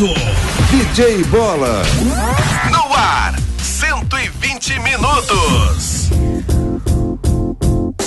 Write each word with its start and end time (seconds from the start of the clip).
DJ 0.00 1.24
Bola. 1.24 1.82
No 2.72 2.96
ar, 2.96 3.34
120 3.62 4.78
minutos. 4.78 6.08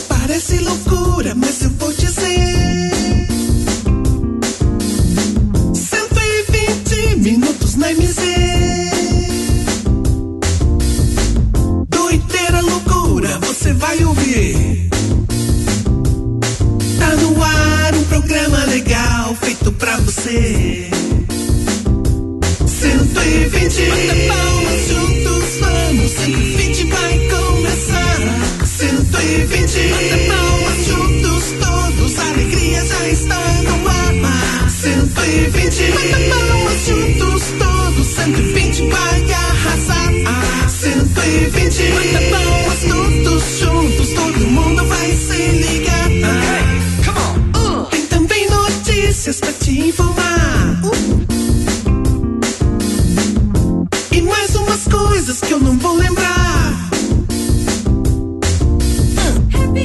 Parece 0.09 0.57
loucura, 0.57 1.35
mas 1.35 1.61
eu 1.61 1.69
vou 1.77 1.93
dizer. 1.93 3.27
120 5.75 7.15
minutos 7.17 7.75
na 7.75 7.89
MZ. 7.89 8.21
Doideira, 11.89 12.61
loucura, 12.61 13.37
você 13.37 13.71
vai 13.73 14.03
ouvir. 14.03 14.89
Tá 16.97 17.15
no 17.17 17.43
ar 17.43 17.93
um 17.93 18.03
programa 18.05 18.65
legal 18.65 19.35
feito 19.35 19.71
pra 19.73 19.95
você. 19.97 20.72
120 23.23 23.89
Bata 23.89 24.15
palmas 24.27 24.87
juntos, 24.89 25.57
vamos. 25.61 26.11
120 26.11 26.83
vai 26.87 27.19
começar. 27.29 28.17
120 28.65 29.79
Bata 29.87 30.17
palmas 30.27 30.85
juntos 30.85 31.43
todos. 31.57 32.19
A 32.19 32.27
alegria 32.27 32.85
já 32.85 33.07
está 33.07 33.39
no 33.63 33.87
ar. 33.87 34.69
120 34.69 35.91
Bata 35.91 36.19
palmas 36.29 36.85
juntos 36.85 37.43
todos. 37.57 38.07
120 38.07 38.89
vai 38.89 39.31
arrasar. 39.31 40.11
120 40.69 41.91
Bata 41.93 42.21
palmas 42.29 42.79
todos 42.89 43.59
juntos. 43.59 44.09
Todo 44.09 44.39
mundo 44.47 44.85
vai 44.85 45.11
se 45.15 45.47
ligar. 45.47 46.09
Tem 47.89 48.05
também 48.07 48.49
notícias 48.49 49.39
pra 49.39 49.53
te 49.53 49.79
informar. 49.79 50.81
E 50.83 51.12
coisas 55.25 55.39
que 55.39 55.53
eu 55.53 55.59
não 55.59 55.77
vou 55.77 55.95
lembrar. 55.95 56.89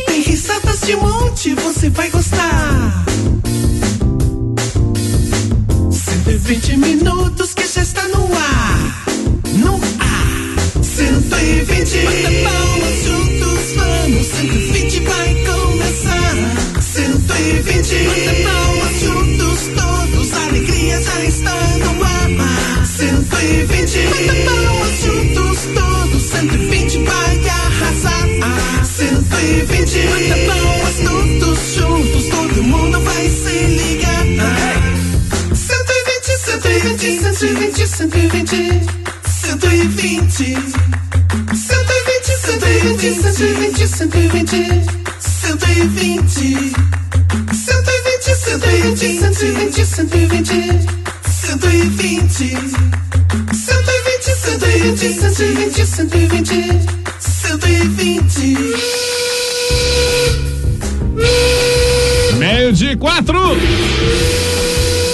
Tem 0.07 0.21
risadas 0.23 0.81
de 0.81 0.97
monte, 0.97 1.55
você 1.55 1.89
vai 1.91 2.11
gostar. 2.11 3.05
120 5.93 6.77
minutos 6.79 7.55
que 7.55 7.69
já 7.69 7.83
está 7.83 8.03
no 8.09 8.25
ar. 8.35 9.05
No 9.55 9.75
ar. 10.01 10.83
120. 10.83 11.99
Bata 12.05 12.31
palmas 12.43 13.05
juntos, 13.05 13.75
vamos. 13.77 14.27
120 14.27 15.01
vai 15.01 15.35
começar. 15.45 16.35
120. 16.83 17.95
Bata 18.09 18.35
palmas 18.43 19.01
juntos 19.01 19.61
todos. 19.77 20.33
Alegria 20.33 21.01
já 21.01 21.25
está 21.25 21.55
no 21.79 22.03
ar. 22.03 22.08
120. 22.99 24.09
Bata 24.11 24.35
palmas 24.45 24.91
juntos 25.05 25.59
todos. 25.73 26.23
120 26.31 26.99
vai 27.05 27.49
arrasar. 27.49 28.27
120. 28.85 30.03
Bata 30.09 30.37
palmas 30.49 30.97
todos 31.05 31.59
juntos. 31.77 32.25
Todo 32.29 32.63
mundo 32.65 33.01
vai 33.03 33.29
se 33.29 33.67
ligar. 33.79 34.27
120, 35.55 36.27
120, 36.43 37.87
120, 37.87 38.83
120. 39.29 40.59
120, 41.55 42.35
120, 42.35 43.15
120, 43.15 43.87
120, 43.87 44.59
120. 45.21 46.73
120, 47.55 48.27
120, 49.07 49.87
120, 49.87 50.89
120, 51.49 52.57
120. 53.55 53.99
120, 54.21 55.15
120, 55.15 55.87
120, 55.87 56.53
120. 57.19 58.57
Meio 62.37 62.71
de 62.75 62.95
quatro. 62.97 63.57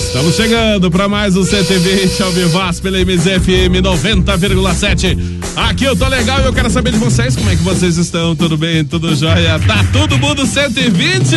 Estamos 0.01 0.35
chegando 0.35 0.91
para 0.91 1.09
mais 1.09 1.37
um 1.37 1.45
120 1.45 2.21
ao 2.25 2.33
Vivaz 2.33 2.81
pela 2.81 2.99
MZFM 2.99 3.81
90,7. 3.81 5.17
Aqui 5.55 5.85
eu 5.85 5.95
tô 5.95 6.09
legal 6.09 6.41
e 6.41 6.47
eu 6.47 6.53
quero 6.53 6.69
saber 6.69 6.91
de 6.91 6.99
vocês 6.99 7.37
como 7.37 7.49
é 7.49 7.55
que 7.55 7.63
vocês 7.63 7.97
estão. 7.97 8.35
Tudo 8.35 8.57
bem? 8.57 8.85
Tudo 8.85 9.15
jóia? 9.15 9.61
Tá 9.61 9.87
todo 9.93 10.19
mundo 10.19 10.45
120? 10.45 11.37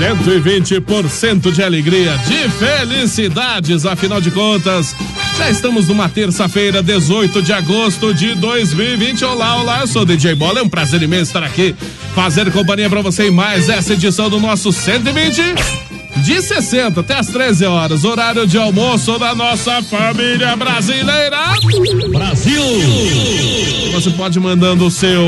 120% 0.00 1.52
de 1.52 1.62
alegria, 1.62 2.16
de 2.26 2.48
felicidades, 2.48 3.84
afinal 3.84 4.18
de 4.18 4.30
contas, 4.30 4.96
já 5.36 5.50
estamos 5.50 5.88
numa 5.88 6.08
terça-feira, 6.08 6.82
18 6.82 7.42
de 7.42 7.52
agosto 7.52 8.14
de 8.14 8.34
2020. 8.34 9.26
Olá, 9.26 9.60
olá, 9.60 9.80
eu 9.82 9.86
sou 9.86 10.06
DJ 10.06 10.34
Bola, 10.34 10.60
é 10.60 10.62
um 10.62 10.70
prazer 10.70 11.02
imenso 11.02 11.24
estar 11.24 11.44
aqui, 11.44 11.76
fazer 12.14 12.50
companhia 12.50 12.88
para 12.88 13.02
você 13.02 13.28
em 13.28 13.30
mais 13.30 13.68
essa 13.68 13.92
edição 13.92 14.30
do 14.30 14.40
nosso 14.40 14.72
120 14.72 15.42
de 16.22 16.40
60 16.40 17.00
até 17.00 17.18
as 17.18 17.26
13 17.26 17.66
horas, 17.66 18.02
horário 18.02 18.46
de 18.46 18.56
almoço 18.56 19.18
da 19.18 19.34
nossa 19.34 19.82
família 19.82 20.56
brasileira. 20.56 21.36
Brasil! 22.10 22.62
Você 23.92 24.08
pode 24.10 24.38
mandando 24.40 24.86
o 24.86 24.90
seu 24.90 25.22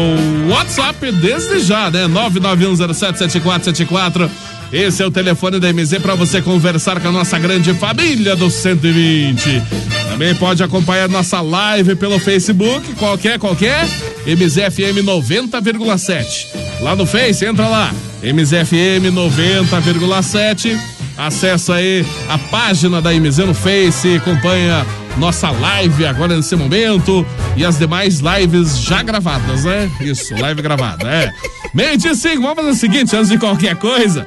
WhatsApp 0.49 1.13
desde 1.13 1.61
já, 1.61 1.91
né? 1.91 2.09
991077474. 2.09 4.31
Esse 4.73 5.03
é 5.03 5.07
o 5.07 5.11
telefone 5.11 5.61
da 5.61 5.71
MZ 5.71 5.99
para 5.99 6.15
você 6.15 6.41
conversar 6.41 6.99
com 6.99 7.09
a 7.09 7.13
nossa 7.13 7.39
grande 7.39 7.75
família 7.75 8.35
do 8.35 8.51
120. 8.51 9.63
Também 10.09 10.35
pode 10.35 10.63
acompanhar 10.63 11.11
nossa 11.11 11.43
live 11.43 11.95
pelo 11.95 12.19
Facebook, 12.19 12.95
qualquer, 12.95 13.39
qualquer, 13.39 13.87
MZFM 14.27 15.03
90,7. 15.05 16.47
Lá 16.81 16.97
no 16.97 17.05
Face, 17.05 17.45
entra 17.45 17.69
lá, 17.69 17.93
MZFM 18.23 19.13
90,7. 19.13 20.79
Acessa 21.19 21.75
aí 21.75 22.07
a 22.27 22.39
página 22.39 23.03
da 23.03 23.13
MZ 23.13 23.39
no 23.41 23.55
Face, 23.55 24.17
acompanha 24.17 24.87
nossa 25.19 25.51
live 25.51 26.07
agora 26.07 26.35
nesse 26.35 26.57
momento 26.57 27.27
e 27.57 27.65
as 27.65 27.79
demais 27.79 28.21
lives 28.21 28.79
já 28.79 29.03
gravadas, 29.03 29.65
né? 29.65 29.91
Isso, 30.01 30.35
live 30.35 30.63
gravada, 30.63 31.07
é. 31.07 31.31
Meio 31.75 31.97
de 31.97 32.15
cinco, 32.15 32.43
vamos 32.43 32.57
fazer 32.57 32.69
o 32.71 32.75
seguinte, 32.75 33.17
antes 33.17 33.31
de 33.31 33.39
qualquer 33.39 33.77
coisa, 33.77 34.27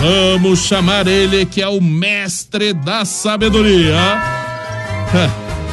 vamos 0.00 0.60
chamar 0.60 1.06
ele 1.06 1.46
que 1.46 1.62
é 1.62 1.68
o 1.68 1.80
mestre 1.80 2.72
da 2.72 3.04
sabedoria. 3.04 3.94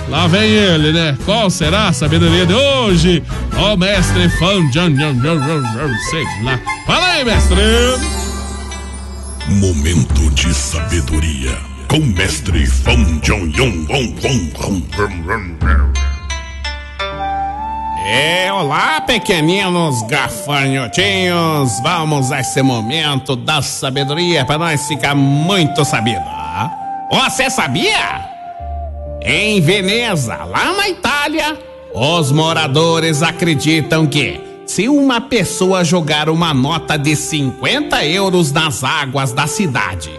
Lá 0.10 0.28
vem 0.28 0.50
ele, 0.50 0.94
né? 0.94 1.18
Qual 1.26 1.50
será 1.50 1.88
a 1.88 1.94
sabedoria 1.94 2.46
de 2.46 2.54
hoje? 2.54 3.24
Ó, 3.58 3.74
oh, 3.74 3.78
mestre 3.78 4.30
Fan 4.30 4.70
sei 4.72 6.24
lá. 6.44 6.60
Fala 6.86 7.08
aí, 7.08 7.26
mestre! 7.26 7.58
Momento 9.48 10.30
de 10.32 10.54
sabedoria 10.54 11.58
com 11.88 12.00
mestre 12.00 12.66
Fan 12.68 13.20
Jong 13.24 13.58
Yong 13.58 13.88
É, 18.10 18.50
olá, 18.54 19.02
pequeninos 19.02 20.02
gafanhotinhos. 20.04 21.78
Vamos 21.84 22.32
a 22.32 22.40
esse 22.40 22.62
momento 22.62 23.36
da 23.36 23.62
sabedoria 23.62 24.46
para 24.46 24.58
nós 24.58 24.88
ficar 24.88 25.14
muito 25.14 25.84
sabido. 25.84 26.24
Você 27.12 27.50
sabia? 27.50 28.30
Em 29.22 29.60
Veneza, 29.60 30.38
lá 30.46 30.72
na 30.72 30.88
Itália, 30.88 31.60
os 31.94 32.32
moradores 32.32 33.22
acreditam 33.22 34.08
que 34.08 34.40
se 34.66 34.88
uma 34.88 35.20
pessoa 35.20 35.84
jogar 35.84 36.30
uma 36.30 36.54
nota 36.54 36.98
de 36.98 37.14
50 37.14 38.06
euros 38.06 38.54
nas 38.54 38.86
águas 38.86 39.34
da 39.34 39.48
cidade 39.48 40.12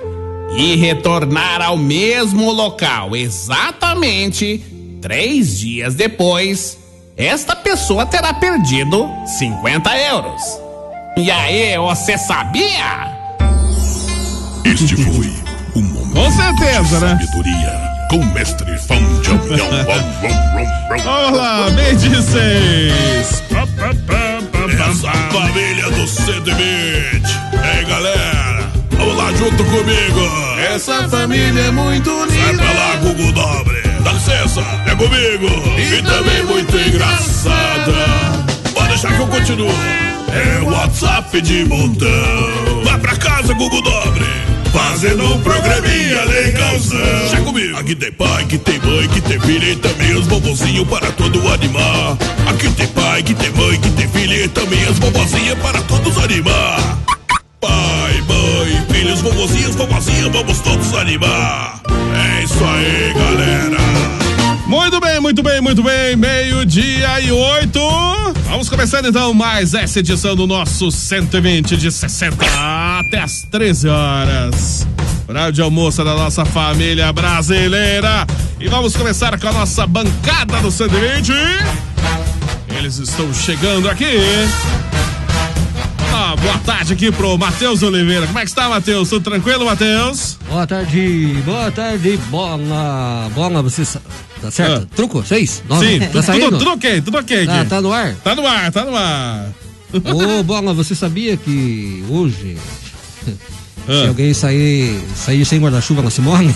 e 0.58 0.76
retornar 0.76 1.62
ao 1.62 1.78
mesmo 1.78 2.52
local 2.52 3.16
exatamente 3.16 4.62
três 5.00 5.58
dias 5.58 5.94
depois, 5.94 6.87
esta 7.18 7.56
pessoa 7.56 8.06
terá 8.06 8.32
perdido 8.34 9.08
50 9.38 9.96
euros. 9.98 10.40
E 11.16 11.30
aí, 11.30 11.76
você 11.78 12.16
sabia? 12.16 13.08
Este 14.64 14.96
foi 14.96 15.32
o 15.74 15.80
momento 15.80 16.14
Com 16.14 16.30
certeza, 16.30 16.98
de 16.98 17.04
né? 17.04 17.18
sabedoria 17.20 17.88
com 18.10 18.24
mestre 18.32 18.78
Fan 18.78 19.02
Jong 19.22 19.48
Yong 19.54 19.86
Olá, 21.06 21.68
bem 21.70 21.94
de 21.96 22.22
seis. 22.22 23.42
Essa 24.88 25.12
família 25.30 25.90
do 25.90 26.06
120. 26.06 26.56
Ei, 27.76 27.84
galera, 27.84 28.70
vamos 28.92 29.16
lá 29.16 29.32
junto 29.32 29.64
comigo. 29.64 30.20
Essa 30.74 31.08
família 31.08 31.62
é 31.62 31.70
muito 31.70 32.10
Vai 32.10 32.28
unida. 32.28 32.62
pra 32.62 32.72
lá, 32.72 32.96
Google 32.96 33.32
Dobre. 33.32 33.87
Dá 34.02 34.12
licença, 34.12 34.60
é 34.86 34.94
comigo. 34.94 35.46
E, 35.78 36.02
também 36.02 36.44
muito 36.44 36.76
engraçada. 36.76 37.92
Pode 38.74 38.88
deixar 38.88 39.14
que 39.14 39.20
eu 39.20 39.26
continuo. 39.26 39.70
É 40.32 40.60
WhatsApp 40.62 41.40
de 41.40 41.64
montão. 41.64 42.84
Vai 42.84 42.98
pra 42.98 43.16
casa, 43.16 43.54
Google 43.54 43.82
Dobre. 43.82 44.26
Faz 44.72 44.88
fazendo 45.00 45.24
um 45.24 45.40
programinha 45.42 46.24
legalzão. 46.24 47.28
Já 47.30 47.40
comigo. 47.40 47.76
Aqui 47.78 47.94
tem 47.94 48.12
pai, 48.12 48.44
que 48.46 48.58
tem 48.58 48.80
mãe, 48.80 49.08
que 49.08 49.20
tem 49.20 49.40
filha 49.40 49.72
e 49.72 49.76
também 49.76 50.14
os 50.14 50.26
bobozinhos 50.26 50.88
para 50.88 51.12
todo 51.12 51.38
animar. 51.52 52.16
Aqui 52.48 52.68
tem 52.72 52.86
pai, 52.88 53.22
que 53.22 53.34
tem 53.34 53.50
mãe, 53.50 53.80
que 53.80 53.90
tem 53.90 54.08
filha 54.08 54.44
e 54.44 54.48
também 54.48 54.82
as 54.84 54.98
bobozinhas 54.98 55.58
para 55.58 55.80
todos 55.82 56.18
animar. 56.18 57.07
Pai, 57.60 58.22
mãe, 58.28 58.86
filhos, 58.90 59.20
vovozinhos, 59.20 59.74
vovozinhas, 59.74 60.32
vamos 60.32 60.60
todos 60.60 60.94
animar. 60.94 61.80
É 62.14 62.44
isso 62.44 62.64
aí, 62.64 63.12
galera. 63.14 63.78
Muito 64.66 65.00
bem, 65.00 65.18
muito 65.18 65.42
bem, 65.42 65.60
muito 65.60 65.82
bem. 65.82 66.14
Meio-dia 66.14 67.20
e 67.20 67.32
oito. 67.32 67.80
Vamos 68.48 68.68
começando 68.68 69.06
então 69.08 69.34
mais 69.34 69.74
essa 69.74 69.98
edição 69.98 70.36
do 70.36 70.46
nosso 70.46 70.90
120 70.90 71.76
de 71.76 71.90
60 71.90 72.36
até 73.00 73.20
as 73.20 73.42
13 73.50 73.88
horas. 73.88 74.86
Horário 75.26 75.52
de 75.52 75.60
almoço 75.60 76.04
da 76.04 76.14
nossa 76.14 76.44
família 76.44 77.12
brasileira. 77.12 78.26
E 78.60 78.68
vamos 78.68 78.96
começar 78.96 79.38
com 79.38 79.48
a 79.48 79.52
nossa 79.52 79.86
bancada 79.86 80.60
do 80.60 80.70
120. 80.70 81.32
Eles 82.76 82.98
estão 82.98 83.32
chegando 83.34 83.88
aqui. 83.88 84.04
Boa 86.42 86.58
tarde 86.58 86.92
aqui 86.92 87.10
pro 87.12 87.36
Matheus 87.36 87.82
Oliveira. 87.82 88.26
Como 88.26 88.38
é 88.38 88.42
que 88.42 88.48
está, 88.48 88.68
Matheus? 88.68 89.08
Tudo 89.08 89.22
tranquilo, 89.30 89.64
Matheus? 89.66 90.38
Boa 90.48 90.66
tarde, 90.66 91.42
boa 91.44 91.70
tarde, 91.70 92.16
bola. 92.30 93.30
Bola, 93.34 93.62
você. 93.62 93.84
Tá 94.40 94.50
certo? 94.50 94.86
Ah. 94.90 94.96
Truco? 94.96 95.24
Seis? 95.26 95.62
Nove? 95.68 95.86
Sim, 95.86 96.06
Tá 96.06 96.32
tudo, 96.32 96.58
tudo 96.58 96.70
ok, 96.70 97.00
tudo 97.00 97.18
ok 97.18 97.46
Tá, 97.46 97.64
tá 97.64 97.80
no 97.80 97.92
ar? 97.92 98.14
Tá 98.22 98.34
no 98.36 98.46
ar, 98.46 98.72
tá 98.72 98.84
no 98.84 98.96
ar. 98.96 99.48
Ô, 99.92 100.42
Bola, 100.44 100.72
você 100.72 100.94
sabia 100.94 101.36
que 101.36 102.04
hoje, 102.08 102.56
se 103.24 103.36
Ah, 103.88 104.08
alguém 104.08 104.32
sair, 104.32 105.00
sair 105.16 105.44
sem 105.44 105.58
guarda-chuva 105.60 106.02
não 106.02 106.10
se 106.10 106.20
morre? 106.20 106.54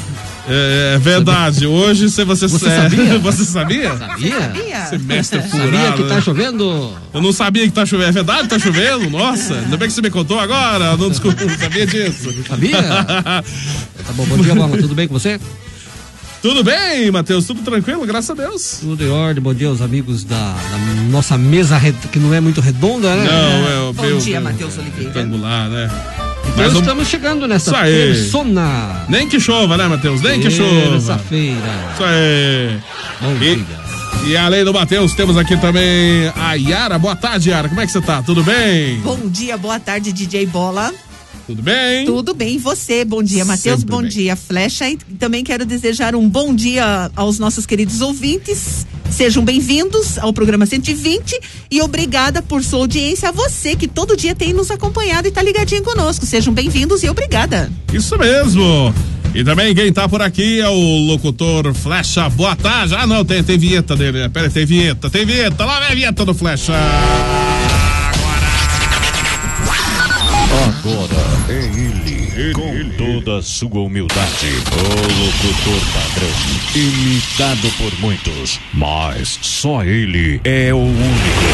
É, 0.49 0.93
é 0.95 0.99
verdade. 0.99 1.67
Hoje, 1.67 2.11
se 2.11 2.25
você, 2.25 2.47
Você 2.49 2.67
é, 2.69 2.83
sabia? 2.83 3.19
você 3.21 3.45
sabia? 3.45 3.97
Sabia? 3.97 4.87
Semestre 4.87 5.43
Sabia 5.43 5.61
furado. 5.67 6.03
que 6.03 6.09
tá 6.09 6.15
né? 6.17 6.21
chovendo? 6.21 6.93
Eu 7.15 7.21
não 7.23 7.33
sabia 7.33 7.65
que 7.65 7.73
tá 7.73 7.87
chovendo. 7.87 8.09
É 8.11 8.13
verdade 8.13 8.43
que 8.43 8.49
tá 8.49 8.59
chovendo? 8.59 9.09
Nossa, 9.11 9.55
ainda 9.55 9.77
bem 9.77 9.89
que 9.89 9.95
você 9.95 10.03
me 10.03 10.11
contou 10.11 10.39
agora. 10.41 10.97
Não, 10.97 11.09
desculpa, 11.11 11.45
não 11.45 11.57
sabia 11.59 11.87
disso. 11.87 12.33
Sabia? 12.49 12.83
Tá 12.83 13.43
bom, 14.15 14.25
bom 14.27 14.37
dia, 14.39 14.55
Bola. 14.55 14.77
Tudo 14.77 14.95
bem 14.95 15.07
com 15.09 15.15
você? 15.15 15.39
Tudo 16.43 16.65
bem, 16.65 17.09
Matheus? 17.13 17.47
Tudo 17.47 17.63
tranquilo? 17.63 18.05
Graças 18.05 18.31
a 18.31 18.35
Deus. 18.35 18.79
Tudo 18.81 19.05
em 19.05 19.09
ordem, 19.11 19.41
bom 19.41 19.55
dia 19.55 19.69
aos 19.69 19.81
amigos 19.81 20.25
da, 20.25 20.37
da 20.37 20.79
nossa 21.09 21.39
mesa 21.39 21.81
que 22.11 22.19
não 22.19 22.35
é 22.35 22.41
muito 22.41 22.61
redonda, 22.61 23.15
né? 23.15 23.25
Não, 23.31 23.69
é 23.71 23.89
o 23.89 23.93
Bom 23.93 24.03
meu- 24.03 24.19
dia, 24.19 24.41
Matheus 24.41 24.77
Oliveira. 24.77 25.13
Retangular, 25.13 25.69
né? 25.69 25.89
Então 26.45 26.65
Mas 26.65 26.73
estamos 26.75 27.09
chegando 27.09 27.47
nessa 27.49 27.71
Isso 27.71 27.77
aí. 27.81 27.93
persona. 28.13 29.05
Nem 29.09 29.29
que 29.29 29.41
chova, 29.41 29.77
né, 29.77 29.87
Matheus? 29.89 30.21
Nem 30.21 30.41
que 30.41 30.51
chova. 30.51 30.91
Terça-feira. 30.91 31.57
Isso 31.95 32.05
aí. 32.05 32.79
Bom 33.21 33.37
E- 33.43 33.57
dia. 33.57 33.83
E 34.25 34.37
além 34.37 34.65
do 34.65 34.73
Matheus, 34.73 35.15
temos 35.15 35.37
aqui 35.37 35.57
também 35.57 36.31
a 36.37 36.55
Yara. 36.55 36.99
Boa 36.99 37.17
tarde, 37.17 37.51
Yara. 37.51 37.69
Como 37.69 37.81
é 37.81 37.87
que 37.87 37.91
você 37.93 38.01
tá? 38.01 38.23
Tudo 38.23 38.45
bem? 38.45 39.01
Bom 39.01 39.19
dia, 39.29 39.57
boa 39.57 39.81
tarde, 39.81 40.13
DJ 40.13 40.47
Bola. 40.47 40.93
Tudo 41.53 41.63
bem? 41.63 42.07
Tudo 42.07 42.35
bem, 42.35 42.55
e 42.55 42.59
você? 42.59 43.05
Bom 43.05 43.23
dia, 43.23 43.45
Matheus. 43.45 43.85
Bom 43.85 44.01
bem. 44.01 44.09
dia, 44.11 44.35
Flecha. 44.35 44.89
E 44.89 44.97
também 44.97 45.45
quero 45.45 45.67
desejar 45.67 46.15
um 46.15 46.27
bom 46.27 46.55
dia 46.55 47.11
aos 47.15 47.39
nossos 47.39 47.67
queridos 47.67 48.01
ouvintes. 48.01 48.87
Sejam 49.11 49.45
bem-vindos 49.45 50.19
ao 50.19 50.33
programa 50.33 50.65
120 50.65 51.39
e 51.71 51.83
obrigada 51.83 52.41
por 52.41 52.65
sua 52.65 52.79
audiência 52.79 53.29
a 53.29 53.33
você 53.33 53.77
que 53.77 53.87
todo 53.87 54.17
dia 54.17 54.35
tem 54.35 54.55
nos 54.55 54.71
acompanhado 54.71 55.29
e 55.29 55.31
tá 55.31 55.43
ligadinho 55.43 55.83
conosco. 55.83 56.25
Sejam 56.25 56.55
bem-vindos 56.55 57.03
e 57.03 57.11
obrigada. 57.11 57.71
Isso 57.93 58.17
mesmo. 58.17 58.95
E 59.35 59.45
também 59.45 59.75
quem 59.75 59.93
tá 59.93 60.09
por 60.09 60.23
aqui 60.23 60.59
é 60.59 60.69
o 60.71 61.07
locutor 61.07 61.75
Flecha. 61.75 62.31
Boa 62.31 62.57
tarde. 62.57 62.95
Ah, 62.95 63.07
não, 63.07 63.27
tem, 63.27 63.45
tem 63.45 63.59
vinheta 63.59 63.95
dele. 63.95 64.21
né? 64.21 64.29
Pera 64.31 64.49
tem 64.49 64.65
vinheta, 64.65 65.11
tem 65.11 65.27
vinheta. 65.27 65.67
Lá 65.67 65.81
vem 65.81 65.89
a 65.89 65.95
vinheta 65.95 66.25
do 66.25 66.33
Flecha. 66.33 66.73
Agora 70.85 71.22
é 71.53 71.65
ele, 71.65 72.55
com 72.55 72.89
toda 72.97 73.39
a 73.39 73.43
sua 73.43 73.81
humildade, 73.81 74.47
o 74.47 75.13
locutor 75.23 75.81
padrão, 75.93 76.31
imitado 76.75 77.71
por 77.77 78.01
muitos, 78.01 78.59
mas 78.73 79.39
só 79.43 79.85
ele 79.85 80.41
é 80.45 80.73
o 80.73 80.79
único, 80.79 81.45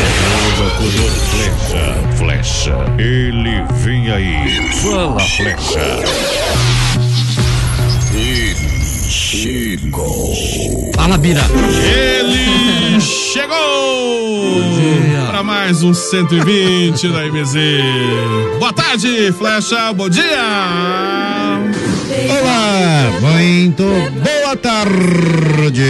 o 0.47 0.63
locutor 0.63 1.11
flecha, 1.31 1.95
flecha, 2.17 2.77
ele 2.99 3.63
vem 3.83 4.11
aí, 4.11 4.73
fala 4.75 5.21
flecha. 5.21 6.39
Fala, 10.95 11.19
Bira. 11.19 11.43
Ele 11.83 13.01
chegou. 13.01 14.68
Para 15.39 15.45
mais 15.45 15.83
um 15.85 15.95
120 15.95 17.09
da 17.11 17.25
MZ. 17.27 17.55
Boa 18.59 18.73
tarde, 18.73 19.33
Flecha. 19.33 19.93
Bom 19.93 20.09
dia. 20.09 20.25
Olá, 22.41 23.13
muito 23.21 23.85
boa 23.85 24.57
tarde. 24.57 25.85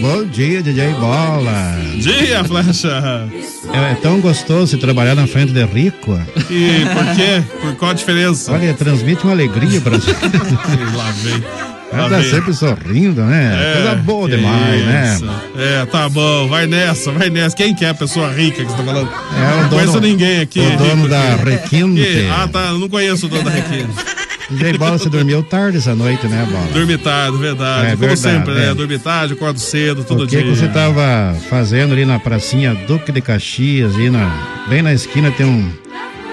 Bom 0.00 0.26
dia, 0.26 0.62
DJ 0.62 0.88
Bola. 0.94 1.78
Dia, 1.96 2.44
Flecha. 2.44 3.30
É, 3.72 3.92
é 3.92 3.94
tão 3.94 4.20
gostoso 4.20 4.76
trabalhar 4.76 5.14
na 5.14 5.26
frente 5.26 5.52
de 5.52 5.64
rico. 5.64 6.20
E 6.50 6.84
por 6.92 7.16
quê? 7.16 7.42
Por 7.62 7.76
qual 7.76 7.92
a 7.92 7.94
diferença? 7.94 8.52
Olha, 8.52 8.74
transmite 8.74 9.24
uma 9.24 9.32
alegria 9.32 9.80
pra 9.80 9.94
gente. 9.94 10.12
Lá 10.94 11.10
vem. 11.12 11.73
Lá 11.96 12.06
Anda 12.06 12.22
sempre 12.22 12.52
sorrindo, 12.52 13.22
né? 13.22 13.54
É, 13.58 13.74
Coisa 13.74 13.94
boa 13.96 14.28
demais, 14.28 14.84
né? 14.84 15.14
isso. 15.14 15.30
É, 15.56 15.86
tá 15.86 16.08
bom, 16.08 16.48
vai 16.48 16.66
nessa, 16.66 17.12
vai 17.12 17.30
nessa. 17.30 17.54
Quem 17.56 17.74
que 17.74 17.84
é 17.84 17.90
a 17.90 17.94
pessoa 17.94 18.30
rica 18.32 18.64
que 18.64 18.70
você 18.70 18.76
tá 18.76 18.82
falando? 18.84 19.08
É 19.10 19.54
o 19.58 19.62
não 19.62 19.68
conheço 19.68 20.00
ninguém 20.00 20.40
aqui. 20.40 20.60
o 20.60 20.76
dono 20.76 21.08
da. 21.08 21.36
Requinte. 21.36 22.28
Ah, 22.30 22.48
tá, 22.48 22.66
eu 22.68 22.78
não 22.78 22.88
conheço 22.88 23.26
o 23.26 23.28
dono 23.28 23.44
da 23.44 23.50
Requinte. 23.50 23.94
DJ 24.50 24.76
Bola, 24.76 24.98
você 24.98 25.08
dormiu 25.08 25.42
tarde 25.42 25.78
essa 25.78 25.94
noite, 25.94 26.26
né, 26.26 26.46
Bola? 26.50 26.66
Dormi 26.74 26.98
tarde, 26.98 27.38
verdade. 27.38 27.86
É 27.86 27.90
Como 27.92 27.96
verdade, 28.08 28.20
sempre, 28.20 28.54
né? 28.54 28.70
é. 28.70 28.74
Dormi 28.74 28.98
tarde, 28.98 29.32
acordo 29.32 29.58
cedo, 29.58 30.04
todo 30.04 30.24
O 30.24 30.26
que, 30.26 30.36
dia. 30.36 30.42
que 30.44 30.50
você 30.50 30.68
tava 30.68 31.34
fazendo 31.48 31.94
ali 31.94 32.04
na 32.04 32.18
pracinha 32.18 32.74
Duque 32.86 33.10
de 33.10 33.22
Caxias, 33.22 33.94
ali 33.94 34.10
na, 34.10 34.30
bem 34.68 34.82
na 34.82 34.92
esquina 34.92 35.30
tem 35.30 35.46
um, 35.46 35.70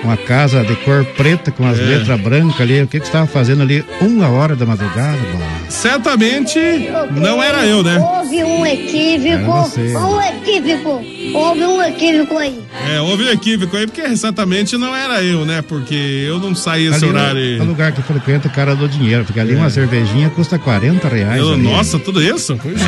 uma 0.04 0.18
casa 0.18 0.64
de 0.64 0.76
cor 0.78 1.06
preta 1.18 1.52
com 1.52 1.66
as 1.68 1.78
É. 1.80 1.82
letras 1.84 2.20
brancas 2.20 2.60
ali. 2.62 2.82
O 2.82 2.88
que, 2.88 3.00
que 3.00 3.06
você 3.06 3.12
tava 3.12 3.28
fazendo 3.28 3.62
ali 3.62 3.84
uma 4.02 4.30
hora 4.30 4.56
da 4.56 4.66
madrugada, 4.66 5.18
Bola? 5.32 5.46
Certamente 5.70 6.60
não 7.16 7.42
era 7.42 7.66
eu, 7.66 7.84
né? 7.84 7.98
Houve 8.00 8.44
um 8.44 8.66
equívoco, 8.66 9.72
um 10.00 10.22
equívoco, 10.22 11.02
houve 11.34 11.66
um 11.66 11.82
equívoco 11.84 12.38
aí. 12.38 12.60
É, 12.90 13.00
houve 13.02 13.24
um 13.24 13.30
equívoco 13.32 13.76
aí, 13.78 13.86
porque 13.86 14.16
certamente 14.18 14.78
não 14.78 14.96
era 14.96 15.24
eu, 15.24 15.46
né? 15.46 15.62
Porque 15.62 16.26
eu 16.28 16.40
não 16.40 16.56
saí 16.56 16.88
esse 16.88 17.04
Ali 17.04 17.06
horário. 17.14 17.58
no 17.60 17.66
lugar 17.66 17.92
que 17.92 18.02
frequenta 18.02 18.48
o 18.48 18.52
cara 18.52 18.76
do 18.76 18.88
dinheiro, 18.88 19.24
porque 19.26 19.40
ali 19.40 19.56
uma 19.56 19.70
cervejinha 19.70 20.30
custa 20.30 20.58
40 20.58 21.08
reais. 21.08 21.40
Eu- 21.40 21.58
nossa, 21.58 22.00
tudo 22.00 22.22
isso? 22.22 22.56
Puxa, 22.58 22.86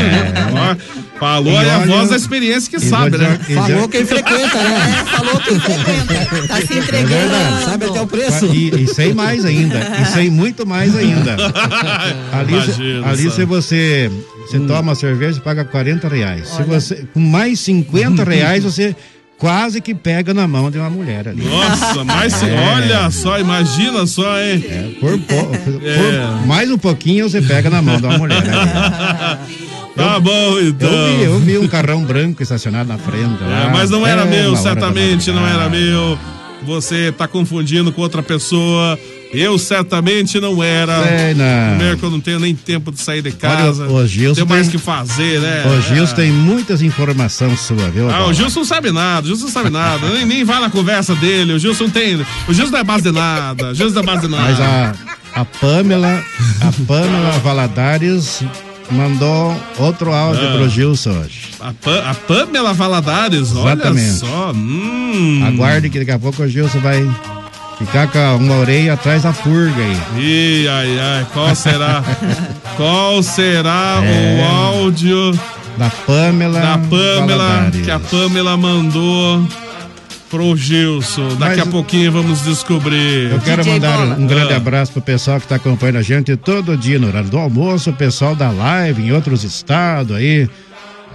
ó, 0.54 1.20
falou 1.20 1.54
E 1.54 1.58
aí 1.58 1.70
a 1.70 1.80
voz 1.80 2.10
da 2.10 2.16
experiência 2.16 2.70
que 2.70 2.80
sabe, 2.84 3.18
né? 3.18 3.40
Falou 3.54 3.88
quem 3.88 4.06
frequenta, 4.06 4.58
né? 4.58 5.06
Falou 5.06 5.38
que 5.40 5.60
frequenta. 5.60 6.48
Tá 6.48 6.56
se 6.62 6.78
entregando. 6.78 7.03
Verdade, 7.06 7.66
Sabe 7.66 7.86
até 7.86 8.02
o 8.02 8.08
preço. 8.08 8.46
E, 8.48 8.84
e 8.84 8.88
sei 8.88 9.14
mais 9.14 9.46
ainda, 9.46 9.80
e 10.02 10.06
sei 10.06 10.30
muito 10.30 10.66
mais 10.66 10.96
ainda. 10.96 11.36
Ali, 12.32 12.62
se- 12.62 12.82
Imagina 12.82 13.08
ali 13.10 13.32
se 13.32 13.46
você, 13.46 14.12
você 14.48 14.60
toma 14.60 14.96
cerveja, 14.96 15.34
você 15.34 15.40
paga 15.42 15.64
40 15.64 16.08
reais. 16.08 16.48
Se 16.50 16.64
você, 16.64 17.06
com 17.14 17.20
mais 17.20 17.60
50 17.60 18.24
reais, 18.24 18.64
você 18.64 18.96
quase 19.38 19.82
que 19.82 19.94
pega 19.94 20.34
na 20.34 20.48
mão 20.48 20.72
de 20.72 20.78
uma 20.78 20.90
mulher 20.90 21.28
ali. 21.28 21.44
Nossa, 21.44 22.04
mas 22.04 22.42
É. 22.44 22.56
olha 22.76 23.12
só, 23.12 23.38
imagina 23.40 24.06
só, 24.08 24.40
hein? 24.42 24.98
Por, 25.00 25.20
po- 25.20 25.46
por 25.46 25.84
É. 25.86 26.46
mais 26.46 26.72
um 26.72 26.78
pouquinho, 26.78 27.30
você 27.30 27.42
pega 27.42 27.70
na 27.70 27.82
mão 27.82 27.98
de 28.00 28.06
uma 28.06 28.18
mulher 28.18 28.38
ali. 28.42 29.40
Tá 29.96 30.20
bom, 30.20 30.60
então. 30.60 30.90
Eu 30.92 31.18
vi, 31.18 31.24
eu 31.24 31.40
vi 31.40 31.58
um 31.60 31.68
carrão 31.68 32.04
branco 32.04 32.42
estacionado 32.42 32.90
na 32.90 32.98
frente. 32.98 33.44
É, 33.44 33.48
lá, 33.48 33.70
mas 33.72 33.92
não 33.92 34.08
era 34.08 34.24
até 34.24 34.32
meu, 34.42 34.56
certamente 34.56 35.32
não 35.32 35.46
era 35.48 35.70
meu. 35.70 36.18
Você 36.66 37.12
tá 37.12 37.28
confundindo 37.28 37.92
com 37.92 38.02
outra 38.02 38.24
pessoa. 38.24 38.98
Eu 39.34 39.58
certamente 39.58 40.40
não 40.40 40.64
era. 40.64 41.02
Sei 41.04 41.34
não. 41.34 41.70
Primeiro 41.76 41.98
que 41.98 42.04
eu 42.04 42.12
não 42.12 42.20
tenho 42.20 42.40
nem 42.40 42.54
tempo 42.56 42.92
de 42.92 43.00
sair 43.02 43.22
de 43.24 43.32
casa. 43.32 43.88
o 43.88 44.06
Gilson 44.06 44.36
Tenho 44.36 44.48
mais 44.48 44.68
tem- 44.68 44.72
que 44.72 44.78
fazer, 44.78 45.40
né? 45.40 45.64
O 45.66 45.82
Gilson 45.82 46.14
É. 46.14 46.16
tem 46.18 46.32
muitas 46.32 46.82
informações 46.84 47.60
suas, 47.62 47.92
viu? 47.92 48.10
Ah, 48.12 48.28
o? 48.28 48.34
Gilson 48.34 48.60
não 48.60 48.66
sabe 48.68 48.92
nada, 48.92 49.26
o 49.26 49.28
Gilson 49.28 49.46
não 49.46 49.52
sabe 49.52 49.70
nada, 49.72 50.08
nem, 50.10 50.26
nem 50.26 50.44
vai 50.44 50.60
na 50.62 50.70
conversa 50.70 51.16
dele, 51.16 51.54
o 51.54 51.58
Gilson 51.60 51.90
tem, 51.90 52.16
o 52.48 52.54
Gilson 52.54 52.72
não 52.72 52.80
é 52.80 52.84
base 52.84 53.04
de 53.04 53.12
nada, 53.12 53.72
o 53.72 53.74
Gilson 53.74 53.96
não 53.96 54.02
é 54.04 54.06
base 54.06 54.22
de 54.22 54.28
nada. 54.28 54.44
Mas 54.44 54.60
a, 54.62 54.94
a 55.42 55.46
Pamela, 55.46 56.24
a 56.62 56.72
Pamela 56.86 57.32
Valadares 57.44 58.44
mandou 58.92 59.56
outro 59.80 60.14
áudio 60.14 60.48
Ah. 60.48 60.52
pro 60.58 60.70
Gilson 60.70 61.12
hoje. 61.12 61.50
A, 61.60 61.72
Pa- 61.74 62.10
a 62.12 62.14
Pamela 62.14 62.74
Valadares, 62.74 63.56
olha 63.56 63.74
Exatamente. 63.74 64.12
só, 64.20 64.52
hum. 64.54 65.44
Aguarde 65.48 65.90
que 65.90 66.00
daqui 66.00 66.12
a 66.12 66.20
pouco 66.20 66.44
o 66.44 66.48
Gilson 66.48 66.80
vai 66.80 67.10
Ficar 67.80 68.08
com 68.08 68.38
uma 68.38 68.56
orelha 68.60 68.94
atrás 68.94 69.24
da 69.24 69.34
purga 69.34 69.82
aí. 69.82 69.98
Ih, 70.24 70.68
ai, 70.70 71.00
ai, 71.00 71.26
qual 71.34 71.54
será? 71.56 72.04
qual 72.78 73.22
será 73.24 74.00
É. 74.04 74.40
o 74.40 74.46
áudio 74.46 75.32
Da 75.78 75.90
Pamela. 75.90 76.60
da 76.60 76.78
Pamela 76.78 77.26
Valadares. 77.48 77.82
que 77.84 77.92
a 77.92 78.00
Pamela 78.00 78.56
mandou 78.56 79.46
pro 80.34 80.58
Gilson? 80.58 81.28
Daqui 81.36 81.58
Mas- 81.58 81.60
a 81.60 81.66
pouquinho 81.68 82.12
vamos 82.12 82.42
descobrir. 82.42 83.30
Eu 83.32 83.40
quero 83.40 83.62
DJ 83.62 83.74
mandar 83.74 83.98
Bola. 83.98 84.16
um 84.20 84.26
grande 84.26 84.52
Ah. 84.54 84.58
abraço 84.58 84.92
pro 84.92 85.02
pessoal 85.02 85.38
que 85.38 85.46
está 85.46 85.58
acompanhando 85.58 85.98
a 85.98 86.02
gente 86.02 86.36
todo 86.36 86.76
dia 86.76 86.98
no 86.98 87.06
horário 87.08 87.30
do 87.30 87.38
almoço, 87.38 87.92
o 87.92 87.94
pessoal 87.94 88.36
da 88.36 88.50
live 88.50 89.04
em 89.04 89.12
outros 89.12 89.44
estados 89.44 90.16
aí. 90.18 90.50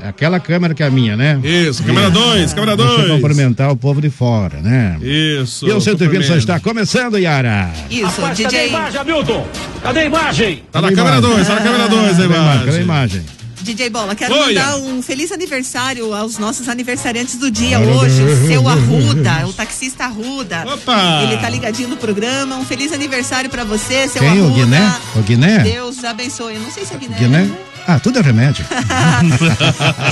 Aquela 0.04 0.38
câmera 0.38 0.72
que 0.75 0.84
é 0.84 0.87
a 0.87 0.90
minha, 0.90 1.16
né? 1.16 1.40
Isso, 1.42 1.82
câmera 1.82 2.08
2, 2.08 2.52
câmera 2.54 2.76
Deixa 2.76 2.92
eu 2.92 2.98
2. 3.08 3.10
cumprimentar 3.20 3.72
o 3.72 3.76
povo 3.76 4.00
de 4.00 4.08
fora, 4.08 4.60
né? 4.60 4.96
Isso. 5.02 5.66
E 5.66 5.72
o 5.72 5.80
120 5.80 6.25
só 6.25 6.37
está 6.37 6.60
começando, 6.60 7.18
Yara. 7.18 7.68
Isso, 7.90 8.22
DJ, 8.37 8.70
Hamilton? 9.00 9.48
Cadê 9.82 9.98
a 9.98 10.04
imagem? 10.04 10.62
Tá 10.70 10.80
na 10.80 10.88
Cadê 10.90 11.00
a 11.00 11.04
câmera 11.04 11.18
imagem? 11.18 11.37
2, 11.37 11.48
tá 11.48 11.54
na 11.56 11.60
câmera 11.62 11.88
2 11.88 12.04
aí, 12.20 12.28
Cadê 12.28 12.34
a 12.34 12.38
imagem? 12.38 12.64
Cadê 12.66 12.76
a 12.78 12.80
imagem. 12.80 13.22
DJ 13.68 13.90
Bola, 13.90 14.14
quero 14.14 14.34
Oi, 14.34 14.54
mandar 14.54 14.78
um 14.78 15.02
feliz 15.02 15.30
aniversário 15.30 16.14
aos 16.14 16.38
nossos 16.38 16.70
aniversariantes 16.70 17.37
do 17.37 17.50
dia 17.50 17.78
Parabéns. 17.78 18.00
hoje, 18.00 18.22
o 18.22 18.46
seu 18.46 18.66
Arruda, 18.66 19.46
o 19.46 19.52
taxista 19.52 20.04
Arruda. 20.04 20.64
Opa! 20.72 21.20
Ele 21.22 21.37
tá 21.37 21.50
ligadinho 21.50 21.90
no 21.90 21.98
programa. 21.98 22.56
Um 22.56 22.64
feliz 22.64 22.92
aniversário 22.92 23.50
pra 23.50 23.64
você, 23.64 24.08
seu 24.08 24.22
Quem? 24.22 24.30
Arruda. 24.30 24.46
O 24.46 24.54
Guiné? 24.54 24.96
O 25.16 25.22
Guiné? 25.22 25.58
Deus 25.58 26.02
abençoe. 26.02 26.54
Eu 26.54 26.62
não 26.62 26.70
sei 26.70 26.87
se 26.87 26.94
é 26.94 26.96
Guiné. 26.96 27.18
Guiné? 27.18 27.42
né? 27.42 27.58
Ah, 27.87 27.98
tudo 27.98 28.18
é 28.18 28.22
remédio. 28.22 28.64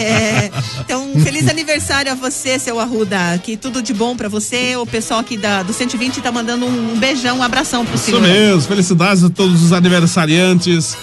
É, 0.00 0.50
então, 0.80 1.10
um 1.14 1.22
feliz 1.22 1.48
aniversário 1.48 2.12
a 2.12 2.14
você, 2.14 2.58
seu 2.58 2.78
Arruda. 2.78 3.40
Que 3.42 3.56
tudo 3.56 3.82
de 3.82 3.94
bom 3.94 4.14
pra 4.16 4.28
você. 4.28 4.76
O 4.76 4.86
pessoal 4.86 5.20
aqui 5.20 5.36
da, 5.36 5.62
do 5.62 5.72
120 5.72 6.20
tá 6.20 6.30
mandando 6.30 6.66
um 6.66 6.98
beijão, 6.98 7.38
um 7.38 7.42
abração 7.42 7.84
pro 7.84 7.94
Isso 7.94 8.04
senhor. 8.04 8.20
mesmo, 8.20 8.62
felicidades 8.62 9.25
a 9.25 9.30
todos 9.30 9.62
os 9.62 9.72
aniversariantes 9.72 10.96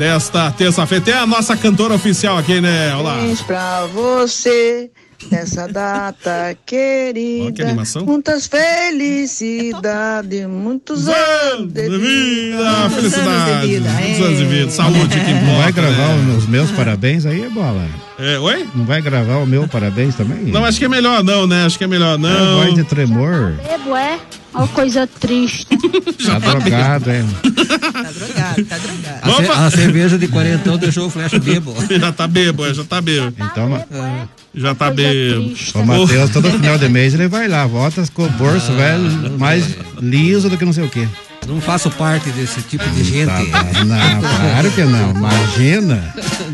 desta 0.00 0.50
terça-feira. 0.50 1.04
Tem 1.04 1.12
a 1.12 1.26
nossa 1.26 1.54
cantora 1.54 1.92
oficial 1.92 2.38
aqui, 2.38 2.58
né? 2.58 2.94
Olá. 2.94 3.16
Parabéns 3.16 3.42
pra 3.42 3.84
você 3.84 4.90
nessa 5.30 5.68
data 5.68 6.56
querida. 6.64 7.48
Ó, 7.50 7.52
que 7.52 7.60
animação. 7.60 8.06
Muitas 8.06 8.46
felicidades, 8.46 10.46
muitos 10.46 11.06
anos 11.06 11.70
de 11.70 11.82
vida. 11.82 12.88
Muitos 12.88 12.94
Felicidades. 12.94 13.82
Muitos 13.82 14.24
anos 14.24 14.38
de 14.38 14.44
vida. 14.46 14.70
Saúde 14.70 15.06
que 15.06 15.30
importa. 15.30 15.44
Não 15.44 15.58
vai 15.58 15.70
gravar 15.70 16.16
né? 16.16 16.34
os 16.34 16.46
meus 16.46 16.70
parabéns 16.70 17.26
aí, 17.26 17.46
bola? 17.50 17.86
É, 18.22 18.38
oi? 18.38 18.68
Não 18.74 18.84
vai 18.84 19.00
gravar 19.00 19.36
o 19.38 19.46
meu 19.46 19.66
parabéns 19.66 20.14
também? 20.14 20.44
Não, 20.52 20.62
acho 20.64 20.78
que 20.78 20.84
é 20.84 20.88
melhor 20.88 21.24
não, 21.24 21.46
né? 21.46 21.64
Acho 21.64 21.78
que 21.78 21.84
é 21.84 21.86
melhor 21.86 22.16
É 22.16 22.18
não. 22.18 22.56
voz 22.62 22.74
de 22.74 22.84
tremor. 22.84 23.52
Bebo, 23.66 23.96
é? 23.96 24.18
Uma 24.54 24.68
coisa 24.68 25.06
triste. 25.06 25.66
Tá 26.20 26.38
drogado, 26.38 27.10
é. 27.10 27.22
Tá 27.22 28.10
drogado, 28.12 28.64
tá 28.66 28.76
drogado. 28.78 29.20
A, 29.22 29.34
ce- 29.44 29.50
a 29.50 29.70
cerveja 29.70 30.18
de 30.18 30.28
quarentão 30.28 30.76
deixou 30.76 31.06
o 31.06 31.10
flecha 31.10 31.38
bebo. 31.38 31.74
Já 31.98 32.12
tá 32.12 32.26
bebo, 32.26 32.66
é, 32.66 32.74
já 32.74 32.84
tá 32.84 33.00
bebo. 33.00 33.32
Então, 33.40 33.68
ma- 33.70 34.28
Já 34.54 34.74
tá 34.74 34.90
bebo. 34.90 35.44
triste. 35.46 35.76
o 35.78 35.84
Matheus, 35.86 36.30
todo 36.30 36.50
final 36.50 36.76
de 36.78 36.88
mês, 36.90 37.14
ele 37.14 37.26
vai 37.26 37.48
lá, 37.48 37.66
volta 37.66 38.04
com 38.12 38.24
o 38.26 38.30
bolso 38.30 38.72
velho, 38.74 39.38
mais 39.38 39.64
liso 40.00 40.50
do 40.50 40.58
que 40.58 40.64
não 40.64 40.72
sei 40.74 40.84
o 40.84 40.88
quê. 40.90 41.08
Não 41.48 41.58
faço 41.60 41.90
parte 41.90 42.28
desse 42.30 42.60
tipo 42.62 42.88
de 42.90 43.02
gente. 43.02 43.26
Tá, 43.26 43.40
não, 43.84 44.20
claro 44.20 44.70
que 44.72 44.84
não. 44.84 45.10
Imagina. 45.12 46.14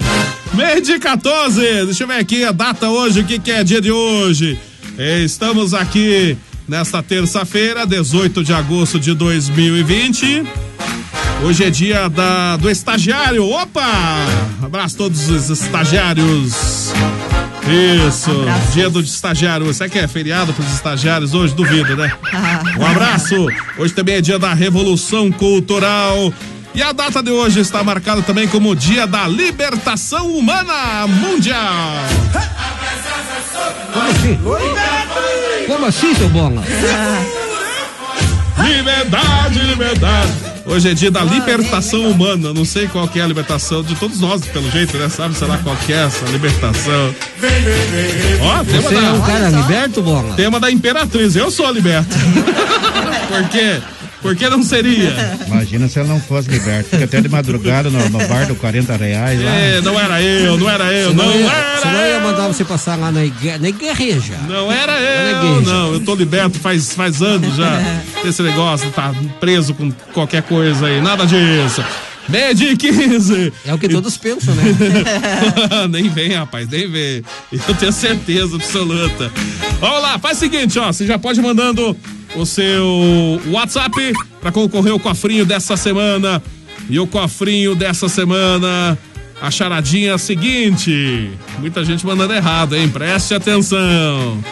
Meio 0.54 0.80
de 0.80 0.98
14, 0.98 1.60
deixa 1.84 2.04
eu 2.04 2.08
ver 2.08 2.18
aqui 2.18 2.44
a 2.44 2.52
data 2.52 2.88
hoje, 2.88 3.20
o 3.20 3.24
que, 3.24 3.38
que 3.38 3.50
é 3.50 3.62
dia 3.62 3.80
de 3.80 3.90
hoje. 3.90 4.58
É, 4.96 5.20
Estamos 5.20 5.74
aqui 5.74 6.36
nesta 6.66 7.02
terça-feira, 7.02 7.86
18 7.86 8.42
de 8.42 8.52
agosto 8.52 8.98
de 8.98 9.12
2020. 9.14 10.44
Hoje 11.44 11.64
é 11.64 11.70
dia 11.70 12.08
da, 12.08 12.56
do 12.56 12.70
estagiário. 12.70 13.44
Opa! 13.44 13.84
Abraço 14.62 14.94
a 14.94 14.98
todos 14.98 15.28
os 15.28 15.50
estagiários. 15.50 16.92
Isso, 18.06 18.30
dia 18.72 18.88
do 18.88 19.00
estagiário. 19.00 19.72
Será 19.74 19.90
que 19.90 19.98
é 19.98 20.08
feriado 20.08 20.52
para 20.54 20.64
os 20.64 20.72
estagiários 20.72 21.34
hoje? 21.34 21.54
Duvido, 21.54 21.96
né? 21.96 22.10
Um 22.78 22.86
abraço. 22.86 23.34
Hoje 23.78 23.92
também 23.92 24.16
é 24.16 24.20
dia 24.20 24.38
da 24.38 24.54
Revolução 24.54 25.30
Cultural. 25.30 26.32
E 26.76 26.82
a 26.82 26.92
data 26.92 27.22
de 27.22 27.30
hoje 27.30 27.58
está 27.60 27.82
marcada 27.82 28.20
também 28.20 28.46
como 28.46 28.76
Dia 28.76 29.06
da 29.06 29.26
Libertação 29.26 30.26
Humana 30.28 31.06
Mundial. 31.06 31.94
Como 33.94 34.06
assim? 34.10 34.38
Como 35.66 35.86
assim, 35.86 36.14
seu 36.14 36.28
bola? 36.28 36.62
Liberdade, 38.62 39.58
liberdade. 39.60 40.32
Hoje 40.66 40.90
é 40.90 40.94
dia 40.94 41.10
da 41.10 41.24
libertação 41.24 42.10
humana. 42.10 42.52
Não 42.52 42.66
sei 42.66 42.86
qual 42.88 43.08
que 43.08 43.20
é 43.20 43.22
a 43.22 43.26
libertação 43.26 43.82
de 43.82 43.94
todos 43.94 44.20
nós, 44.20 44.44
pelo 44.44 44.70
jeito, 44.70 44.98
né? 44.98 45.08
Sabe, 45.08 45.34
sei 45.34 45.48
lá 45.48 45.56
qual 45.64 45.76
que 45.76 45.94
é 45.94 46.04
essa 46.04 46.26
libertação. 46.26 47.14
Ó, 48.42 48.64
tema 48.64 48.82
Você 48.82 48.94
é 48.96 49.12
um 49.12 49.20
da, 49.20 49.26
cara 49.26 49.48
liberto, 49.48 50.02
bola? 50.02 50.34
tema 50.34 50.60
da 50.60 50.70
Imperatriz. 50.70 51.36
Eu 51.36 51.50
sou 51.50 51.72
liberto. 51.72 52.14
Por 53.28 53.48
quê? 53.48 53.80
Por 54.26 54.34
que 54.34 54.48
não 54.48 54.60
seria? 54.60 55.38
Imagina 55.46 55.86
se 55.88 56.00
ela 56.00 56.08
não 56.08 56.20
fosse 56.20 56.50
liberta. 56.50 56.88
Fica 56.90 57.04
até 57.04 57.20
de 57.20 57.28
madrugada 57.28 57.88
no, 57.88 58.08
no 58.08 58.18
bar 58.26 58.44
do 58.46 58.56
40 58.56 58.96
reais 58.96 59.40
lá. 59.40 59.50
É, 59.50 59.80
não 59.80 60.00
era 60.00 60.20
eu, 60.20 60.58
não 60.58 60.68
era 60.68 60.92
eu, 60.92 61.14
não 61.14 61.32
ia, 61.32 61.46
era 61.46 61.78
senão 61.80 62.00
eu 62.00 62.08
ia 62.08 62.14
eu. 62.14 62.20
mandar 62.22 62.48
você 62.48 62.64
passar 62.64 62.96
lá 62.96 63.12
na, 63.12 63.24
igre, 63.24 63.56
na 63.58 63.68
igreja. 63.68 64.34
Não 64.48 64.72
era 64.72 65.00
eu, 65.00 65.60
não. 65.62 65.92
Eu 65.92 66.00
tô 66.00 66.16
liberto 66.16 66.58
faz, 66.58 66.92
faz 66.92 67.22
anos 67.22 67.54
já. 67.54 67.80
Esse 68.26 68.42
negócio, 68.42 68.90
tá 68.90 69.14
preso 69.38 69.74
com 69.74 69.92
qualquer 70.12 70.42
coisa 70.42 70.86
aí. 70.86 71.00
Nada 71.00 71.24
disso. 71.24 71.84
Meia 72.28 72.52
de 72.52 72.76
15. 72.76 73.52
É 73.64 73.72
o 73.72 73.78
que 73.78 73.88
todos 73.88 74.16
pensam, 74.16 74.52
né? 74.56 74.64
nem 75.88 76.08
vem, 76.08 76.32
rapaz, 76.32 76.68
nem 76.68 76.90
vem. 76.90 77.22
Eu 77.52 77.74
tenho 77.76 77.92
certeza 77.92 78.56
absoluta. 78.56 79.30
Vamos 79.78 80.02
lá, 80.02 80.18
faz 80.18 80.38
o 80.38 80.40
seguinte, 80.40 80.76
ó. 80.80 80.88
Você 80.92 81.06
já 81.06 81.16
pode 81.16 81.38
ir 81.38 81.42
mandando 81.44 81.96
o 82.36 82.46
seu 82.46 83.40
WhatsApp 83.48 84.12
para 84.40 84.52
concorrer 84.52 84.92
ao 84.92 85.00
cofrinho 85.00 85.44
dessa 85.44 85.76
semana. 85.76 86.42
E 86.88 86.98
o 87.00 87.06
cofrinho 87.06 87.74
dessa 87.74 88.08
semana, 88.08 88.96
a 89.40 89.50
charadinha 89.50 90.10
é 90.10 90.14
a 90.14 90.18
seguinte. 90.18 91.30
Muita 91.58 91.84
gente 91.84 92.06
mandando 92.06 92.32
errado, 92.32 92.76
hein? 92.76 92.88
Preste 92.88 93.34
atenção. 93.34 94.42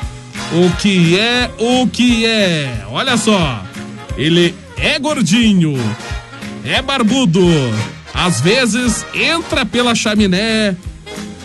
O 0.52 0.70
que 0.78 1.18
é 1.18 1.50
o 1.58 1.86
que 1.86 2.26
é? 2.26 2.84
Olha 2.90 3.16
só. 3.16 3.64
Ele 4.16 4.54
é 4.76 4.98
gordinho, 4.98 5.74
é 6.64 6.80
barbudo, 6.80 7.46
às 8.12 8.40
vezes 8.40 9.04
entra 9.14 9.66
pela 9.66 9.94
chaminé 9.94 10.76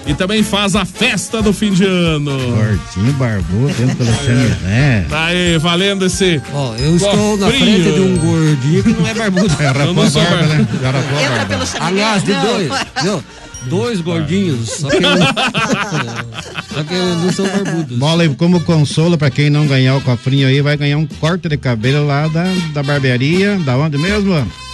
e 0.09 0.13
também 0.15 0.41
faz 0.41 0.75
a 0.75 0.83
festa 0.85 1.39
do 1.39 1.53
fim 1.53 1.71
de 1.71 1.85
ano. 1.85 2.31
Gordinho, 2.31 3.13
barbudo, 3.13 3.73
dentro 3.75 3.95
pelo 3.95 4.13
chaminé. 4.15 5.05
Tá 5.07 5.25
aí, 5.25 5.57
valendo 5.59 6.05
esse. 6.05 6.41
Ó, 6.51 6.75
eu 6.77 6.95
estou 6.95 7.37
na 7.37 7.47
frente 7.47 7.91
de 7.91 7.99
um 7.99 8.17
gordinho 8.17 8.83
que 8.83 8.89
não 8.89 9.07
é 9.07 9.13
barbudo. 9.13 9.55
Já 9.59 9.71
rapou 9.71 9.93
não 9.93 10.03
a 10.03 10.09
sou 10.09 10.21
barba, 10.23 10.37
barbudo. 10.47 10.63
né? 10.63 11.31
Entra 11.31 11.45
pelo 11.45 11.65
chaminé. 11.67 11.85
Aliás, 11.87 12.23
de 12.23 12.33
dois. 12.33 12.69
Não, 13.03 13.23
dois 13.67 14.01
gordinhos, 14.01 14.69
só 14.69 14.89
que 14.89 14.95
eu, 14.95 15.01
só 16.73 16.83
que 16.83 16.93
eu 16.93 17.15
não 17.17 17.31
são 17.31 17.47
barbudos. 17.47 17.97
Bola, 17.97 18.25
e 18.25 18.29
como 18.29 18.61
consolo 18.61 19.15
pra 19.15 19.29
quem 19.29 19.51
não 19.51 19.67
ganhar 19.67 19.95
o 19.95 20.01
cofrinho 20.01 20.47
aí, 20.47 20.59
vai 20.59 20.75
ganhar 20.75 20.97
um 20.97 21.05
corte 21.05 21.47
de 21.47 21.55
cabelo 21.57 22.07
lá 22.07 22.27
da, 22.27 22.45
da 22.73 22.81
barbearia. 22.81 23.59
Da 23.59 23.77
onde 23.77 23.97
mesmo? 23.99 24.33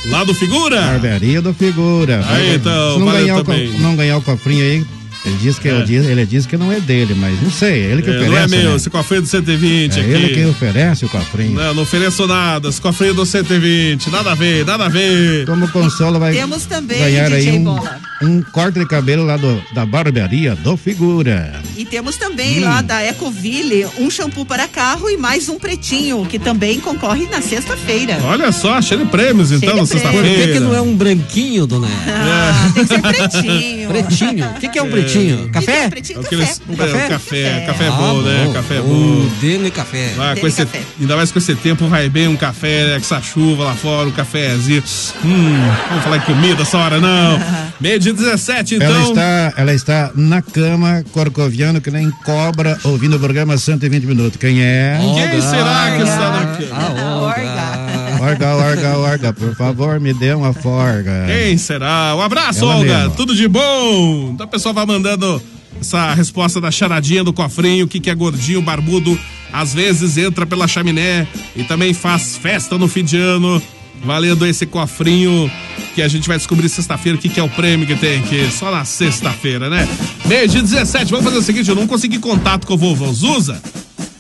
Lá 0.10 0.24
do 0.24 0.34
figura? 0.34 0.80
Barbearia 0.82 1.42
do 1.42 1.54
Figura. 1.54 2.24
Aí, 2.30 2.56
então, 2.56 2.94
Se 2.94 3.00
não 3.00 3.12
ganhar, 3.12 3.38
o, 3.38 3.80
não 3.80 3.96
ganhar 3.96 4.18
o 4.18 4.22
cofrinho 4.22 4.64
aí, 4.64 4.86
ele 5.26 5.38
diz 5.42 5.58
que, 5.60 5.68
É. 5.68 5.72
ele, 5.72 5.84
diz, 5.86 6.06
ele 6.06 6.26
diz 6.26 6.46
que 6.46 6.56
não 6.58 6.72
é 6.72 6.80
dele, 6.80 7.16
mas 7.16 7.42
não 7.42 7.50
sei, 7.52 7.84
é 7.86 7.92
ele 7.92 8.02
que 8.02 8.10
É, 8.10 8.14
oferece. 8.18 8.32
não 8.32 8.38
é 8.38 8.48
meu, 8.62 8.70
né? 8.72 8.76
esse 8.76 8.90
cofrinho 8.90 9.22
do 9.24 9.28
120 9.28 9.98
É 9.98 10.02
aqui. 10.02 10.12
ele 10.12 10.30
que 10.36 10.46
oferece 10.46 11.06
o 11.06 11.10
cofrinho. 11.10 11.52
Não, 11.56 11.74
não 11.74 11.84
ofereço 11.84 12.28
nada, 12.28 12.70
esse 12.70 12.80
cofrinho 12.82 13.14
do 13.14 13.26
120, 13.26 14.10
nada 14.10 14.32
a 14.32 14.36
ver, 14.36 14.66
nada 14.66 14.86
a 14.86 14.90
ver. 14.90 15.46
Como 15.46 15.68
consolo 15.70 16.20
vai 16.20 16.34
Temos 16.34 16.66
também, 16.66 17.00
ganhar 17.00 17.32
aí 17.32 17.46
DJ 17.46 17.60
um, 17.60 17.64
Bola. 17.64 18.00
um 18.22 18.42
corte 18.42 18.80
de 18.80 18.86
cabelo 18.86 19.26
lá 19.26 19.38
do, 19.38 19.62
da 19.74 19.86
barbearia 19.86 20.56
do 20.56 20.78
Figura. 20.78 21.62
E 21.78 21.86
temos 21.86 22.16
também 22.18 22.60
Hum. 22.60 22.66
lá 22.66 22.82
da 22.82 23.04
Ecoville 23.04 23.86
um 23.98 24.10
shampoo 24.10 24.46
para 24.46 24.68
carro 24.68 25.10
e 25.10 25.18
mais 25.18 25.50
um 25.50 25.58
pretinho, 25.58 26.26
que 26.26 26.38
também 26.40 26.80
concorre 26.80 27.28
na 27.28 27.42
sexta-feira. 27.42 28.20
Olha 28.24 28.52
só, 28.52 28.82
cheio 28.82 29.02
de 29.02 29.06
prêmios 29.08 29.52
então, 29.52 29.70
Cheio 29.70 29.76
na 29.78 29.84
de 29.84 29.90
prêmios. 29.90 30.12
Por 30.14 30.24
que, 30.24 30.30
sexta-feira. 30.30 30.54
que 30.54 30.60
não 30.60 30.76
é 30.76 30.82
um 30.82 30.96
branquinho, 30.96 31.66
dona? 31.66 31.88
Ah, 32.08 32.72
tem 32.74 32.86
que 32.86 32.94
ser 32.94 33.02
pretinho. 33.02 33.86
Pretinho. 33.96 34.46
O 34.50 34.54
que, 34.60 34.68
que 34.70 34.80
é 34.80 34.84
um 34.84 34.90
pretinho? 34.90 35.15
Pretinho. 35.20 35.50
Café? 35.50 35.90
Pretinho, 35.90 36.20
Aqueles, 36.22 36.50
café. 36.60 36.64
é, 36.70 36.74
o 36.74 37.10
café, 37.10 37.64
café 37.68 37.84
é 37.86 37.88
Ah, 37.88 37.92
bom, 37.92 38.22
né? 38.22 38.52
Café 38.54 38.76
é 38.76 38.82
bom. 38.82 39.28
Dele 39.42 39.72
café. 39.72 40.14
Vai, 40.16 40.30
Dele 40.30 40.42
com 40.42 40.48
esse, 40.48 40.66
café. 40.66 40.82
ainda 41.00 41.16
mais 41.16 41.32
com 41.32 41.40
esse 41.40 41.56
tempo, 41.56 41.88
vai 41.88 42.10
bem 42.10 42.28
um 42.28 42.36
café, 42.36 42.86
né, 42.86 42.92
com 42.94 42.98
essa 43.06 43.22
chuva 43.22 43.64
lá 43.66 43.74
fora, 43.74 44.08
um 44.08 44.12
cafezinho. 44.12 44.84
Hum, 45.24 45.58
vamos 45.90 46.04
falar 46.04 46.18
de 46.18 46.26
comida 46.26 46.62
essa 46.62 46.78
hora, 46.78 47.00
não. 47.00 47.40
Meio 47.80 48.00
de 48.00 48.12
17, 48.14 48.76
então. 48.76 48.88
Ela 48.88 49.04
está, 49.10 49.54
ela 49.58 49.74
está 49.74 50.12
na 50.16 50.42
cama, 50.42 51.04
corcoviano, 51.12 51.82
que 51.82 51.92
nem 51.92 52.10
cobra, 52.24 52.78
ouvindo 52.84 53.16
o 53.18 53.20
programa 53.20 53.58
120 53.58 54.06
minutos. 54.06 54.38
Quem 54.40 54.62
é? 54.64 54.98
Quem 55.32 55.42
será 55.42 55.94
que 55.98 56.04
está 56.04 56.32
na 56.32 56.46
cama? 56.58 56.76
A 56.76 57.16
Olga. 57.22 57.85
Orga, 58.26 58.56
orga, 58.56 58.98
orga, 58.98 59.34
por 59.34 59.56
favor, 59.56 60.00
me 60.00 60.14
dê 60.14 60.34
uma 60.34 60.52
forga. 60.54 61.26
Quem 61.28 61.58
será? 61.58 62.16
Um 62.16 62.22
abraço, 62.22 62.64
Ela 62.64 62.78
Olga. 62.78 62.98
mesma. 63.00 63.10
Tudo 63.12 63.36
de 63.36 63.48
bom? 63.48 64.32
Então 64.34 64.46
a 64.46 64.50
pessoa 64.50 64.74
vai 64.74 64.86
mandando 64.86 65.42
essa 65.80 66.14
resposta 66.14 66.60
da 66.60 66.72
charadinha 66.72 67.24
do 67.24 67.32
cofrinho, 67.34 67.86
o 67.86 67.88
que, 67.88 68.00
que 68.00 68.10
é 68.10 68.16
gordinho, 68.16 68.62
barbudo, 68.62 69.18
às 69.54 69.74
vezes 69.74 70.18
entra 70.18 70.46
pela 70.46 70.68
chaminé 70.68 71.28
e 71.56 71.64
também 71.64 71.94
faz 71.94 72.36
festa 72.38 72.78
no 72.78 72.88
fim 72.88 73.04
de 73.04 73.18
ano, 73.18 73.62
valendo 74.04 74.46
esse 74.46 74.66
cofrinho 74.66 75.52
que 75.94 76.02
a 76.02 76.08
gente 76.08 76.28
vai 76.28 76.38
descobrir 76.38 76.68
sexta-feira 76.68 77.18
o 77.18 77.22
que, 77.22 77.30
que 77.30 77.40
é 77.40 77.44
o 77.44 77.50
prêmio 77.50 77.86
que 77.86 77.96
tem 77.96 78.20
aqui, 78.20 78.50
só 78.52 78.72
na 78.72 78.84
sexta-feira, 78.86 79.70
né? 79.70 79.88
Meio 80.26 80.48
de 80.48 80.62
17, 80.62 81.12
vamos 81.12 81.26
fazer 81.26 81.38
o 81.38 81.42
seguinte, 81.42 81.70
eu 81.70 81.76
não 81.76 81.88
consegui 81.88 82.20
contato 82.20 82.66
com 82.66 82.74
o 82.74 82.78
vovô 82.78 83.12
Zuza, 83.14 83.62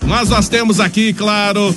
mas 0.06 0.30
nós 0.30 0.48
temos 0.48 0.80
aqui, 0.80 1.12
claro, 1.14 1.76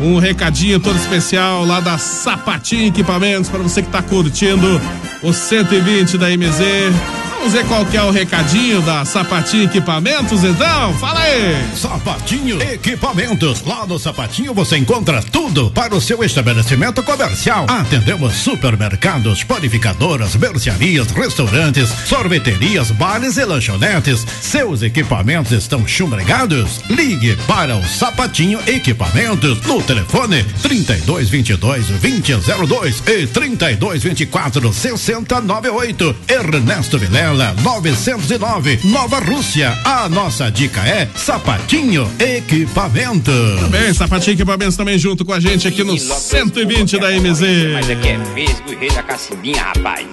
um 0.00 0.18
recadinho 0.18 0.80
todo 0.80 0.96
especial 0.96 1.64
lá 1.64 1.80
da 1.80 1.98
Sapatinho 1.98 2.88
Equipamentos 2.88 3.50
para 3.50 3.60
você 3.60 3.82
que 3.82 3.88
tá 3.88 4.02
curtindo 4.02 4.80
o 5.22 5.32
120 5.32 6.16
da 6.16 6.28
MZ. 6.28 7.19
Vamos 7.40 7.54
ver 7.54 7.66
qual 7.66 7.86
que 7.86 7.96
é 7.96 8.02
o 8.02 8.10
recadinho 8.10 8.82
da 8.82 9.02
Sapatinho 9.02 9.64
Equipamentos, 9.64 10.44
então? 10.44 10.92
Fala 10.98 11.20
aí! 11.20 11.56
Sapatinho 11.74 12.60
Equipamentos. 12.60 13.62
Lá 13.62 13.86
no 13.86 13.98
Sapatinho 13.98 14.52
você 14.52 14.76
encontra 14.76 15.22
tudo 15.22 15.70
para 15.70 15.94
o 15.94 16.02
seu 16.02 16.22
estabelecimento 16.22 17.02
comercial. 17.02 17.64
Atendemos 17.66 18.34
supermercados, 18.34 19.42
panificadoras, 19.42 20.36
mercearias, 20.36 21.10
restaurantes, 21.12 21.88
sorveterias, 22.04 22.90
bares 22.90 23.38
e 23.38 23.44
lanchonetes. 23.46 24.26
Seus 24.42 24.82
equipamentos 24.82 25.52
estão 25.52 25.88
chumbregados? 25.88 26.82
Ligue 26.90 27.36
para 27.46 27.74
o 27.74 27.82
Sapatinho 27.82 28.60
Equipamentos 28.66 29.62
no 29.62 29.82
telefone 29.82 30.44
3222 30.62 31.88
2002 31.88 33.02
e 33.06 33.26
3224 33.26 34.72
6098. 34.74 36.16
Ernesto 36.28 36.98
Vilela 36.98 37.29
909, 37.34 38.80
Nova 38.84 39.20
Rússia. 39.20 39.78
A 39.84 40.08
nossa 40.08 40.50
dica 40.50 40.80
é 40.80 41.08
Sapatinho 41.14 42.10
Equipamento. 42.18 43.30
Bem, 43.70 43.94
Sapatinho 43.94 44.34
Equipamentos 44.34 44.76
também 44.76 44.98
junto 44.98 45.24
com 45.24 45.32
a 45.32 45.38
gente 45.38 45.68
aqui 45.68 45.84
no 45.84 45.96
120 45.96 46.98
da 46.98 47.10
MZ. 47.10 47.72
Mas 47.72 47.88
aqui 47.90 48.08
é 48.08 48.18
vesgo 48.34 48.72
e 48.72 48.74
rei 48.74 48.90
da 48.90 49.02
cacimbinha, 49.02 49.62
rapaz. 49.62 50.06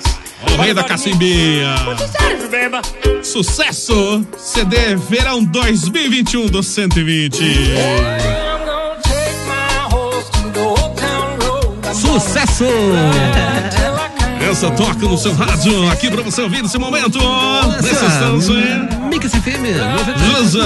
O 0.53 0.61
rei 0.61 0.73
da 0.73 0.83
cacimbinha. 0.83 1.75
Sucesso! 3.23 4.25
CD 4.37 4.95
Verão 4.95 5.43
2021 5.43 6.47
do 6.47 6.61
120. 6.61 7.43
Sucesso! 11.93 12.65
Essa 14.49 14.71
toca 14.71 15.05
no 15.05 15.17
seu 15.17 15.33
rádio, 15.33 15.89
aqui 15.91 16.09
pra 16.09 16.21
você 16.21 16.41
ouvir 16.41 16.63
nesse 16.63 16.77
momento. 16.77 17.19
Nesse 17.81 18.05
instante. 18.05 18.97
Mix 19.09 19.31
FM. 19.31 19.65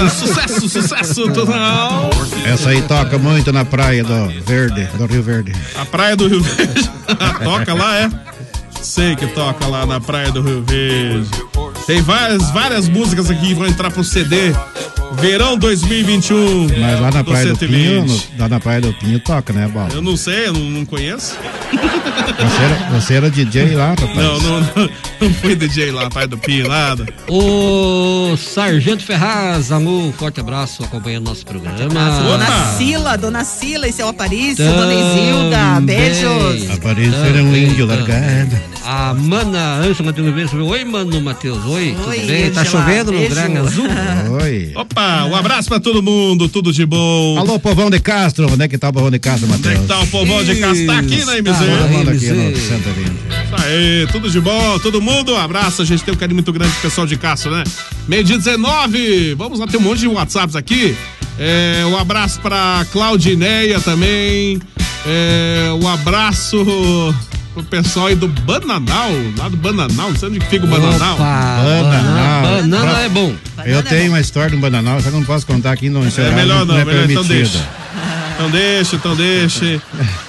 Sucesso, 0.08 0.68
sucesso 0.68 1.32
total. 1.32 2.08
Essa 2.44 2.70
aí 2.70 2.80
toca 2.82 3.18
muito 3.18 3.52
na 3.52 3.64
praia 3.64 4.04
do 4.04 4.28
Verde, 4.46 4.84
do 4.96 5.06
Rio 5.06 5.22
Verde. 5.22 5.52
A 5.76 5.84
praia 5.84 6.14
do 6.14 6.28
Rio 6.28 6.40
Verde. 6.40 6.90
toca 7.42 7.74
lá, 7.74 7.98
é? 7.98 8.10
Sei 8.80 9.16
que 9.16 9.26
toca 9.26 9.66
lá 9.66 9.84
na 9.84 10.00
praia 10.00 10.30
do 10.30 10.42
Rio 10.42 10.62
Verde. 10.62 11.28
Tem 11.86 12.00
várias, 12.00 12.50
várias 12.50 12.88
músicas 12.88 13.30
aqui 13.30 13.48
que 13.48 13.54
vão 13.54 13.66
entrar 13.66 13.90
pro 13.90 14.04
CD. 14.04 14.52
Verão 15.20 15.58
2021. 15.58 16.68
Mas 16.80 17.00
lá 17.00 17.10
na 17.10 17.22
do 17.22 17.30
praia 17.30 17.46
do 17.52 17.58
120. 17.58 17.68
Pinho, 17.68 18.04
no- 18.06 18.22
lá 18.38 18.48
na 18.48 18.60
praia 18.60 18.80
do 18.80 18.92
Pinho 18.94 19.18
toca, 19.20 19.52
né, 19.52 19.68
Bola? 19.68 19.90
Eu 19.92 20.00
não 20.00 20.16
sei, 20.16 20.46
eu 20.46 20.52
não, 20.54 20.60
não 20.60 20.84
conheço. 20.86 21.36
Você 22.32 22.62
era, 22.62 22.90
você 23.00 23.14
era 23.14 23.30
DJ 23.30 23.74
lá, 23.74 23.90
rapaz? 23.90 24.14
Não, 24.16 24.40
não, 24.40 24.60
não, 24.60 24.90
não 25.20 25.34
fui 25.34 25.54
DJ 25.54 25.90
lá, 25.90 26.08
pai 26.10 26.26
do 26.26 26.36
Pinho, 26.38 26.68
nada. 26.68 27.06
O 27.28 28.36
Sargento 28.36 29.02
Ferraz, 29.04 29.70
amor, 29.72 30.12
forte 30.14 30.40
abraço 30.40 30.82
acompanhando 30.84 31.24
nosso 31.28 31.44
programa. 31.44 31.88
Dona 32.22 32.76
Sila, 32.76 33.16
Dona 33.16 33.44
Sila 33.44 33.88
e 33.88 33.92
seu 33.92 34.08
Aparício, 34.08 34.64
Também. 34.64 34.76
Dona 34.76 34.94
Isilda, 34.94 35.80
beijos. 35.80 36.70
Apareceu 36.70 37.24
era 37.24 37.42
um 37.42 37.56
índio 37.56 37.86
largado. 37.86 38.56
A 38.84 39.14
Mana 39.14 39.76
Ângela 39.76 40.06
Matheus 40.06 40.34
Vez, 40.34 40.52
oi, 40.52 40.84
mano 40.84 41.20
Matheus, 41.20 41.64
oi, 41.66 41.94
tudo 41.96 42.08
Oi, 42.08 42.18
bem? 42.20 42.50
Tá 42.50 42.62
Ângela, 42.62 42.64
chovendo 42.84 43.12
no 43.12 43.18
beijo. 43.18 43.34
Gran 43.34 43.60
Azul? 43.60 43.86
Oi. 44.42 44.72
Opa, 44.74 45.24
um 45.24 45.36
abraço 45.36 45.68
pra 45.68 45.78
todo 45.78 46.02
mundo, 46.02 46.48
tudo 46.48 46.72
de 46.72 46.84
bom. 46.84 47.38
Alô, 47.38 47.58
povão 47.60 47.88
de 47.90 48.00
Castro, 48.00 48.52
onde 48.52 48.64
é 48.64 48.68
que 48.68 48.76
tá 48.76 48.88
o 48.88 48.92
povão 48.92 49.10
de 49.10 49.18
Castro, 49.20 49.46
Onde 49.52 49.54
é 49.54 49.70
Matheus? 49.70 49.80
que 49.82 49.86
tá 49.86 50.00
o 50.00 50.06
povão 50.08 50.42
de 50.44 50.56
casa? 50.56 50.86
Tá 50.86 50.98
aqui 50.98 51.24
na 51.24 51.32
MZ. 51.34 52.08
Aqui 52.08 52.30
no. 52.30 52.56
120. 52.56 53.12
Isso 53.44 53.64
aí, 53.64 54.06
tudo 54.10 54.28
de 54.28 54.40
bom, 54.40 54.78
todo 54.80 55.00
mundo. 55.00 55.32
Um 55.32 55.38
abraço, 55.38 55.82
a 55.82 55.84
gente 55.84 56.02
tem 56.02 56.12
um 56.12 56.16
carinho 56.16 56.36
muito 56.36 56.52
grande 56.52 56.72
pro 56.72 56.82
pessoal 56.82 57.06
de 57.06 57.16
Castro, 57.16 57.52
né? 57.52 57.62
Meio 58.08 58.24
dia 58.24 58.36
19, 58.36 59.34
vamos 59.34 59.60
lá, 59.60 59.66
tem 59.68 59.78
um 59.78 59.82
monte 59.82 60.00
de 60.00 60.08
WhatsApps 60.08 60.56
aqui. 60.56 60.96
É, 61.38 61.84
um 61.86 61.96
abraço 61.96 62.40
pra 62.40 62.84
Claudineia 62.92 63.80
também. 63.80 64.60
É, 65.06 65.70
um 65.80 65.88
abraço 65.88 67.14
pro 67.52 67.62
pessoal 67.62 68.06
aí 68.06 68.14
do 68.14 68.28
Bananal, 68.28 69.10
lá 69.38 69.48
do 69.48 69.56
Bananal, 69.56 70.10
não 70.10 70.16
sei 70.16 70.28
onde 70.28 70.40
que 70.40 70.46
fica 70.46 70.64
o 70.64 70.68
Bananal. 70.68 71.14
Opa, 71.14 71.24
Bananal. 71.24 72.42
banana, 72.42 72.42
banana 72.62 72.90
Pra- 72.92 73.00
é 73.02 73.08
bom. 73.08 73.34
Eu 73.64 73.82
tenho 73.82 74.08
uma 74.12 74.20
história 74.20 74.50
do 74.50 74.56
bananal, 74.58 74.96
só 75.00 75.08
que 75.08 75.14
eu 75.14 75.20
não 75.20 75.24
posso 75.26 75.46
contar 75.46 75.72
aqui 75.72 75.88
no 75.88 76.00
É 76.04 76.30
melhor 76.34 76.64
não, 76.66 76.76
é 76.78 76.84
melhor 76.84 77.08
então 77.10 77.24
permitido. 77.24 77.28
deixa. 77.28 77.68
Então 78.42 78.50
deixa, 78.50 78.96
então 78.96 79.14
deixa. 79.14 79.80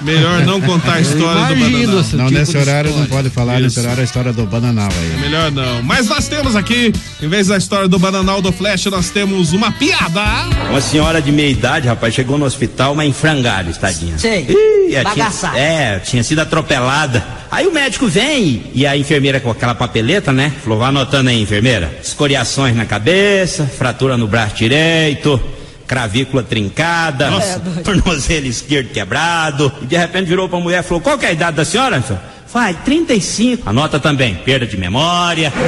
Melhor 0.02 0.46
não 0.46 0.62
contar 0.62 0.94
a 0.96 1.02
história 1.02 1.46
do 1.48 1.54
Imagino 1.56 1.78
Bananal. 1.80 2.00
esse 2.02 2.16
Não, 2.16 2.26
tipo 2.28 2.40
nesse 2.40 2.58
horário 2.58 2.92
não 2.92 3.02
história. 3.04 3.24
pode 3.24 3.30
falar, 3.34 3.54
nesse 3.60 3.68
Isso. 3.68 3.80
horário 3.80 4.00
é 4.00 4.02
a 4.02 4.06
história 4.06 4.32
do 4.34 4.46
bananal 4.46 4.90
É 4.92 5.16
aí. 5.16 5.20
melhor 5.22 5.52
não. 5.52 5.82
Mas 5.82 6.08
nós 6.08 6.28
temos 6.28 6.56
aqui, 6.56 6.94
em 7.22 7.28
vez 7.28 7.48
da 7.48 7.58
história 7.58 7.88
do 7.88 7.98
Bananal 7.98 8.40
do 8.40 8.52
Flash, 8.52 8.86
nós 8.86 9.10
temos 9.10 9.52
uma 9.52 9.72
piada. 9.72 10.22
Uma 10.70 10.80
senhora 10.80 11.22
de 11.24 11.32
meia 11.32 11.50
idade, 11.50 11.88
rapaz, 11.88 12.14
chegou 12.14 12.38
no 12.38 12.46
hospital, 12.46 12.94
mas 12.94 13.10
em 13.10 13.14
frangalhos, 13.14 13.78
tadinha. 13.78 14.18
Sei. 14.20 14.46
Ih, 14.48 14.90
tinha, 14.90 15.04
Bagaçada. 15.04 15.58
é, 15.58 15.98
tinha 16.00 16.24
sido 16.24 16.40
atropelada. 16.40 17.26
Aí 17.50 17.66
o 17.66 17.74
médico 17.74 18.08
vem 18.08 18.64
e 18.76 18.86
a 18.86 18.96
enfermeira 18.96 19.40
com 19.40 19.50
aquela 19.50 19.74
papeleta, 19.74 20.32
né? 20.32 20.52
Falou, 20.64 20.78
vai 20.80 20.90
anotando 20.90 21.30
aí, 21.32 21.42
enfermeira. 21.42 22.00
Escoriações 22.04 22.76
na 22.76 22.86
cabeça, 22.86 23.66
fratura 23.66 24.18
no 24.18 24.28
braço 24.28 24.56
direito, 24.56 25.40
cravícula 25.88 26.44
trincada, 26.44 27.30
Nossa. 27.30 27.60
tornozelo 27.84 28.46
esquerdo 28.48 28.90
quebrado. 28.90 29.72
E 29.82 29.86
de 29.86 29.98
repente 29.98 30.28
virou 30.28 30.48
pra 30.50 30.60
mulher 30.60 30.80
e 30.80 30.84
falou, 30.84 31.02
qual 31.02 31.18
que 31.18 31.26
é 31.26 31.30
a 31.30 31.34
idade 31.34 31.58
da 31.58 31.66
senhora? 31.66 32.02
senhor? 32.02 32.20
Vai, 32.54 32.74
35. 32.86 33.68
Anota 33.70 34.00
também, 34.00 34.36
perda 34.36 34.66
de 34.68 34.78
memória. 34.78 35.52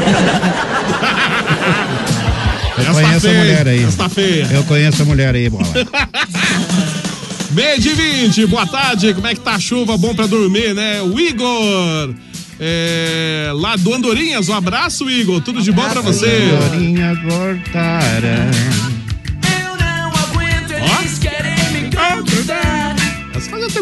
Eu 2.77 2.83
Essa 2.83 2.91
conheço 2.93 3.15
a 3.15 3.19
feia, 3.29 3.39
mulher 3.39 3.67
aí. 3.69 3.83
essa 3.85 4.09
feia. 4.09 4.47
Eu 4.51 4.63
conheço 4.65 5.01
a 5.01 5.05
mulher 5.05 5.33
aí, 5.33 5.49
bola. 5.49 5.65
Meio 7.51 7.79
de 7.79 7.89
20, 7.93 8.45
boa 8.47 8.67
tarde. 8.67 9.13
Como 9.13 9.25
é 9.27 9.33
que 9.33 9.39
tá 9.39 9.55
a 9.55 9.59
chuva? 9.59 9.97
Bom 9.97 10.13
pra 10.13 10.27
dormir, 10.27 10.73
né? 10.75 11.01
O 11.01 11.17
Igor. 11.17 12.13
É, 12.59 13.49
lá 13.53 13.77
do 13.77 13.93
Andorinhas, 13.93 14.49
um 14.49 14.53
abraço, 14.53 15.09
Igor. 15.09 15.39
Tudo 15.41 15.61
de 15.61 15.71
bom 15.71 15.87
pra 15.89 16.01
você. 16.01 16.49
Dorinha 16.69 17.15
cortara. 17.27 18.49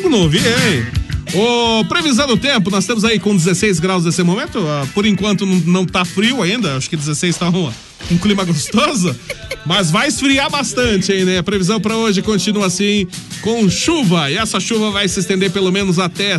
Tempo 0.04 0.18
não 0.18 0.24
ouvi, 0.24 0.40
hein? 0.40 0.86
Ô, 1.34 1.86
previsão 1.86 2.28
do 2.28 2.36
tempo, 2.36 2.70
nós 2.70 2.86
temos 2.86 3.06
aí 3.06 3.18
com 3.18 3.34
16 3.34 3.80
graus 3.80 4.04
nesse 4.04 4.22
momento. 4.22 4.60
ah, 4.68 4.86
por 4.94 5.06
enquanto 5.06 5.46
não, 5.46 5.56
não 5.60 5.86
tá 5.86 6.04
frio 6.04 6.42
ainda, 6.42 6.76
acho 6.76 6.90
que 6.90 6.98
16 6.98 7.38
tá 7.38 7.50
um, 7.50 7.72
um 8.12 8.18
clima 8.18 8.44
gostoso. 8.44 9.16
Mas 9.66 9.92
vai 9.92 10.10
esfriar 10.10 10.50
bastante 10.50 11.14
aí, 11.14 11.24
né? 11.24 11.38
A 11.38 11.44
previsão 11.44 11.80
pra 11.80 11.96
hoje 11.96 12.22
continua 12.22 12.66
assim, 12.66 13.08
com 13.42 13.70
chuva. 13.70 14.30
E 14.30 14.36
essa 14.36 14.60
chuva 14.60 14.92
vai 14.92 15.08
se 15.08 15.22
estender 15.22 15.52
pelo 15.52 15.72
menos 15.72 15.98
até 16.00 16.38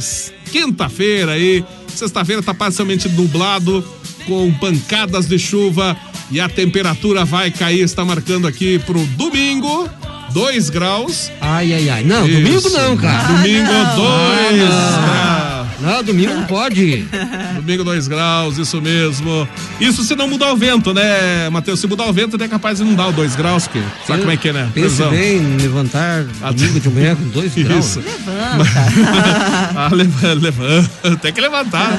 quinta-feira 0.52 1.32
aí. 1.32 1.64
Sexta-feira 1.88 2.42
tá 2.42 2.52
parcialmente 2.52 3.08
nublado, 3.08 3.82
com 4.26 4.52
pancadas 4.52 5.26
de 5.26 5.38
chuva. 5.38 5.96
E 6.30 6.38
a 6.38 6.50
temperatura 6.50 7.24
vai 7.24 7.50
cair, 7.50 7.80
está 7.80 8.04
marcando 8.04 8.46
aqui 8.46 8.78
pro 8.80 9.02
domingo, 9.16 9.88
2 10.32 10.70
graus. 10.70 11.30
Ai, 11.40 11.72
ai, 11.72 11.88
ai. 11.88 12.04
Não, 12.04 12.26
Isso. 12.26 12.38
domingo 12.40 12.68
não, 12.70 12.96
cara. 12.96 13.22
Domingo 13.32 13.70
Ah, 13.70 13.94
2 13.96 14.58
não. 14.58 14.66
graus. 14.68 15.54
Não, 15.80 16.02
domingo 16.02 16.32
não 16.34 16.44
pode. 16.44 17.04
Domingo 17.56 17.84
2 17.84 18.08
graus, 18.08 18.56
isso 18.58 18.80
mesmo. 18.80 19.46
Isso 19.80 20.02
se 20.02 20.14
não 20.16 20.26
mudar 20.28 20.50
o 20.52 20.56
vento, 20.56 20.94
né, 20.94 21.48
Matheus? 21.50 21.78
Se 21.80 21.86
mudar 21.86 22.04
o 22.06 22.12
vento, 22.12 22.42
é 22.42 22.48
capaz 22.48 22.78
de 22.78 22.84
não 22.84 22.94
dar 22.94 23.08
o 23.08 23.12
2 23.12 23.36
graus, 23.36 23.66
que 23.66 23.82
sabe 24.06 24.20
como 24.20 24.30
é 24.32 24.36
que 24.36 24.48
é, 24.48 24.52
né? 24.52 24.62
Pense 24.72 24.96
Previsão. 24.96 25.10
bem 25.10 25.36
em 25.38 25.56
levantar 25.58 26.22
domingo 26.54 26.80
de 26.80 26.88
manhã 26.88 27.14
com 27.16 27.28
dois 27.28 27.52
graus. 27.56 27.84
Isso. 27.86 28.02
ah, 29.76 29.88
leva- 29.92 30.32
levanta, 30.34 31.16
tem 31.20 31.32
que 31.32 31.40
levantar. 31.40 31.98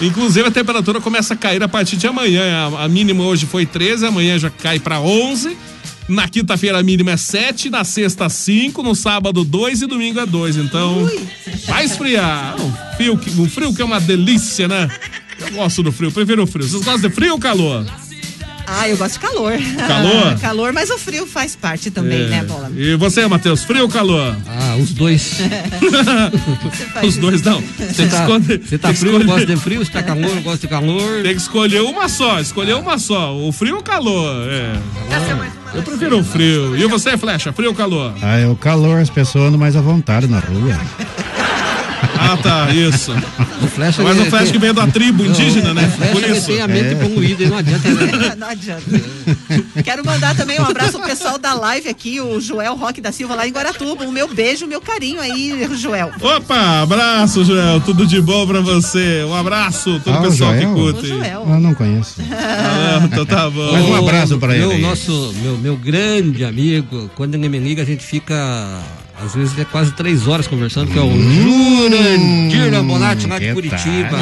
Inclusive 0.00 0.48
a 0.48 0.50
temperatura 0.50 1.00
começa 1.00 1.34
a 1.34 1.36
cair 1.36 1.62
a 1.62 1.68
partir 1.68 1.96
de 1.96 2.06
amanhã. 2.06 2.70
A, 2.78 2.84
a 2.84 2.88
mínima 2.88 3.24
hoje 3.24 3.44
foi 3.46 3.66
13, 3.66 4.06
amanhã 4.06 4.38
já 4.38 4.50
cai 4.50 4.78
pra 4.78 5.00
11. 5.00 5.56
Na 6.08 6.28
quinta-feira 6.28 6.78
a 6.78 6.82
mínima 6.82 7.10
é 7.12 7.16
7, 7.16 7.68
na 7.68 7.82
sexta 7.82 8.28
5, 8.28 8.80
no 8.82 8.94
sábado 8.94 9.42
2 9.44 9.82
e 9.82 9.86
domingo 9.86 10.20
é 10.20 10.26
2. 10.26 10.56
Então 10.56 11.10
vai 11.66 11.84
esfriar. 11.84 12.54
Um 12.60 12.72
frio, 12.96 13.18
que- 13.18 13.30
um 13.40 13.48
frio 13.48 13.74
que 13.74 13.82
é 13.82 13.84
uma 13.84 14.00
delícia, 14.00 14.68
né? 14.68 14.88
Eu 15.40 15.50
gosto 15.52 15.82
do 15.82 15.90
frio, 15.90 16.12
prefiro 16.12 16.44
o 16.44 16.46
frio. 16.46 16.66
Vocês 16.66 16.82
gostam 16.84 17.08
de 17.08 17.14
frio 17.14 17.32
ou 17.32 17.38
calor? 17.40 17.84
Ah, 18.68 18.88
eu 18.88 18.96
gosto 18.96 19.14
de 19.14 19.18
calor. 19.20 19.52
Calor? 19.76 20.38
calor, 20.42 20.72
mas 20.72 20.90
o 20.90 20.98
frio 20.98 21.24
faz 21.26 21.54
parte 21.54 21.88
também, 21.90 22.22
É. 22.22 22.28
né, 22.28 22.44
Bola? 22.44 22.70
E 22.76 22.96
você, 22.96 23.24
Matheus, 23.26 23.62
frio 23.64 23.82
ou 23.82 23.88
calor? 23.88 24.36
Ah, 24.46 24.76
os 24.76 24.90
dois. 24.92 25.38
Os 27.04 27.16
dois 27.16 27.42
não. 27.42 27.60
Tem 27.62 27.86
Você 27.88 28.04
que 28.04 28.08
tá, 28.10 28.20
escolher. 28.22 28.58
você 28.60 28.78
tá 28.78 28.94
frio, 28.94 29.10
escolher. 29.12 29.26
gosta 29.26 29.46
de 29.46 29.56
frio, 29.56 29.84
você 29.84 29.90
tá 29.92 30.02
calor, 30.02 30.40
gosta 30.40 30.58
de 30.58 30.68
calor. 30.68 31.22
Tem 31.22 31.34
que 31.34 31.40
escolher 31.42 31.82
uma 31.82 32.08
só, 32.08 32.40
escolher 32.40 32.74
uma 32.74 32.98
só. 32.98 33.36
O 33.36 33.52
frio 33.52 33.74
ou 33.74 33.80
o 33.80 33.84
calor? 33.84 34.48
É. 34.50 34.72
Eu 35.74 35.82
prefiro 35.82 36.18
o 36.20 36.24
frio. 36.24 36.76
E 36.76 36.86
você, 36.86 37.16
Flecha, 37.18 37.52
frio 37.52 37.70
ou 37.70 37.74
calor? 37.74 38.14
Ah, 38.22 38.38
é 38.38 38.46
o 38.46 38.56
calor, 38.56 39.00
as 39.00 39.10
pessoas 39.10 39.46
andam 39.48 39.58
mais 39.58 39.76
à 39.76 39.80
vontade 39.80 40.26
na 40.26 40.38
rua. 40.38 40.78
Ah, 42.18 42.36
tá, 42.36 42.70
isso. 42.72 43.12
O 43.62 43.66
Flecha 43.68 44.02
Mas 44.02 44.18
o 44.18 44.24
Flecha 44.26 44.44
tem- 44.44 44.52
que 44.52 44.58
veio 44.58 44.74
da 44.74 44.86
tribo 44.86 45.22
Não, 45.24 45.30
indígena, 45.30 45.72
né? 45.74 45.86
O 45.86 45.90
Flecha 45.96 46.12
Por 46.12 46.22
isso. 46.30 46.46
tem 46.46 46.60
a 46.60 46.68
mente 46.68 46.92
É. 46.92 46.94
poluída 46.94 47.42
e 47.42 47.46
não 47.48 47.58
adianta. 47.58 47.88
né? 47.88 48.34
Não 48.36 48.48
adianta. 48.48 48.82
Quero 49.82 50.04
mandar 50.04 50.34
também 50.36 50.60
um 50.60 50.64
abraço 50.64 50.96
ao 50.98 51.02
pessoal 51.02 51.38
da 51.38 51.54
live 51.54 51.88
aqui, 51.88 52.20
o 52.20 52.40
Joel 52.40 52.74
Roque 52.76 53.00
da 53.00 53.10
Silva 53.12 53.34
lá 53.34 53.46
em 53.46 53.50
Guaratuba. 53.52 54.04
O 54.04 54.12
meu 54.12 54.28
beijo, 54.32 54.66
o 54.66 54.68
meu 54.68 54.80
carinho 54.80 55.20
aí, 55.20 55.68
Joel. 55.76 56.10
Opa, 56.20 56.82
abraço, 56.82 57.44
Joel. 57.44 57.80
Tudo 57.80 58.06
de 58.06 58.20
bom 58.20 58.46
pra 58.46 58.60
você. 58.60 59.24
Um 59.24 59.34
abraço, 59.34 60.00
todo 60.04 60.14
o 60.14 60.18
Ah, 60.18 60.20
o 60.20 60.30
pessoal 60.30 60.52
que 60.54 60.60
Joel? 60.62 60.74
curte. 60.74 61.08
Eu 61.10 61.60
não 61.60 61.74
conheço. 61.74 62.14
Ah, 62.30 63.00
então 63.04 63.24
tá 63.26 63.48
bom. 63.50 63.72
Mas 63.72 63.84
um 63.84 63.96
abraço 63.96 64.38
pra 64.38 64.48
meu, 64.52 64.70
ele 64.70 64.74
aí. 64.74 64.80
Nosso, 64.82 65.34
meu, 65.42 65.56
meu 65.58 65.76
grande 65.76 66.44
amigo, 66.44 67.10
quando 67.14 67.34
ele 67.34 67.48
me 67.48 67.58
liga, 67.58 67.82
a 67.82 67.86
gente 67.86 68.04
fica, 68.04 68.34
às 69.22 69.34
vezes, 69.34 69.58
é 69.58 69.64
quase 69.64 69.92
três 69.92 70.28
horas 70.28 70.46
conversando, 70.46 70.90
que 70.92 70.98
é 70.98 71.02
o 71.02 71.10
Jurandir 71.10 72.74
Ambonati, 72.74 73.26
lá 73.26 73.38
de 73.38 73.52
Curitiba. 73.52 74.16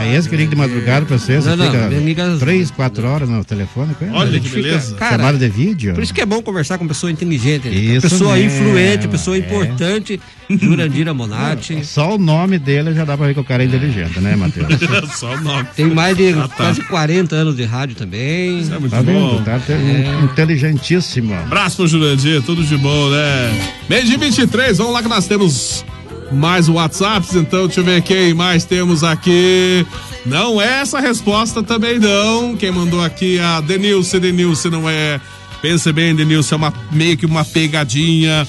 É 0.00 0.16
esse 0.16 0.28
que 0.28 0.36
liga 0.36 0.50
de 0.50 0.56
madrugada 0.56 1.04
pra 1.06 1.18
você, 1.18 1.36
você 1.40 1.48
Não, 1.50 1.56
não, 1.56 1.66
fica 1.66 1.88
me 1.88 1.98
liga- 2.00 2.36
três, 2.38 2.70
quatro 2.70 3.06
horas 3.06 3.28
no 3.28 3.44
telefone 3.44 3.94
com 3.94 4.04
ele? 4.04 4.14
Olha 4.14 4.36
A 4.38 4.40
que 4.40 4.48
beleza. 4.48 4.94
Cara, 4.96 5.16
Chamada 5.16 5.38
de 5.38 5.48
vídeo? 5.48 5.94
Por 5.94 6.02
isso 6.02 6.14
que 6.14 6.20
é 6.20 6.26
bom 6.26 6.42
conversar 6.42 6.78
com 6.78 6.86
pessoa 6.88 7.10
inteligente, 7.12 7.68
né? 7.68 7.74
Isso 7.74 8.08
pessoa 8.08 8.36
mesmo, 8.36 8.60
influente, 8.68 9.08
pessoa 9.08 9.36
é. 9.36 9.40
importante, 9.40 10.20
Jurandir 10.48 11.06
Ambonati. 11.08 11.84
Só 11.86 12.14
o 12.14 12.18
nome 12.18 12.58
dele 12.58 12.94
já 12.94 13.04
dá 13.04 13.16
pra 13.16 13.26
ver 13.26 13.34
que 13.34 13.40
o 13.40 13.44
cara 13.44 13.62
é 13.62 13.66
inteligente, 13.66 14.18
né, 14.20 14.34
Matheus? 14.36 14.66
Só 15.18 15.34
o 15.34 15.40
nome. 15.40 15.66
Tem 15.76 15.86
mais 15.86 16.16
de 16.16 16.30
Ah, 16.40 16.48
tá. 16.48 16.54
quase 16.56 16.82
40 16.82 17.34
anos 17.36 17.56
de 17.56 17.64
rádio 17.64 17.96
também. 17.96 18.60
é 18.72 18.78
muito 18.78 18.90
Tá 18.90 19.02
bom. 19.02 19.36
vendo? 19.36 19.44
Tá 19.44 19.60
É. 19.72 20.24
inteligentíssimo. 20.24 21.34
Abraço 21.34 21.76
pro 21.76 21.88
Jurandir, 21.88 22.42
tudo 22.42 22.62
de 22.64 22.76
bom, 22.76 23.10
né? 23.10 23.52
Mês 23.88 24.08
de 24.08 24.16
23, 24.16 24.78
vamos 24.78 24.92
lá 24.92 25.02
que 25.02 25.08
nós 25.08 25.26
temos 25.26 25.84
mais 26.30 26.68
WhatsApps, 26.68 27.34
então 27.34 27.66
deixa 27.66 27.80
eu 27.80 27.84
ver 27.84 28.02
quem 28.02 28.34
mais 28.34 28.64
temos 28.64 29.02
aqui. 29.02 29.86
Não 30.24 30.60
é 30.60 30.80
essa 30.80 31.00
resposta 31.00 31.62
também 31.62 31.98
não. 31.98 32.56
Quem 32.56 32.70
mandou 32.70 33.02
aqui 33.02 33.38
é 33.38 33.44
a 33.44 33.60
Denilce, 33.60 34.20
Denilce 34.20 34.68
não 34.68 34.88
é. 34.88 35.20
Pense 35.60 35.92
bem, 35.92 36.14
Denilce, 36.14 36.54
é 36.54 36.56
uma, 36.56 36.72
meio 36.90 37.16
que 37.16 37.26
uma 37.26 37.44
pegadinha. 37.44 38.46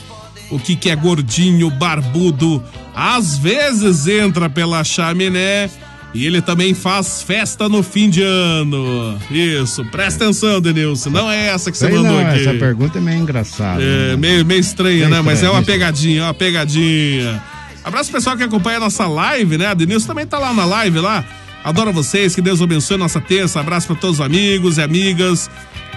O 0.50 0.60
que 0.60 0.76
que 0.76 0.90
é 0.90 0.96
gordinho, 0.96 1.70
barbudo, 1.70 2.62
às 2.94 3.38
vezes 3.38 4.06
entra 4.06 4.50
pela 4.50 4.84
chaminé 4.84 5.70
e 6.14 6.26
ele 6.26 6.42
também 6.42 6.74
faz 6.74 7.22
festa 7.22 7.70
no 7.70 7.82
fim 7.82 8.10
de 8.10 8.22
ano. 8.22 9.18
Isso, 9.30 9.84
presta 9.86 10.26
atenção, 10.26 10.60
Denilce, 10.60 11.10
não 11.10 11.32
é 11.32 11.48
essa 11.48 11.72
que 11.72 11.78
você 11.78 11.88
Sei 11.88 11.96
mandou 11.96 12.12
não, 12.12 12.28
aqui. 12.28 12.42
essa 12.42 12.54
pergunta 12.54 12.98
é 12.98 13.02
meio 13.02 13.20
engraçada. 13.20 13.82
É, 13.82 14.10
né? 14.10 14.18
meio, 14.18 14.46
meio 14.46 14.60
estranha, 14.60 15.08
Meio 15.08 15.10
né? 15.10 15.22
Mas 15.22 15.28
é 15.28 15.34
estranho, 15.36 15.54
uma 15.54 15.64
pegadinha, 15.64 16.22
é 16.22 16.24
uma 16.24 16.34
pegadinha. 16.34 17.42
Abraço 17.84 18.12
pessoal 18.12 18.38
que 18.38 18.44
acompanha 18.44 18.78
a 18.78 18.82
nossa 18.82 19.08
live, 19.08 19.58
né? 19.58 19.68
A 19.68 19.74
Denilson 19.74 20.08
também 20.08 20.26
tá 20.26 20.38
lá 20.38 20.54
na 20.54 20.66
live 20.66 21.00
lá. 21.00 21.24
Adoro 21.64 21.94
vocês, 21.94 22.34
que 22.34 22.42
Deus 22.42 22.62
abençoe 22.62 22.98
nossa 22.98 23.22
terça. 23.22 23.60
Abraço 23.60 23.88
para 23.88 23.96
todos 23.96 24.20
os 24.20 24.26
amigos 24.26 24.78
e 24.78 24.82
amigas 24.82 25.50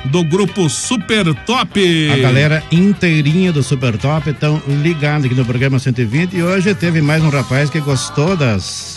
do 0.07 0.23
grupo 0.23 0.69
Super 0.69 1.35
Top. 1.47 2.11
A 2.11 2.17
galera 2.19 2.63
inteirinha 2.71 3.53
do 3.53 3.63
Super 3.63 3.97
Top 3.97 4.29
estão 4.29 4.61
ligados 4.67 5.27
aqui 5.27 5.35
no 5.35 5.45
programa 5.45 5.79
120 5.79 6.35
e 6.35 6.43
hoje 6.43 6.75
teve 6.75 7.01
mais 7.01 7.23
um 7.23 7.31
rapaz 7.31 7.71
que 7.71 7.81
gostou 7.81 8.37
das, 8.37 8.94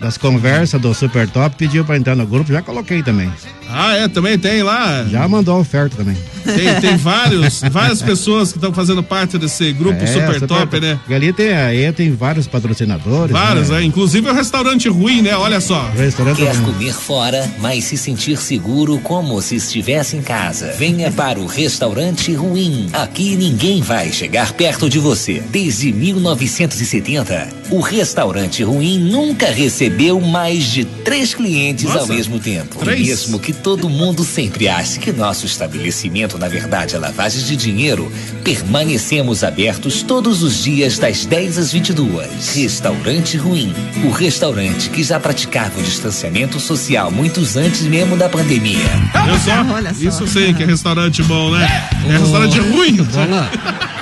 das 0.00 0.16
conversas 0.18 0.80
do 0.80 0.92
Super 0.94 1.28
Top, 1.28 1.56
pediu 1.56 1.84
pra 1.84 1.96
entrar 1.96 2.14
no 2.16 2.26
grupo, 2.26 2.52
já 2.52 2.62
coloquei 2.62 3.02
também. 3.02 3.30
Ah, 3.68 3.94
é, 3.96 4.08
também 4.08 4.38
tem 4.38 4.62
lá. 4.62 5.04
Já 5.10 5.26
mandou 5.26 5.56
a 5.56 5.58
oferta 5.58 5.96
também. 5.96 6.16
Tem, 6.44 6.80
tem 6.80 6.96
vários, 6.98 7.60
várias 7.70 8.00
pessoas 8.00 8.52
que 8.52 8.58
estão 8.58 8.72
fazendo 8.72 9.02
parte 9.02 9.36
desse 9.38 9.72
grupo 9.72 10.02
É, 10.02 10.06
Super, 10.06 10.40
Top, 10.46 10.78
né? 10.80 10.96
Porque 11.00 11.14
ali 11.14 11.32
tem, 11.32 11.52
aí 11.52 11.92
tem 11.92 12.12
vários 12.14 12.46
patrocinadores. 12.46 13.32
Vários, 13.32 13.70
né? 13.70 13.80
é. 13.80 13.84
Inclusive 13.84 14.30
o 14.30 14.32
restaurante 14.32 14.88
ruim, 14.88 15.22
né? 15.22 15.36
Olha 15.36 15.60
só. 15.60 15.90
Restaurante 15.96 16.36
Quer 16.36 16.54
ruim. 16.54 16.72
comer 16.72 16.92
fora, 16.94 17.50
mas 17.60 17.84
se 17.84 17.96
sentir 17.96 18.36
seguro 18.36 18.98
como 19.00 19.40
se 19.42 19.56
estivesse 19.56 20.16
em 20.16 20.22
casa? 20.22 20.72
Venha 20.78 21.10
para 21.10 21.40
o 21.40 21.46
Restaurante 21.46 22.32
Ruim. 22.34 22.88
Aqui 22.92 23.34
ninguém 23.34 23.82
vai 23.82 24.12
chegar 24.12 24.52
perto 24.52 24.88
de 24.88 24.98
você. 25.00 25.42
Desde 25.50 25.92
1970, 25.92 27.48
o 27.70 27.80
Restaurante 27.80 28.62
Ruim 28.62 28.98
nunca 28.98 29.46
recebeu 29.50 29.75
mais 30.20 30.64
de 30.64 30.84
três 30.84 31.34
clientes 31.34 31.86
ao 31.86 32.00
Nossa, 32.00 32.14
mesmo 32.14 32.38
tempo. 32.38 32.78
três? 32.78 33.06
Mesmo 33.06 33.38
que 33.38 33.52
todo 33.52 33.88
mundo 33.88 34.24
sempre 34.24 34.68
ache 34.68 34.98
que 34.98 35.12
nosso 35.12 35.46
estabelecimento, 35.46 36.38
na 36.38 36.48
verdade, 36.48 36.94
é 36.94 36.98
lavagem 36.98 37.42
de 37.44 37.56
dinheiro, 37.56 38.10
permanecemos 38.42 39.44
abertos 39.44 40.02
todos 40.02 40.42
os 40.42 40.64
dias 40.64 40.98
das 40.98 41.26
10 41.26 41.58
às 41.58 41.72
22. 41.72 42.54
Restaurante 42.54 43.36
Ruim. 43.36 43.72
O 44.04 44.10
restaurante 44.10 44.90
que 44.90 45.02
já 45.02 45.20
praticava 45.20 45.78
o 45.78 45.82
distanciamento 45.82 46.58
social 46.58 47.10
muitos 47.10 47.56
antes 47.56 47.82
mesmo 47.82 48.16
da 48.16 48.28
pandemia. 48.28 48.78
Olha 49.14 49.92
só, 49.92 50.08
isso 50.08 50.26
sim 50.26 50.54
que 50.54 50.62
é 50.62 50.66
restaurante 50.66 51.22
bom, 51.22 51.50
né? 51.50 51.66
É 52.08 52.18
restaurante 52.18 52.58
ruim. 52.58 52.96
Bola. 52.96 53.50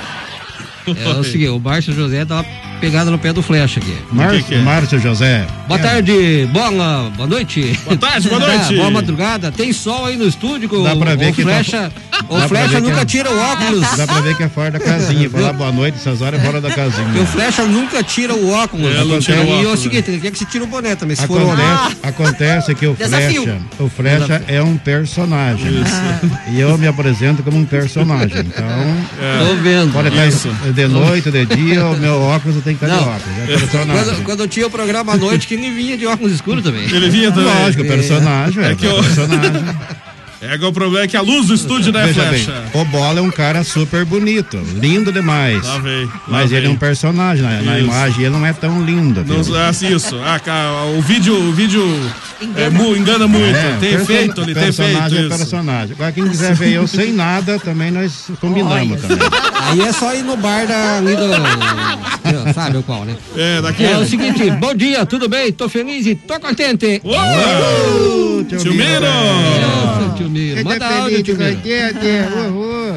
É 0.87 1.09
o 1.09 1.23
seguinte, 1.23 1.49
o 1.49 1.59
Márcio 1.59 1.93
José 1.93 2.23
dá 2.23 2.35
uma 2.35 2.64
pegada 2.79 3.09
no 3.11 3.17
pé 3.17 3.31
do 3.33 3.41
flecha 3.41 3.79
aqui. 3.79 3.95
Márcio, 4.11 4.61
Márcio 4.61 4.99
José. 4.99 5.45
Boa 5.67 5.79
tarde, 5.79 6.47
bola, 6.51 7.11
boa 7.15 7.27
noite. 7.27 7.77
Boa 7.85 7.97
tarde, 7.97 8.27
boa 8.29 8.39
noite. 8.45 8.75
boa 8.75 8.91
madrugada. 8.91 9.51
Tem 9.51 9.71
sol 9.73 10.05
aí 10.05 10.15
no 10.17 10.27
estúdio? 10.27 10.69
que 10.69 10.83
Dá 10.83 10.93
o, 10.93 10.99
pra 10.99 11.15
ver 11.15 11.31
o 11.31 11.33
que 11.33 11.43
tá- 11.43 11.49
flecha, 11.49 11.91
o 12.29 12.33
Dá 12.33 12.39
pra 12.39 12.47
flecha 12.47 12.75
que 12.75 12.81
nunca 12.81 13.01
é- 13.01 13.05
tira 13.05 13.31
o 13.31 13.37
óculos. 13.39 13.97
Dá 13.97 14.05
pra 14.07 14.21
ver 14.21 14.37
que 14.37 14.43
é 14.43 14.49
fora 14.49 14.71
da 14.71 14.79
casinha. 14.79 15.29
Falar 15.29 15.53
boa 15.53 15.71
noite, 15.71 15.97
essas 15.97 16.21
horas 16.21 16.39
é 16.39 16.43
fora 16.45 16.61
da 16.61 16.69
casinha. 16.71 17.05
Porque 17.05 17.19
o 17.19 17.25
flecha 17.25 17.63
nunca 17.63 18.03
tira 18.03 18.33
o 18.33 18.49
óculos. 18.51 18.95
É, 18.95 19.03
não 19.03 19.19
tira 19.19 19.41
o 19.41 19.45
e 19.45 19.49
é 19.49 19.53
o 19.53 19.59
óculos, 19.61 19.79
seguinte, 19.79 20.11
ele 20.11 20.19
quer 20.19 20.31
que 20.31 20.37
você 20.37 20.45
tire 20.45 20.63
o 20.63 20.67
boné 20.67 20.95
também, 20.95 21.15
se 21.15 21.25
for 21.25 21.41
o 21.41 21.51
Acontece, 21.51 21.97
acontece 22.03 22.75
que 22.75 22.87
o 22.87 22.93
Desafio. 22.99 23.43
Flecha, 23.43 23.59
o 23.79 23.89
Flecha 23.89 24.43
é 24.47 24.61
um 24.61 24.77
personagem. 24.77 25.83
E 26.51 26.59
eu 26.59 26.77
me 26.77 26.87
apresento 26.87 27.41
como 27.43 27.57
um 27.57 27.65
personagem. 27.65 28.39
Então, 28.39 28.65
Tô 29.47 29.55
vendo. 29.55 29.91
pode 29.91 30.09
estar 30.09 30.27
Isso. 30.27 30.49
de 30.73 30.87
noite, 30.87 31.31
de 31.31 31.45
dia, 31.45 31.85
o 31.85 31.97
meu 31.97 32.21
óculos 32.21 32.55
tem 32.65 32.75
que 32.75 32.83
estar 32.83 32.97
de 32.97 33.01
Não. 33.05 33.09
óculos. 33.15 33.37
É 33.37 33.45
personagem. 33.57 34.03
Quando, 34.03 34.23
quando 34.25 34.39
eu 34.41 34.47
tinha 34.47 34.67
o 34.67 34.69
programa 34.69 35.13
à 35.13 35.17
noite, 35.17 35.47
que 35.47 35.53
ele 35.53 35.69
vinha 35.71 35.97
de 35.97 36.05
óculos 36.05 36.33
escuros 36.33 36.63
também. 36.63 36.83
Ele 36.83 37.09
vinha 37.09 37.31
também. 37.31 37.45
Lógico, 37.61 37.85
personagem, 37.85 38.63
É 38.63 38.71
é, 38.71 38.75
que 38.75 38.87
o- 38.87 39.01
personagem. 39.03 39.51
É 40.41 40.57
que 40.57 40.65
o 40.65 40.71
problema 40.73 41.05
é 41.05 41.07
que 41.07 41.15
a 41.17 41.21
luz 41.21 41.47
do 41.47 41.53
estúdio, 41.55 41.91
né, 41.91 42.05
Veja 42.05 42.25
bem, 42.25 42.43
Flecha? 42.43 42.63
o 42.73 42.85
Bola 42.85 43.19
é 43.19 43.21
um 43.21 43.31
cara 43.31 43.63
super 43.63 44.03
bonito, 44.05 44.59
lindo 44.75 45.11
demais. 45.11 45.65
Lá 45.65 45.77
vem, 45.79 46.05
lá 46.05 46.11
Mas 46.27 46.51
ele 46.51 46.57
é 46.65 46.67
vem. 46.67 46.71
um 46.71 46.75
personagem, 46.77 47.43
na, 47.43 47.61
na 47.61 47.79
imagem 47.79 48.21
ele 48.25 48.29
não 48.37 48.45
é 48.45 48.53
tão 48.53 48.83
lindo. 48.83 49.23
Não, 49.25 49.41
viu? 49.41 49.55
ah, 49.57 49.71
sim, 49.73 49.95
isso. 49.95 50.19
Ah, 50.23 50.39
o 50.97 51.01
vídeo, 51.01 51.35
o 51.35 51.51
vídeo 51.53 51.81
engana, 52.41 52.65
é, 52.65 52.69
mu- 52.69 52.95
engana 52.95 53.27
muito. 53.27 53.55
É, 53.55 53.77
tem 53.79 53.91
person- 53.91 54.13
efeito 54.13 54.41
ali, 54.41 54.53
tem 54.53 54.63
personagem 54.63 55.05
efeito 55.05 55.15
é 55.15 55.27
isso. 55.27 55.37
personagem. 55.37 55.91
Agora, 55.93 56.11
quem 56.11 56.27
quiser 56.27 56.53
ver 56.53 56.73
eu 56.73 56.85
sem 56.87 57.13
nada, 57.13 57.57
também 57.57 57.89
nós 57.89 58.29
combinamos 58.41 59.01
também. 59.01 59.17
Aí 59.61 59.81
é 59.81 59.91
só 59.93 60.13
ir 60.13 60.23
no 60.23 60.35
bar 60.37 60.67
da, 60.67 60.97
ali 60.97 61.15
do. 61.15 62.53
Sabe 62.53 62.77
o 62.77 62.83
qual, 62.83 63.05
né? 63.05 63.15
É, 63.35 63.61
daqui. 63.61 63.83
É 63.85 63.97
o 63.97 64.05
seguinte, 64.05 64.51
bom 64.51 64.75
dia, 64.75 65.05
tudo 65.05 65.27
bem? 65.29 65.51
Tô 65.51 65.67
feliz 65.69 66.05
e 66.05 66.13
tô 66.15 66.39
contente. 66.39 67.01
Uou! 67.03 68.43
Tio 68.45 68.73
Miro! 68.73 69.05
Nossa, 69.05 70.13
tio 70.25 70.29
Miro. 70.29 70.63
Manda 70.63 70.87
áudio, 70.87 71.23
tio 71.23 71.37
Miro. 71.37 71.59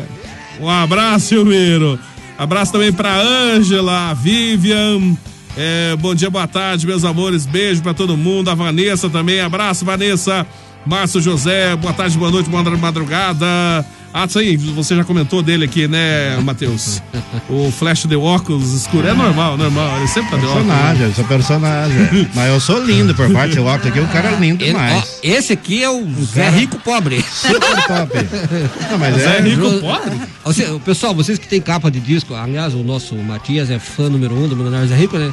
Um 0.61 0.69
abraço, 0.69 1.29
tio 1.29 1.47
Miro. 1.47 1.99
Abraço 2.37 2.73
também 2.73 2.93
pra 2.93 3.21
Ângela, 3.21 4.15
Vivian, 4.15 5.17
É, 5.57 5.97
bom 5.97 6.15
dia, 6.15 6.31
boa 6.31 6.47
tarde, 6.47 6.87
meus 6.87 7.05
amores. 7.05 7.47
Beijo 7.47 7.83
pra 7.83 7.93
todo 7.95 8.17
mundo. 8.17 8.49
A 8.49 8.55
Vanessa 8.55 9.09
também. 9.11 9.41
Abraço, 9.41 9.85
Vanessa. 9.85 10.47
Márcio 10.87 11.21
José, 11.21 11.75
boa 11.77 11.93
tarde, 11.93 12.17
boa 12.17 12.31
noite, 12.31 12.49
boa 12.49 12.63
madrugada. 12.77 13.85
Ah, 14.13 14.25
isso 14.25 14.39
aí, 14.39 14.57
você 14.57 14.97
já 14.97 15.05
comentou 15.05 15.43
dele 15.43 15.65
aqui, 15.67 15.87
né, 15.87 16.37
Matheus? 16.43 17.03
O 17.51 17.71
Flash 17.71 18.05
de 18.05 18.15
óculos 18.17 18.73
escuro. 18.75 19.07
É 19.09 19.15
normal, 19.15 19.57
normal. 19.57 19.97
Ele 19.99 20.09
sempre 20.09 20.31
tá 20.33 20.37
de 20.37 20.45
óculos. 20.47 20.67
Personagem, 20.67 21.03
eu 21.07 21.15
sou 21.15 21.25
personagem. 21.25 22.29
Mas 22.35 22.49
eu 22.51 22.61
sou 22.61 22.85
lindo 22.85 23.15
por 23.15 23.31
parte 23.33 23.55
do 23.57 23.65
óculos 23.65 23.87
aqui, 23.87 24.01
o 24.01 24.07
cara 24.09 24.33
é 24.33 24.37
lindo 24.39 24.63
Ele- 24.63 24.73
demais. 24.73 24.95
ó, 25.03 25.19
esse 25.23 25.53
aqui 25.55 25.83
é 25.83 25.89
o, 25.91 26.07
Zé 26.25 26.45
cara- 26.45 26.57
Rico 26.57 26.79
Pobre. 26.81 27.23
Super 27.23 27.61
top. 27.87 28.13
Não, 28.91 28.99
mas 28.99 29.17
Zé 29.17 29.39
é. 29.39 29.41
Rico 29.41 29.81
Pobre? 29.81 30.21
Você- 30.45 30.81
pessoal, 30.85 31.15
vocês 31.15 31.39
que 31.39 31.49
tem 31.49 31.61
capa 31.61 31.91
de 31.91 32.01
disco, 32.01 32.35
aliás, 32.35 32.75
o 32.75 32.83
nosso 32.83 33.15
Matias 33.17 33.71
é 33.71 33.79
fã 33.79 34.09
número 34.11 34.35
um 34.35 34.47
do 34.49 34.55
Milionário 34.57 34.89
Zé 34.89 34.97
Rico, 34.97 35.17
né? 35.19 35.33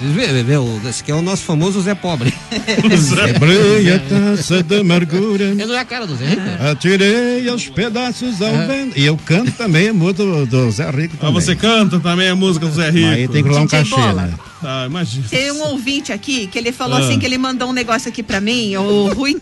Vocês 0.00 0.12
vê, 0.14 0.26
vê, 0.32 0.42
vê, 0.42 0.56
o- 0.56 0.80
esse 0.88 1.02
aqui 1.02 1.12
é 1.12 1.14
o 1.14 1.22
nosso 1.22 1.42
famoso 1.44 1.80
Zé 1.80 1.94
Pobre. 1.94 2.32
Quebrei 2.50 3.92
a 3.94 3.98
taça 3.98 4.62
da 4.62 4.78
amargura. 4.80 5.44
Ele 5.44 5.64
não 5.66 5.74
é 5.74 5.78
a 5.80 5.84
cara 5.84 6.06
do 6.06 6.16
Zé 6.16 6.26
Rico? 6.26 6.42
né? 6.42 6.70
Atirei 6.72 7.48
aos 7.48 7.68
pedaços 7.68 8.11
ao 8.42 8.48
É. 8.54 8.66
vento. 8.66 8.98
E 8.98 9.04
eu 9.04 9.16
canto 9.16 9.52
também 9.52 9.88
a 9.88 9.94
música 9.94 10.22
do, 10.24 10.46
do 10.46 10.70
Zé 10.70 10.90
Rico 10.90 11.14
Ah, 11.18 11.26
também. 11.26 11.34
você 11.34 11.56
canta 11.56 11.98
também 12.00 12.28
a 12.28 12.34
música 12.36 12.66
do 12.66 12.72
Zé 12.74 12.90
Rico. 12.90 13.08
Aí 13.08 13.28
tem 13.28 13.42
que 13.42 13.48
rolar 13.48 13.62
um 13.62 13.66
DJ 13.66 13.78
cachê, 13.84 14.12
né? 14.14 14.34
Ah, 14.64 14.84
imagina. 14.86 15.26
Tem 15.28 15.50
um 15.50 15.62
ouvinte 15.68 16.12
aqui 16.12 16.46
que 16.46 16.56
ele 16.58 16.70
falou 16.72 16.96
Ah. 16.98 17.00
assim 17.00 17.18
que 17.18 17.26
ele 17.26 17.36
mandou 17.38 17.68
um 17.68 17.72
negócio 17.72 18.08
aqui 18.08 18.22
pra 18.22 18.40
mim, 18.40 18.76
o 18.76 19.12
Rui 19.12 19.36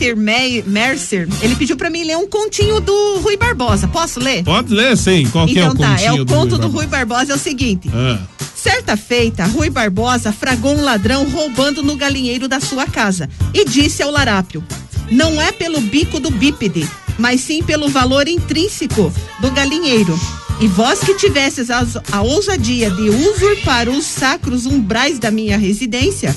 Mercer. 0.67 1.29
Ele 1.43 1.55
pediu 1.57 1.77
pra 1.77 1.91
mim 1.91 2.05
ler 2.05 2.17
um 2.17 2.27
continho 2.27 2.81
do 2.81 3.19
Rui 3.23 3.37
Barbosa. 3.37 3.87
Posso 3.89 4.19
ler? 4.21 4.43
Pode 4.45 4.73
ler, 4.73 4.97
sim. 4.97 5.27
Qual 5.31 5.47
que 5.47 5.59
é 5.59 5.63
então 5.63 5.75
o 5.75 5.79
tá, 5.79 5.91
continho 5.91 6.09
é 6.09 6.23
o 6.23 6.27
conto 6.27 6.57
do, 6.59 6.69
Rui 6.69 6.81
Rui 6.81 6.87
Barbosa 6.87 7.33
é 7.33 7.37
o 7.37 7.39
seguinte. 7.39 7.91
Ah. 7.93 8.19
Certa 8.63 8.95
feita, 8.95 9.47
Rui 9.47 9.71
Barbosa 9.71 10.33
fragou 10.33 10.77
um 10.77 10.83
ladrão 10.83 11.27
roubando 11.31 11.83
no 11.83 11.97
galinheiro 11.97 12.47
da 12.47 12.61
sua 12.61 12.87
casa 12.87 13.27
e 13.55 13.65
disse 13.65 14.03
ao 14.03 14.11
larápio: 14.11 14.63
Não 15.11 15.41
é 15.41 15.51
pelo 15.51 15.81
bico 15.81 16.21
do 16.21 16.31
bípede, 16.31 16.87
mas 17.19 17.41
sim 17.41 17.63
pelo 17.63 17.89
valor 17.89 18.29
intrínseco 18.29 19.11
do 19.41 19.51
galinheiro. 19.51 20.19
E 20.61 20.67
vós 20.67 21.01
que 21.01 21.15
tivesses 21.15 21.69
a 21.71 22.21
ousadia 22.21 22.91
de 22.91 23.09
usurpar 23.09 23.89
os 23.89 24.05
sacros 24.05 24.67
umbrais 24.67 25.19
da 25.19 25.31
minha 25.31 25.57
residência, 25.57 26.37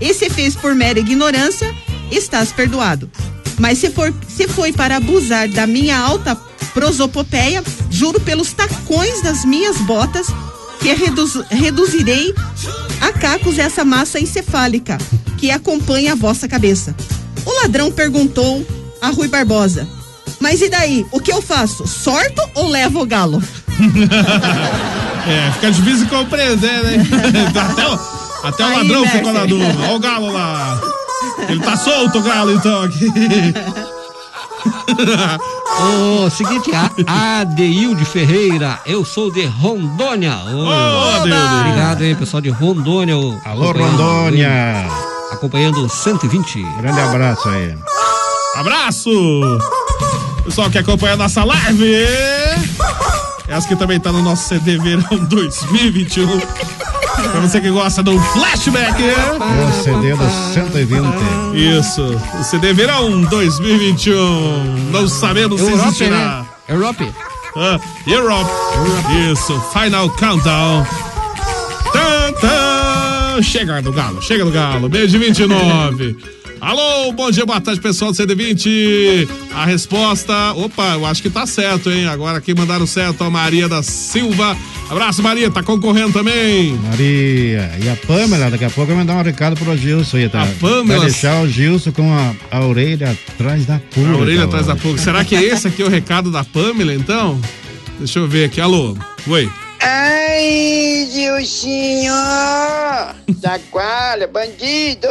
e 0.00 0.14
se 0.14 0.30
fez 0.30 0.54
por 0.54 0.76
mera 0.76 1.00
ignorância, 1.00 1.74
estás 2.08 2.52
perdoado. 2.52 3.10
Mas 3.58 3.78
se, 3.78 3.90
for, 3.90 4.14
se 4.28 4.46
foi 4.46 4.72
para 4.72 4.98
abusar 4.98 5.48
da 5.48 5.66
minha 5.66 5.98
alta 5.98 6.36
prosopopeia, 6.72 7.64
juro 7.90 8.20
pelos 8.20 8.52
tacões 8.52 9.20
das 9.22 9.44
minhas 9.44 9.76
botas 9.78 10.28
que 10.80 10.92
reduz- 10.92 11.42
reduzirei 11.50 12.34
a 13.00 13.12
cacos 13.12 13.58
essa 13.58 13.84
massa 13.84 14.18
encefálica 14.20 14.98
que 15.36 15.50
acompanha 15.50 16.12
a 16.12 16.16
vossa 16.16 16.48
cabeça. 16.48 16.94
O 17.44 17.62
ladrão 17.62 17.90
perguntou 17.90 18.66
a 19.00 19.08
Rui 19.08 19.28
Barbosa: 19.28 19.88
Mas 20.40 20.60
e 20.60 20.68
daí? 20.68 21.06
O 21.12 21.20
que 21.20 21.32
eu 21.32 21.40
faço? 21.42 21.86
Sorto 21.86 22.42
ou 22.54 22.68
levo 22.68 23.02
o 23.02 23.06
galo? 23.06 23.42
É, 25.28 25.52
fica 25.52 25.70
difícil 25.70 26.04
de 26.06 26.10
compreender, 26.10 26.82
né? 26.84 26.96
até 27.70 27.86
o, 27.86 28.48
até 28.48 28.64
o 28.64 28.76
ladrão 28.78 29.06
ficou 29.08 29.32
na 29.34 29.44
dúvida. 29.44 29.76
Olha 29.82 29.92
o 29.94 29.98
galo 29.98 30.32
lá. 30.32 30.80
Ele 31.46 31.60
tá 31.60 31.76
solto, 31.76 32.18
o 32.18 32.22
galo, 32.22 32.52
então, 32.52 32.84
aqui. 32.84 33.06
Ô, 36.24 36.30
seguinte, 36.30 36.70
a 37.06 37.40
Adeilde 37.40 38.04
Ferreira, 38.04 38.80
eu 38.84 39.04
sou 39.04 39.30
de 39.30 39.44
Rondônia. 39.46 40.36
Ô, 40.36 40.68
Adeilde. 40.68 41.60
Obrigado 41.60 42.02
aí, 42.02 42.14
pessoal 42.14 42.40
de 42.40 42.50
Rondônia. 42.50 43.14
Alô, 43.44 43.72
Rondônia. 43.72 44.86
Acompanhando 45.30 45.84
o 45.84 45.88
120. 45.88 46.62
Grande 46.78 47.00
abraço 47.00 47.48
aí. 47.48 47.76
Abraço! 48.56 49.10
Pessoal 50.44 50.70
que 50.70 50.78
acompanha 50.78 51.14
a 51.14 51.16
nossa 51.16 51.44
live. 51.44 52.06
Essa 53.46 53.68
que 53.68 53.76
também 53.76 54.00
tá 54.00 54.10
no 54.10 54.22
nosso 54.22 54.48
CD 54.48 54.78
Verão 54.78 55.24
2021. 55.28 56.77
Pra 57.30 57.40
você 57.40 57.60
que 57.60 57.70
gosta 57.70 58.02
do 58.02 58.18
flashback. 58.18 59.02
É 59.02 59.14
o 59.68 59.82
CD 59.82 60.14
do 60.14 60.30
120. 60.54 61.04
Isso, 61.78 62.02
o 62.40 62.44
CD 62.44 62.72
Verão 62.72 63.22
2021. 63.22 64.90
Não 64.90 65.08
sabemos 65.08 65.60
se 65.60 65.66
Europe, 65.70 65.86
existirá. 65.86 66.16
né? 66.40 66.46
Europe. 66.68 67.14
Ah, 67.56 67.80
Europe. 68.06 68.50
Isso, 69.32 69.60
Final 69.72 70.10
Countdown. 70.10 70.86
Tan, 71.92 72.32
tan. 72.40 73.42
Chega 73.42 73.80
do 73.80 73.92
Galo, 73.92 74.20
chega 74.20 74.44
do 74.44 74.50
Galo. 74.50 74.88
Beijo 74.88 75.18
29. 75.18 76.16
Alô, 76.60 77.12
bom 77.12 77.30
dia, 77.30 77.46
boa 77.46 77.60
tarde, 77.60 77.80
pessoal 77.80 78.10
do 78.10 78.16
CD20. 78.18 79.28
A 79.54 79.64
resposta, 79.64 80.52
opa, 80.54 80.94
eu 80.94 81.06
acho 81.06 81.22
que 81.22 81.30
tá 81.30 81.46
certo, 81.46 81.88
hein? 81.90 82.06
Agora 82.06 82.38
aqui 82.38 82.52
mandaram 82.54 82.86
certo 82.86 83.22
a 83.22 83.30
Maria 83.30 83.68
da 83.68 83.80
Silva. 83.82 84.56
Abraço, 84.90 85.22
Maria, 85.22 85.50
tá 85.50 85.62
concorrendo 85.62 86.12
também. 86.12 86.72
Maria. 86.90 87.70
E 87.82 87.88
a 87.88 87.94
Pamela, 88.06 88.50
daqui 88.50 88.64
a 88.64 88.70
pouco 88.70 88.88
vai 88.88 88.96
mandar 88.96 89.14
um 89.16 89.22
recado 89.22 89.56
pro 89.56 89.76
Gilson 89.76 90.16
aí, 90.16 90.28
tá? 90.28 90.42
A 90.42 90.46
Pamela- 90.46 90.84
Vai 90.98 91.00
deixar 91.10 91.42
o 91.42 91.48
Gilson 91.48 91.92
com 91.92 92.12
a, 92.12 92.34
a 92.50 92.66
orelha 92.66 93.10
atrás 93.10 93.64
da 93.64 93.78
pulga. 93.94 94.10
A 94.10 94.16
orelha 94.16 94.38
tá 94.40 94.44
atrás 94.46 94.66
da 94.66 94.74
pulga. 94.76 94.98
Será 95.00 95.24
que 95.24 95.36
é 95.36 95.42
esse 95.44 95.68
aqui 95.68 95.82
o 95.84 95.88
recado 95.88 96.30
da 96.32 96.42
Pamela, 96.42 96.92
então? 96.92 97.40
Deixa 97.98 98.18
eu 98.18 98.26
ver 98.26 98.44
aqui. 98.46 98.60
Alô, 98.60 98.96
oi. 99.28 99.48
Ai, 99.80 101.08
Gilcinho! 101.10 102.12
Chacoalha, 103.40 104.26
bandido! 104.26 105.08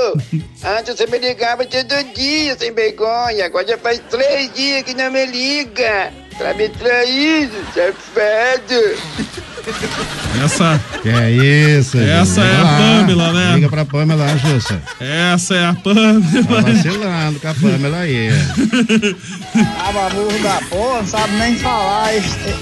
Antes 0.64 0.96
você 0.96 1.08
me 1.08 1.18
ligava 1.18 1.66
todo 1.66 2.14
dia, 2.14 2.58
sem 2.58 2.72
vergonha. 2.74 3.46
Agora 3.46 3.68
já 3.68 3.78
faz 3.78 4.02
três 4.10 4.52
dias 4.54 4.84
que 4.84 4.94
não 4.94 5.12
me 5.12 5.26
liga. 5.26 6.12
Tá 6.38 6.54
me 6.54 6.70
traindo, 6.70 7.52
safado! 7.74 9.28
Essa, 10.46 10.80
Que 11.02 11.10
é 11.10 11.32
isso, 11.32 11.98
Essa 11.98 12.42
é 12.42 12.56
a. 12.62 12.64
Pamela, 13.02 13.34
né? 13.34 13.56
Liga 13.56 13.68
pra 13.70 13.84
Pamela, 13.84 14.38
Gilson. 14.38 14.80
essa 15.00 15.56
é 15.56 15.66
a 15.66 15.74
Tá 15.74 15.82
Pamela. 15.84 16.62
vacilando 16.62 17.40
com 17.40 17.48
a 17.48 17.54
Pamela 17.54 17.98
aí. 18.00 18.30
Ah, 19.80 19.92
baburro 19.92 20.40
da 20.44 20.62
porra, 20.70 21.00
não 21.00 21.08
sabe 21.08 21.34
nem 21.38 21.56
falar, 21.58 22.10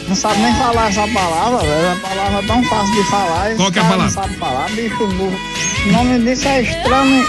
não 0.07 0.15
sabe 0.15 0.39
nem 0.39 0.55
falar 0.55 0.89
essa 0.89 1.07
palavra, 1.09 1.57
velho. 1.59 1.73
É 1.73 1.88
uma 1.91 1.95
palavra 1.97 2.43
tão 2.47 2.63
fácil 2.63 2.95
de 2.95 3.09
falar. 3.09 3.55
Qual 3.55 3.71
que 3.71 3.79
é 3.79 3.81
a 3.81 3.85
cara 3.85 3.97
palavra? 3.97 4.03
Não 4.15 4.23
sabe 4.23 4.35
falar, 4.38 4.69
bicho 4.71 4.97
burro. 5.07 5.39
O 5.88 5.91
nome 5.91 6.19
disso 6.19 6.47
é 6.47 6.61
estranho. 6.61 7.27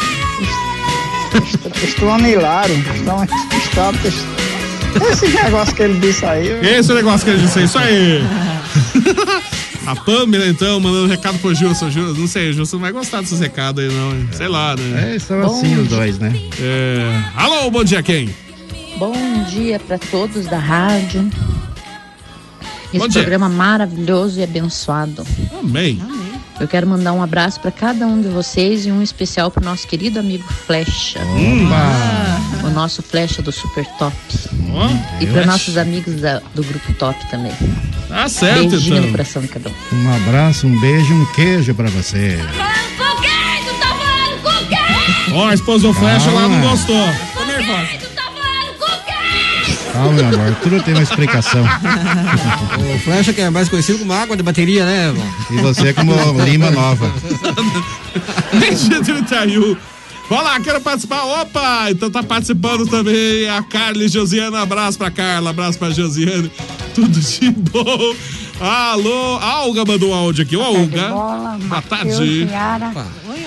Estronilário. 1.83 2.77
Esse 5.13 5.29
negócio 5.29 5.75
que 5.75 5.83
ele 5.83 5.99
disse 6.01 6.25
aí. 6.25 6.49
Esse 6.63 6.91
é 6.91 6.95
o 6.95 6.97
negócio 6.97 7.25
que 7.25 7.31
ele 7.33 7.43
disse, 7.43 7.61
é 7.61 7.65
isso 7.65 7.79
aí. 7.79 8.21
A 9.87 9.95
Pamela, 9.95 10.47
então, 10.49 10.81
mandando 10.81 11.07
recado 11.07 11.39
pro 11.39 11.55
Gilson. 11.55 11.91
Gil- 11.91 12.15
Não 12.15 12.27
sei, 12.27 12.51
o 12.51 12.53
Gilson 12.53 12.77
não 12.77 12.83
vai 12.83 12.93
gostar 12.93 13.21
desses 13.21 13.39
recados 13.39 13.85
aí, 13.85 13.91
não. 13.93 14.11
hein? 14.13 14.29
Sei 14.33 14.49
lá, 14.49 14.75
né? 14.77 15.15
É, 15.15 15.19
são 15.19 15.41
assim 15.45 15.77
os 15.81 15.89
dois, 15.89 16.19
né? 16.19 16.35
É... 16.61 17.23
Alô, 17.37 17.71
bom 17.71 17.85
dia, 17.85 18.03
quem? 18.03 18.29
Bom 18.99 19.15
dia 19.49 19.79
para 19.79 19.99
todos 19.99 20.47
da 20.47 20.59
rádio. 20.59 21.31
Esse 22.89 22.99
Bom 22.99 23.09
dia. 23.09 23.21
programa 23.23 23.49
maravilhoso 23.49 24.41
e 24.41 24.43
abençoado. 24.43 25.25
Amém. 25.61 26.01
Eu 26.59 26.67
quero 26.67 26.87
mandar 26.87 27.13
um 27.13 27.23
abraço 27.23 27.61
para 27.61 27.71
cada 27.71 28.07
um 28.07 28.21
de 28.21 28.29
vocês 28.29 28.87
e 28.87 28.93
um 28.93 29.03
especial 29.03 29.51
para 29.51 29.61
o 29.63 29.65
nosso 29.65 29.87
querido 29.87 30.19
amigo 30.19 30.45
Flecha. 30.67 31.21
O 32.65 32.71
nosso 32.71 33.03
Flecha 33.03 33.43
do 33.43 33.53
Super 33.53 33.85
Top. 33.99 34.17
e 35.21 35.27
para 35.27 35.45
nossos 35.47 35.77
amigos 35.77 36.21
da- 36.21 36.41
do 36.55 36.63
Grupo 36.65 36.93
Top 36.95 37.19
também. 37.31 37.53
Tá 38.09 38.29
certo, 38.29 38.71
Beijinho 38.71 38.95
então. 38.97 39.07
no 39.07 39.11
coração 39.13 39.43
de 39.43 39.49
cada 39.49 39.69
um. 39.69 39.73
Um 39.97 40.15
abraço, 40.17 40.67
um 40.67 40.81
beijo 40.81 41.13
e 41.13 41.17
um 41.17 41.27
queijo 41.33 41.75
pra 41.75 41.89
você. 41.91 42.39
Ó, 45.35 45.49
a 45.49 45.55
esposa 45.55 45.89
do 45.89 45.93
Flecha 45.95 46.31
lá 46.31 46.49
não 46.49 46.61
gostou. 46.71 47.05
Calma, 49.97 50.13
meu 50.13 50.27
amor, 50.27 50.55
tudo 50.63 50.83
tem 50.83 50.93
uma 50.95 51.03
explicação. 51.03 51.65
O 52.95 52.99
Flecha 52.99 53.33
que 53.33 53.41
é 53.41 53.51
mais 53.51 53.69
conhecido 53.69 53.99
como 54.01 54.13
água 54.13 54.37
de 54.37 54.43
bateria, 54.43 54.85
né, 54.85 55.07
irmão? 55.09 55.35
E 55.51 55.57
você 55.57 55.93
como 55.93 56.13
Lima 56.45 56.71
Nova. 56.71 57.11
Meio-dia 58.53 58.99
e 58.99 59.05
31. 59.05 59.77
Vamos 60.29 60.45
lá, 60.45 60.61
quero 60.61 60.81
participar. 60.81 61.23
Opa, 61.25 61.91
então 61.91 62.11
tá 62.11 62.23
participando 62.23 62.87
também 62.87 63.49
a 63.49 63.63
Carla 63.63 64.03
e 64.03 64.09
Josiana. 64.09 64.61
Abraço 64.61 64.99
pra 64.99 65.11
Carla, 65.11 65.51
abraço 65.51 65.79
pra 65.79 65.91
Josiane. 65.91 66.51
Tudo 66.95 67.19
de 67.19 67.51
bom. 67.51 68.15
Alô, 68.61 69.37
a 69.37 69.65
Olga 69.65 69.85
mandou 69.85 70.11
um 70.11 70.15
áudio 70.15 70.43
aqui. 70.43 70.57
Ô, 70.57 70.63
Olga. 70.63 71.09
Bola, 71.09 71.59
Boa 71.61 71.83
tarde. 71.83 72.13
Oi, 72.15 72.49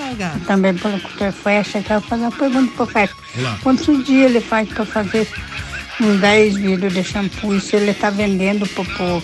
Olga. 0.08 0.32
Também 0.46 0.74
pelo. 0.74 0.98
Flecha. 1.32 1.82
Quero 1.82 2.00
fazer 2.00 2.22
uma 2.22 2.32
pergunta 2.32 2.72
pro 2.76 2.86
Flecha. 2.86 3.14
Olá. 3.38 3.58
Quantos 3.62 4.04
dias 4.06 4.30
ele 4.30 4.40
faz 4.40 4.68
pra 4.68 4.84
fazer 4.84 5.28
um 6.00 6.16
10 6.16 6.56
vidros 6.56 6.92
de 6.92 7.04
shampoo. 7.04 7.54
Isso 7.54 7.76
ele 7.76 7.92
tá 7.94 8.10
vendendo 8.10 8.66
pro 8.68 8.84
povo. 8.84 9.22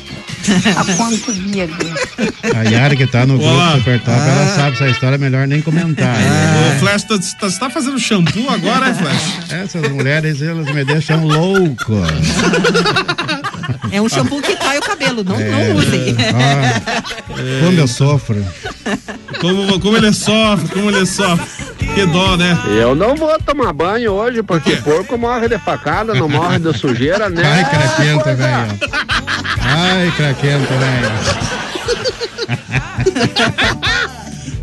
Há 0.77 0.85
quanto 0.97 1.33
dia, 1.33 1.67
Deus? 1.67 2.55
A 2.55 2.63
Yara 2.63 2.95
que 2.95 3.07
tá 3.07 3.27
no 3.27 3.35
grupo 3.39 3.49
Olá. 3.53 3.77
Super 3.79 3.99
Top, 4.01 4.11
ela 4.19 4.43
Ah. 4.45 4.55
sabe 4.57 4.77
essa 4.77 4.89
história, 4.89 5.15
é 5.17 5.19
melhor 5.19 5.47
nem 5.49 5.61
comentar. 5.63 6.15
Ô, 6.17 6.79
Flash, 6.81 7.05
tá- 7.05 7.19
tá- 7.19 7.51
você 7.51 7.59
tá 7.59 7.71
fazendo 7.71 7.99
shampoo 7.99 8.49
agora, 8.51 8.89
é, 8.89 8.95
Flash? 8.95 9.51
Essas 9.51 9.89
mulheres, 9.91 10.41
elas 10.43 10.67
me 10.73 10.85
deixam 10.85 11.25
louco. 11.27 11.95
É 13.91 14.01
um 14.01 14.09
shampoo 14.09 14.41
que 14.43 14.55
cai 14.57 14.79
o 14.79 14.83
cabelo, 14.83 15.25
não, 15.25 15.37
É. 15.39 15.51
não 15.51 15.77
usem. 15.77 16.17
Ah, 16.35 17.03
como 17.65 17.79
eu 17.79 17.89
sofro. 17.89 18.45
Como, 19.41 19.81
como 19.81 19.97
ele 19.97 20.13
sofre, 20.13 20.69
como 20.69 20.91
ele 20.91 21.07
sofre. 21.07 21.47
Que 21.95 22.07
dó, 22.07 22.37
né? 22.37 22.59
Eu 22.69 22.95
não 22.95 23.15
vou 23.17 23.37
tomar 23.41 23.73
banho 23.73 24.13
hoje, 24.13 24.43
porque 24.43 24.77
porco 24.77 25.17
morre 25.17 25.49
de 25.49 25.59
facada, 25.59 26.15
não 26.15 26.29
morre 26.29 26.59
de 26.59 26.77
sujeira, 26.77 27.29
né? 27.31 27.43
Ai, 27.45 27.65
craquenta, 27.71 28.35
velho. 28.35 28.79
Ai, 29.61 30.13
craquenta, 30.17 30.75
velho. 30.75 31.13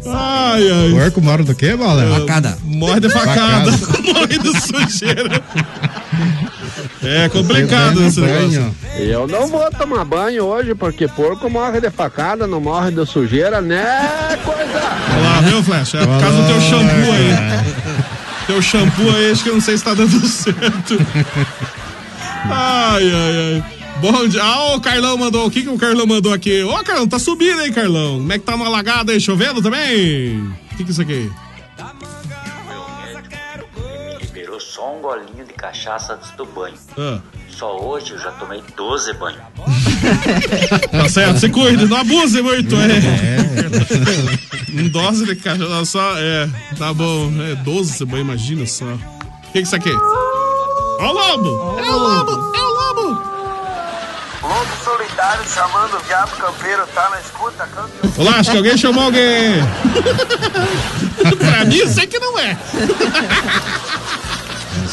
Ai, 0.06 0.70
ai. 0.70 0.92
Porco 0.92 1.22
mora 1.22 1.44
do 1.44 1.56
quê, 1.56 1.76
bola? 1.76 2.20
Facada. 2.20 2.58
Morre 2.64 3.00
de 3.00 3.10
facada. 3.10 3.72
morre 4.14 4.38
de 4.40 4.60
sujeira. 4.62 5.42
É 7.04 7.30
complicado 7.30 8.04
esse 8.06 8.20
negócio. 8.20 8.62
banho. 8.62 8.76
Eu 8.98 9.28
não 9.28 9.48
vou 9.48 9.70
tomar 9.72 10.06
banho 10.06 10.46
hoje, 10.46 10.74
porque 10.76 11.08
porco 11.08 11.50
morre 11.50 11.82
de 11.82 11.90
facada, 11.90 12.48
não 12.48 12.62
morre 12.62 12.92
de 12.92 13.06
sujeira, 13.06 13.62
né? 13.62 13.84
Coisa. 14.44 14.62
Olha 15.14 15.22
lá, 15.22 15.42
viu, 15.42 15.64
Flash? 15.64 15.96
É 15.96 16.06
por 16.06 16.20
causa 16.20 16.38
do 16.42 16.48
teu 16.48 16.62
shampoo 16.62 17.12
aí. 17.12 17.74
Teu 18.48 18.62
shampoo 18.62 19.10
aí, 19.16 19.32
acho 19.32 19.44
que 19.44 19.50
eu 19.50 19.54
não 19.56 19.62
sei 19.62 19.78
se 19.78 19.84
tá 19.84 19.94
dando 19.94 20.20
certo. 20.28 20.98
Ai, 22.46 23.12
ai, 23.12 23.54
ai. 23.56 23.64
Bom 24.02 24.28
dia. 24.28 24.42
Ah, 24.44 24.76
o 24.76 24.82
Carlão 24.82 25.18
mandou. 25.18 25.46
O 25.48 25.52
que, 25.52 25.62
que 25.64 25.70
o 25.70 25.78
Carlão 25.78 26.06
mandou 26.06 26.34
aqui? 26.34 26.62
Ô, 26.64 26.74
Carlão, 26.84 27.08
tá 27.08 27.18
subindo 27.20 27.62
aí, 27.62 27.72
Carlão. 27.72 28.18
Como 28.18 28.34
é 28.34 28.38
que 28.38 28.44
tá 28.46 28.58
no 28.58 28.66
alagado 28.66 29.12
aí? 29.12 29.20
Chovendo 29.20 29.62
também? 29.62 30.38
O 30.72 30.76
que, 30.76 30.84
que 30.84 30.90
é 30.90 30.92
isso 30.92 31.02
aqui? 31.02 31.32
Só 35.14 35.20
golinho 35.20 35.46
de 35.46 35.54
cachaça 35.54 36.14
antes 36.14 36.32
do 36.32 36.46
banho. 36.46 36.76
Ah. 36.98 37.20
Só 37.50 37.78
hoje 37.80 38.14
eu 38.14 38.20
já 38.20 38.32
tomei 38.32 38.64
12 38.76 39.14
banhos. 39.14 39.42
Tá 40.92 41.08
certo, 41.10 41.40
se 41.40 41.50
cuide, 41.50 41.86
não 41.86 41.98
abuse 41.98 42.42
muito, 42.42 42.76
é. 42.76 42.88
Um 44.74 44.90
dose 44.90 45.26
de 45.26 45.36
cachaça 45.36 45.86
só, 45.86 46.18
é, 46.18 46.50
tá 46.78 46.94
bom. 46.94 47.32
É 47.42 47.56
12, 47.56 47.94
você 47.94 48.04
imagina 48.04 48.68
só. 48.68 48.86
O 48.86 48.98
que, 49.44 49.52
que 49.54 49.58
é 49.60 49.62
isso 49.62 49.76
aqui? 49.76 49.92
Ó 49.92 51.10
o 51.10 51.14
lobo! 51.14 51.80
É 51.80 51.90
o 51.90 51.98
lobo! 51.98 52.56
É 52.56 52.62
o 52.62 52.70
lobo! 52.70 53.34
Lobo 54.42 54.84
solitário 54.84 55.44
chamando 55.50 55.98
o 55.98 56.04
diabo 56.04 56.36
campeiro, 56.36 56.86
tá 56.94 57.10
na 57.10 57.20
escuta, 57.22 57.66
campeão. 57.68 58.14
Olá, 58.18 58.40
acho 58.40 58.52
que 58.52 58.58
alguém 58.58 58.78
chamou 58.78 59.06
alguém. 59.06 59.62
pra 61.40 61.66
mim, 61.66 61.88
sei 61.88 62.08
que 62.08 62.20
não 62.20 62.38
é. 62.38 62.58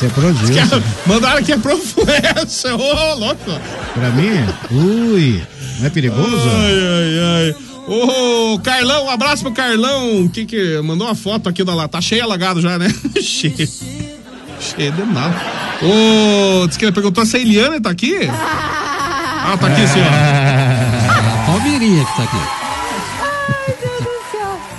Você 0.00 0.06
é 0.06 0.08
prodígio. 0.08 0.82
Mandaram 1.04 1.42
que 1.42 1.52
é 1.52 1.58
pro 1.58 1.76
Flash. 1.76 2.64
Ô, 2.72 3.14
louco. 3.16 3.60
Pra 3.92 4.08
mim? 4.12 4.30
Ui, 4.70 5.42
não 5.78 5.86
é 5.86 5.90
perigoso? 5.90 6.48
Ai, 6.48 6.72
ai, 6.72 7.52
ai. 7.52 7.54
Ô, 7.86 8.58
Carlão, 8.60 9.04
um 9.04 9.10
abraço 9.10 9.42
pro 9.42 9.52
Carlão. 9.52 10.26
Que 10.28 10.46
que 10.46 10.80
mandou 10.80 11.06
uma 11.06 11.14
foto 11.14 11.50
aqui 11.50 11.62
da 11.62 11.74
lá. 11.74 11.86
Tá 11.86 12.00
cheio 12.00 12.24
alagado 12.24 12.62
já, 12.62 12.78
né? 12.78 12.88
cheio. 13.20 13.54
Cheio 14.58 14.90
de 14.90 15.02
nada. 15.02 15.36
Ô, 15.82 16.66
disse 16.66 16.78
que 16.78 16.86
ele 16.86 16.92
perguntou 16.92 17.26
se 17.26 17.36
a 17.36 17.40
Eliane 17.40 17.78
tá 17.78 17.90
aqui? 17.90 18.16
Ah, 18.26 19.54
tá 19.60 19.66
aqui, 19.66 19.86
senhor. 19.86 20.08
A 20.08 21.44
Palmeirinha 21.44 22.06
que 22.06 22.16
tá 22.16 22.22
aqui. 22.22 22.69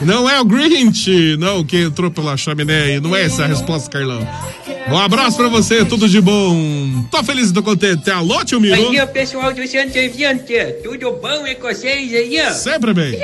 Não 0.03 0.27
é 0.27 0.39
o 0.41 0.45
Grinch, 0.45 1.37
não, 1.37 1.63
que 1.63 1.77
entrou 1.83 2.09
pela 2.09 2.35
chaminé 2.35 2.83
aí. 2.83 2.99
Não 2.99 3.15
é 3.15 3.23
essa 3.25 3.43
a 3.43 3.47
resposta, 3.47 3.89
Carlão. 3.89 4.27
Um 4.89 4.97
abraço 4.97 5.37
pra 5.37 5.47
você, 5.47 5.85
tudo 5.85 6.09
de 6.09 6.19
bom. 6.19 7.05
Tô 7.11 7.23
feliz 7.23 7.49
e 7.49 7.53
tô 7.53 7.61
contente. 7.61 8.09
Alô, 8.09 8.43
tio 8.43 8.59
Miro? 8.59 8.81
Bom 8.81 8.91
dia, 8.91 9.05
pessoal 9.05 9.53
do 9.53 9.65
Santo 9.67 9.95
Eviante. 9.95 10.53
Tudo 10.83 11.11
bom 11.21 11.45
é 11.45 11.53
com 11.53 11.67
vocês 11.67 12.13
aí? 12.13 12.41
ó? 12.41 12.51
Sempre 12.51 12.93
bem. 12.93 13.19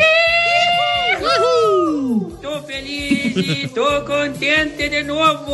Tô 2.42 2.62
feliz 2.62 3.36
e 3.36 3.68
tô 3.70 4.02
contente 4.02 4.88
de 4.88 5.04
novo. 5.04 5.52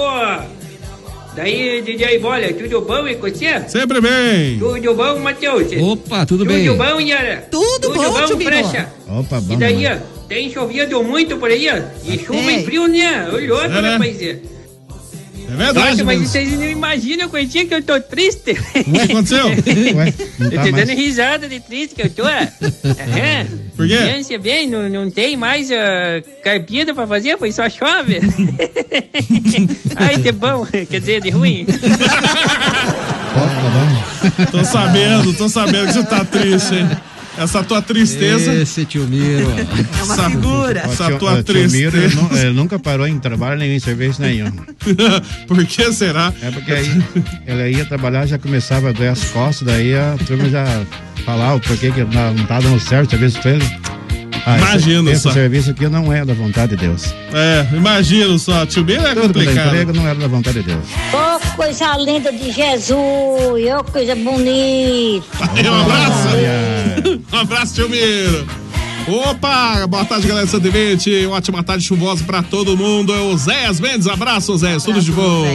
Daí, 1.35 1.81
DJ 1.81 2.19
Bola, 2.19 2.53
tudo 2.53 2.81
bom 2.81 3.07
é 3.07 3.15
com 3.15 3.27
você? 3.27 3.67
Sempre 3.67 3.99
bem. 4.01 4.59
Tudo 4.59 4.93
bom, 4.93 5.19
Matheus? 5.19 5.67
Opa, 5.81 6.25
tudo 6.27 6.45
bem. 6.45 6.67
Tudo 6.67 6.77
bom, 6.77 6.99
Yara? 6.99 7.47
Tudo 7.49 7.91
bom, 7.91 8.25
tio 8.25 8.37
Miro. 8.37 8.51
Frecha? 8.51 8.93
Opa, 9.07 9.41
bom. 9.41 9.53
E 9.53 9.57
daí, 9.57 9.87
ó, 9.87 9.97
tem 10.33 10.51
chovido 10.51 11.03
muito 11.03 11.37
por 11.37 11.49
aí, 11.51 11.67
ó? 11.69 11.77
E 12.11 12.17
chuva 12.17 12.39
Tem. 12.41 12.61
e 12.61 12.65
frio, 12.65 12.87
né? 12.87 13.27
Ô, 13.29 13.37
louco, 13.37 13.65
É, 13.65 13.81
né? 13.81 13.91
rapaz. 13.91 14.21
É 14.21 15.55
verdade, 15.55 15.89
Nossa, 15.91 16.03
mas 16.05 16.19
mas... 16.19 16.29
vocês 16.29 16.51
não 16.53 16.65
imaginam 16.65 17.29
quantia 17.29 17.65
que 17.67 17.73
eu 17.75 17.83
tô 17.83 17.99
triste. 18.01 18.53
O 18.53 18.91
que 18.91 19.01
aconteceu? 19.11 19.45
Ué, 19.95 20.13
não 20.39 20.47
Eu 20.47 20.57
tá 20.57 20.63
tô 20.65 20.71
mais. 20.71 20.87
dando 20.87 20.97
risada 20.97 21.47
de 21.47 21.59
triste 21.59 21.93
que 21.93 22.01
eu 22.01 22.09
tô. 22.09 22.23
Aham. 22.23 23.45
Por 23.77 23.87
quê? 23.87 24.37
Bem, 24.39 24.67
não, 24.67 24.89
não 24.89 25.11
tem 25.11 25.37
mais 25.37 25.69
uh, 25.69 25.73
carpida 26.43 26.95
pra 26.95 27.05
fazer, 27.05 27.37
foi 27.37 27.51
só 27.51 27.69
chove. 27.69 28.19
Ai, 29.95 30.17
de 30.17 30.31
bom, 30.31 30.65
quer 30.65 30.99
dizer, 30.99 31.21
de 31.21 31.29
ruim. 31.29 31.65
Tô 34.51 34.63
sabendo, 34.63 35.33
tô 35.33 35.49
sabendo 35.49 35.87
que 35.87 35.93
você 35.93 36.03
tá 36.03 36.25
triste, 36.25 36.75
hein? 36.75 36.89
Essa 37.37 37.63
tua 37.63 37.81
tristeza. 37.81 38.53
Esse 38.53 38.85
tio 38.85 39.05
Miro. 39.07 39.49
É 39.51 40.03
uma 40.03 40.13
Essa- 40.13 40.29
figura. 40.29 40.79
Essa 40.81 41.05
tio- 41.07 41.17
tua 41.19 41.33
ó, 41.39 41.43
tio 41.43 41.69
Miro, 41.71 41.91
tristeza. 41.91 42.27
ele, 42.31 42.39
ele 42.47 42.53
nunca 42.53 42.77
parou 42.77 43.07
em 43.07 43.17
trabalho 43.19 43.59
nem 43.59 43.75
em 43.75 43.79
serviço 43.79 44.21
nenhum. 44.21 44.51
Por 45.47 45.65
que 45.65 45.91
será? 45.93 46.31
É 46.41 46.51
porque 46.51 46.71
aí 46.71 47.03
ele 47.47 47.77
ia 47.77 47.85
trabalhar, 47.85 48.25
já 48.25 48.37
começava 48.37 48.89
a 48.89 48.91
doer 48.91 49.11
as 49.11 49.23
costas, 49.25 49.67
daí 49.67 49.95
a 49.95 50.15
turma 50.25 50.47
já 50.49 50.65
falava 51.25 51.59
por 51.59 51.77
que 51.77 51.91
que 51.91 52.03
não 52.03 52.33
não 52.33 52.45
tá 52.45 52.59
dando 52.59 52.79
certo 52.79 53.07
o 53.07 53.11
serviço 53.11 53.39
pra 53.41 53.51
Ah, 54.45 54.57
esse- 54.57 54.65
Imagino 54.65 55.09
esse, 55.11 55.21
só. 55.21 55.31
serviço 55.31 55.71
aqui 55.71 55.87
não 55.87 56.11
é 56.11 56.25
da 56.25 56.33
vontade 56.33 56.75
de 56.75 56.85
Deus. 56.87 57.13
É, 57.33 57.65
imagino 57.75 58.37
só. 58.37 58.65
Tio 58.65 58.83
Miro 58.83 59.05
é 59.05 59.13
Tudo 59.15 59.27
complicado. 59.33 59.67
emprego 59.67 59.93
não 59.93 60.05
era 60.07 60.15
da 60.19 60.27
vontade 60.27 60.59
de 60.61 60.65
Deus. 60.67 60.85
Ô, 61.13 61.55
coisa 61.55 61.95
linda 61.97 62.31
de 62.31 62.51
Jesus, 62.51 62.95
ô, 62.97 63.83
coisa 63.91 64.15
bonita. 64.15 65.25
Aí, 65.55 65.67
um 65.69 65.81
abraço. 65.81 66.27
Um 67.33 67.37
abraço, 67.37 67.73
tio 67.75 67.89
Miro. 67.89 68.45
Opa, 69.07 69.85
boa 69.85 70.05
tarde, 70.05 70.27
galera 70.27 70.45
do 70.45 70.49
120. 70.51 71.25
Ótima 71.27 71.61
tarde 71.61 71.83
chuvosa 71.83 72.23
pra 72.23 72.41
todo 72.41 72.77
mundo. 72.77 73.13
É 73.13 73.19
o 73.19 73.37
Zéias 73.37 73.79
Mendes. 73.79 74.07
Abraço, 74.07 74.55
Zéias. 74.57 74.83
Tudo 74.83 75.01
de 75.01 75.11
bom. 75.11 75.45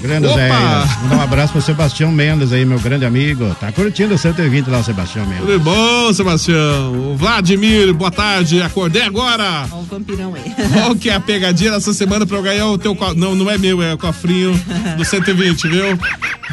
Grande 0.00 0.26
Opa! 0.28 0.36
Zé. 0.38 1.14
Um 1.14 1.20
abraço 1.20 1.52
pro 1.52 1.60
Sebastião 1.60 2.10
Mendes 2.10 2.54
aí, 2.54 2.64
meu 2.64 2.78
grande 2.80 3.04
amigo. 3.04 3.54
Tá 3.60 3.70
curtindo 3.70 4.14
o 4.14 4.18
120 4.18 4.68
lá, 4.70 4.78
o 4.78 4.82
Sebastião 4.84 5.26
Mendes. 5.26 5.44
Tudo 5.44 5.60
bom, 5.60 6.10
Sebastião? 6.14 7.12
O 7.12 7.16
Vladimir, 7.18 7.92
boa 7.92 8.10
tarde. 8.10 8.62
Acordei 8.62 9.02
agora. 9.02 9.66
Ó 9.70 9.80
o 9.80 9.82
vampirão 9.82 10.34
aí. 10.34 10.50
Qual 10.72 10.96
que 10.96 11.10
é 11.10 11.14
a 11.14 11.20
pegadinha 11.20 11.72
dessa 11.72 11.92
semana 11.92 12.24
pra 12.26 12.38
eu 12.38 12.42
ganhar 12.42 12.66
o 12.68 12.78
teu... 12.78 12.96
co- 12.96 13.12
Não, 13.12 13.34
não 13.34 13.50
é 13.50 13.58
meu, 13.58 13.82
é 13.82 13.92
o 13.92 13.98
cofrinho 13.98 14.58
do 14.96 15.04
120, 15.04 15.68
viu? 15.68 15.98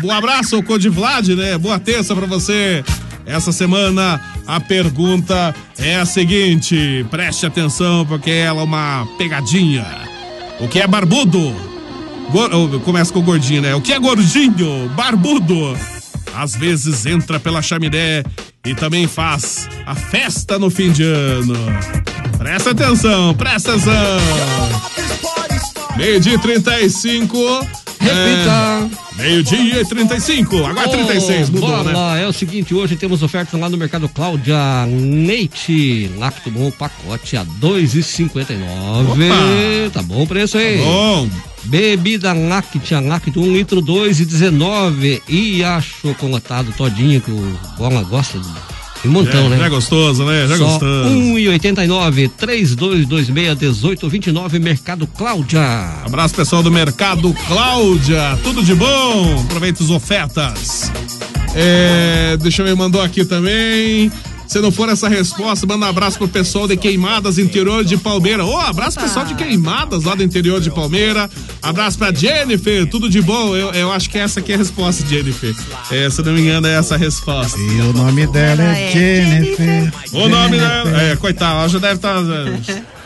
Um 0.03 0.11
abraço, 0.11 0.61
Code 0.63 0.89
Vlad, 0.89 1.29
né? 1.29 1.57
Boa 1.57 1.79
terça 1.79 2.13
pra 2.13 2.25
você. 2.25 2.83
Essa 3.27 3.51
semana 3.51 4.21
a 4.47 4.57
pergunta 4.59 5.53
é 5.77 5.97
a 5.97 6.05
seguinte, 6.05 7.05
preste 7.11 7.45
atenção 7.45 8.05
porque 8.05 8.31
ela 8.31 8.61
é 8.61 8.63
uma 8.63 9.05
pegadinha. 9.17 9.85
O 10.61 10.67
que 10.67 10.79
é 10.79 10.87
barbudo? 10.87 11.53
Começa 12.85 13.11
com 13.11 13.21
gordinho, 13.21 13.61
né? 13.61 13.75
O 13.75 13.81
que 13.81 13.91
é 13.91 13.99
gordinho? 13.99 14.89
Barbudo. 14.95 15.77
Às 16.33 16.55
vezes 16.55 17.05
entra 17.05 17.37
pela 17.39 17.61
chaminé 17.61 18.23
e 18.65 18.73
também 18.73 19.07
faz 19.07 19.67
a 19.85 19.93
festa 19.93 20.57
no 20.57 20.69
fim 20.69 20.91
de 20.91 21.03
ano. 21.03 21.53
Presta 22.37 22.71
atenção, 22.71 23.33
presta 23.33 23.71
atenção. 23.71 23.93
Meio-dia 25.97 26.35
e 26.35 26.39
35. 26.39 27.37
Repita. 27.99 28.89
É, 29.17 29.21
Meio-dia 29.21 29.81
e 29.81 29.85
35. 29.85 30.65
Agora 30.65 30.89
36, 30.89 31.49
mudou, 31.49 31.69
bora 31.69 31.83
né? 31.83 31.93
lá, 31.93 32.17
é 32.17 32.27
o 32.27 32.33
seguinte, 32.33 32.73
hoje 32.73 32.95
temos 32.95 33.23
oferta 33.23 33.57
lá 33.57 33.67
no 33.67 33.77
Mercado 33.77 34.07
Cláudia 34.07 34.85
Leite 34.85 36.09
Lacto 36.17 36.51
Bom 36.51 36.69
pacote 36.71 37.35
a 37.35 37.43
2,59. 37.43 39.91
Tá 39.91 40.01
bom 40.03 40.23
o 40.23 40.27
preço 40.27 40.57
aí. 40.57 40.77
Tá 40.77 40.83
bom. 40.83 41.29
Bebida 41.63 42.33
Lactia 42.33 42.99
Lacto 42.99 43.41
1 43.41 43.53
litro 43.53 43.81
2,19 43.81 45.21
e 45.27 45.63
a 45.63 45.81
chocolatado 45.81 46.71
todinha 46.73 47.19
que 47.19 47.31
o 47.31 47.59
Bola 47.77 48.03
gosta 48.03 48.37
do 48.37 48.76
um 49.07 49.13
montão, 49.13 49.43
já, 49.43 49.49
né? 49.49 49.57
Já 49.57 49.65
é 49.65 49.69
gostoso, 49.69 50.25
né? 50.25 50.47
Já 50.47 50.55
é 50.55 50.57
Só 50.57 50.65
gostoso. 50.65 51.09
1,89, 51.09 52.31
3226-1829, 52.39 54.59
Mercado 54.59 55.07
Cláudia. 55.07 55.61
Abraço 56.05 56.35
pessoal 56.35 56.61
do 56.63 56.71
Mercado 56.71 57.33
Cláudia, 57.47 58.37
tudo 58.43 58.63
de 58.63 58.75
bom? 58.75 59.41
Aproveita 59.41 59.83
as 59.83 59.89
ofertas. 59.89 60.91
É, 61.55 62.37
deixa 62.37 62.61
eu 62.61 62.67
ver, 62.67 62.75
mandou 62.75 63.01
aqui 63.01 63.25
também. 63.25 64.11
Se 64.47 64.59
não 64.61 64.71
for 64.71 64.87
essa 64.89 65.09
resposta, 65.09 65.67
manda 65.67 65.85
um 65.85 65.89
abraço 65.89 66.17
pro 66.17 66.27
pessoal 66.27 66.67
de 66.67 66.77
Queimadas, 66.77 67.37
interior 67.37 67.83
de 67.83 67.97
Palmeira. 67.97 68.45
Ô, 68.45 68.57
abraço 68.57 68.99
pessoal 68.99 69.25
de 69.25 69.35
Queimadas 69.35 70.03
lá 70.03 70.15
do 70.15 70.23
interior 70.23 70.61
de 70.61 70.71
Palmeira. 70.71 71.29
Abraço 71.61 71.97
pra 71.97 72.13
Jennifer, 72.13 72.87
tudo 72.87 73.09
de 73.09 73.21
bom. 73.21 73.55
Eu, 73.55 73.71
eu 73.71 73.91
acho 73.91 74.09
que 74.09 74.17
essa 74.17 74.39
aqui 74.39 74.53
é 74.53 74.55
a 74.55 74.57
resposta, 74.57 75.05
Jennifer. 75.05 75.53
É, 75.91 76.09
se 76.09 76.21
não 76.23 76.33
me 76.33 76.41
engano, 76.41 76.67
é 76.67 76.75
essa 76.75 76.95
a 76.95 76.97
resposta. 76.97 77.59
E 77.59 77.81
o 77.81 77.93
nome 77.93 78.25
dela 78.27 78.63
é 78.63 78.91
Jennifer. 78.91 79.93
O 80.13 80.29
nome 80.29 80.57
dela. 80.57 81.01
É, 81.01 81.15
coitada, 81.15 81.59
ela 81.59 81.67
já 81.67 81.79
deve 81.79 81.95
estar. 81.95 82.17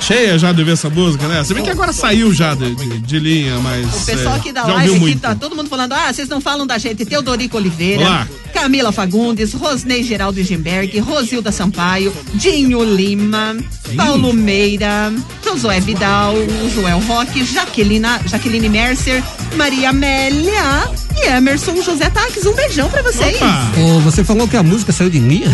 cheia 0.00 0.38
já 0.38 0.52
de 0.52 0.62
ver 0.62 0.72
essa 0.72 0.88
música, 0.88 1.26
né? 1.26 1.42
Se 1.44 1.54
bem 1.54 1.62
que 1.62 1.70
agora 1.70 1.92
saiu 1.92 2.32
já 2.32 2.54
de, 2.54 2.74
de, 2.74 2.98
de 2.98 3.18
linha, 3.18 3.58
mas. 3.58 4.02
O 4.02 4.06
pessoal 4.06 4.34
é, 4.34 4.38
aqui 4.38 4.52
da 4.52 4.62
já 4.62 4.74
live 4.74 4.90
aqui 4.90 5.00
muito. 5.00 5.20
tá 5.20 5.34
todo 5.34 5.56
mundo 5.56 5.68
falando, 5.68 5.92
ah, 5.92 6.12
vocês 6.12 6.28
não 6.28 6.40
falam 6.40 6.66
da 6.66 6.78
gente. 6.78 7.04
Teodorico 7.04 7.56
Oliveira, 7.56 8.02
Olá. 8.02 8.28
Camila 8.52 8.92
Fagundes, 8.92 9.52
Rosnei 9.52 10.02
Geraldo 10.02 10.42
Gimberg, 10.42 10.98
Rosilda 11.00 11.52
Sampaio, 11.52 12.12
Dinho 12.34 12.82
Lima, 12.84 13.56
Paulo 13.96 14.32
Meira, 14.32 15.12
Josué 15.44 15.80
Vidal, 15.80 16.34
Joel 16.74 17.00
Roque, 17.00 17.44
Jaquelina, 17.44 18.20
Jaqueline 18.26 18.68
Mercer, 18.68 19.22
Maria 19.56 19.90
Amélia 19.90 20.90
e 21.16 21.28
Emerson 21.28 21.82
José 21.82 22.08
Taques. 22.10 22.46
Um 22.46 22.54
beijão 22.54 22.88
pra 22.88 23.02
vocês. 23.02 23.38
Ô, 23.78 24.00
você 24.00 24.24
falou 24.24 24.48
que 24.48 24.56
a 24.56 24.62
música 24.62 24.92
saiu 24.92 25.10
de 25.10 25.18
linha? 25.18 25.50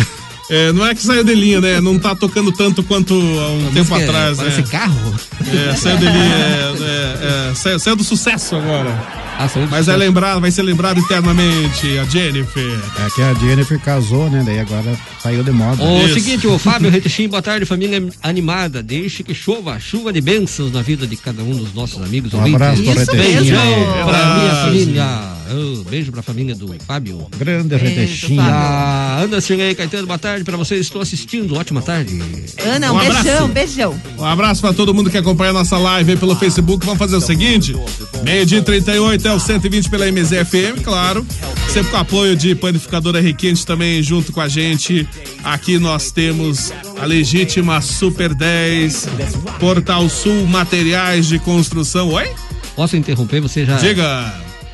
É, 0.52 0.70
não 0.70 0.86
é 0.86 0.94
que 0.94 1.02
saiu 1.02 1.24
de 1.24 1.34
linha, 1.34 1.62
né? 1.62 1.80
Não 1.80 1.98
tá 1.98 2.14
tocando 2.14 2.52
tanto 2.52 2.82
quanto 2.82 3.14
há 3.14 3.52
um 3.52 3.72
tempo 3.72 3.96
é- 3.96 4.04
atrás, 4.04 4.36
né? 4.36 4.62
carro. 4.70 5.14
É, 5.40 5.74
saiu 5.74 5.96
de 5.96 6.04
linha, 6.04 6.14
é, 6.14 7.48
é, 7.48 7.50
é, 7.50 7.54
saiu, 7.54 7.78
saiu 7.78 7.96
do 7.96 8.04
sucesso 8.04 8.56
agora. 8.56 8.90
Ah, 9.42 9.46
do 9.46 9.68
Mas 9.68 9.88
é 9.88 9.96
lembrado, 9.96 10.40
vai 10.40 10.52
ser 10.52 10.62
lembrado 10.62 10.98
eternamente, 11.00 11.98
a 11.98 12.04
Jennifer. 12.04 12.78
É 13.04 13.10
que 13.10 13.22
a 13.22 13.34
Jennifer 13.34 13.76
casou, 13.80 14.30
né? 14.30 14.40
Daí 14.46 14.60
agora 14.60 14.96
saiu 15.20 15.42
de 15.42 15.50
moda. 15.50 15.82
O 15.82 16.08
seguinte, 16.14 16.46
o 16.46 16.56
Fábio 16.58 16.88
Retechim, 16.90 17.26
boa 17.28 17.42
tarde, 17.42 17.66
família 17.66 18.00
animada. 18.22 18.82
Deixe 18.84 19.24
que 19.24 19.34
chova, 19.34 19.80
chuva 19.80 20.12
de 20.12 20.20
bênçãos 20.20 20.70
na 20.72 20.80
vida 20.80 21.08
de 21.08 21.16
cada 21.16 21.42
um 21.42 21.56
dos 21.56 21.74
nossos 21.74 22.00
amigos. 22.00 22.32
Um 22.32 22.38
ouvintes. 22.38 22.54
abraço 22.54 22.82
pro 22.82 22.92
Isso 22.92 23.00
Retechim. 23.10 23.34
Beijão 23.34 23.64
mesmo. 23.64 24.04
pra 24.04 24.38
minha 24.38 24.54
família. 24.64 25.32
Oh, 25.54 25.84
beijo 25.90 26.12
pra 26.12 26.22
família 26.22 26.54
do 26.54 26.74
Fábio. 26.86 27.26
Grande 27.36 27.76
Retechim. 27.76 28.38
A 28.38 29.18
Ana 29.22 29.40
Cirlei 29.40 29.74
Caetano, 29.74 30.06
boa 30.06 30.18
tarde 30.18 30.44
pra 30.44 30.56
vocês. 30.56 30.80
Estou 30.82 31.02
assistindo. 31.02 31.54
Ótima 31.56 31.82
tarde. 31.82 32.18
Ana, 32.64 32.92
um, 32.92 32.94
Um 32.94 32.98
abraço. 32.98 33.22
beijão, 33.24 33.48
beijão. 33.48 34.02
Um 34.18 34.24
abraço 34.24 34.60
pra 34.60 34.72
todo 34.72 34.94
mundo 34.94 35.10
que 35.10 35.18
acompanha 35.18 35.50
a 35.50 35.54
nossa 35.54 35.76
live 35.76 36.12
aí 36.12 36.16
pelo 36.16 36.36
Facebook. 36.36 36.84
Vamos 36.86 36.98
fazer 36.98 37.16
o 37.16 37.20
seguinte: 37.20 37.74
meio-dia 38.22 38.58
e 38.58 38.62
38 38.62 39.28
é 39.28 39.31
o 39.34 39.40
120 39.40 39.88
pela 39.88 40.06
MZFM, 40.10 40.82
claro. 40.82 41.26
Sempre 41.72 41.90
com 41.90 41.96
apoio 41.96 42.36
de 42.36 42.54
Panificadora 42.54 43.20
Requinte 43.20 43.64
também 43.64 44.02
junto 44.02 44.30
com 44.32 44.40
a 44.40 44.48
gente. 44.48 45.08
Aqui 45.42 45.78
nós 45.78 46.10
temos 46.10 46.72
a 47.00 47.04
legítima 47.06 47.80
Super 47.80 48.34
10, 48.34 49.08
Portal 49.58 50.08
Sul 50.08 50.46
Materiais 50.46 51.26
de 51.28 51.38
Construção. 51.38 52.10
Oi? 52.10 52.30
Posso 52.76 52.96
interromper? 52.96 53.40
Você 53.40 53.64
já. 53.64 53.76
Diga. 53.78 54.02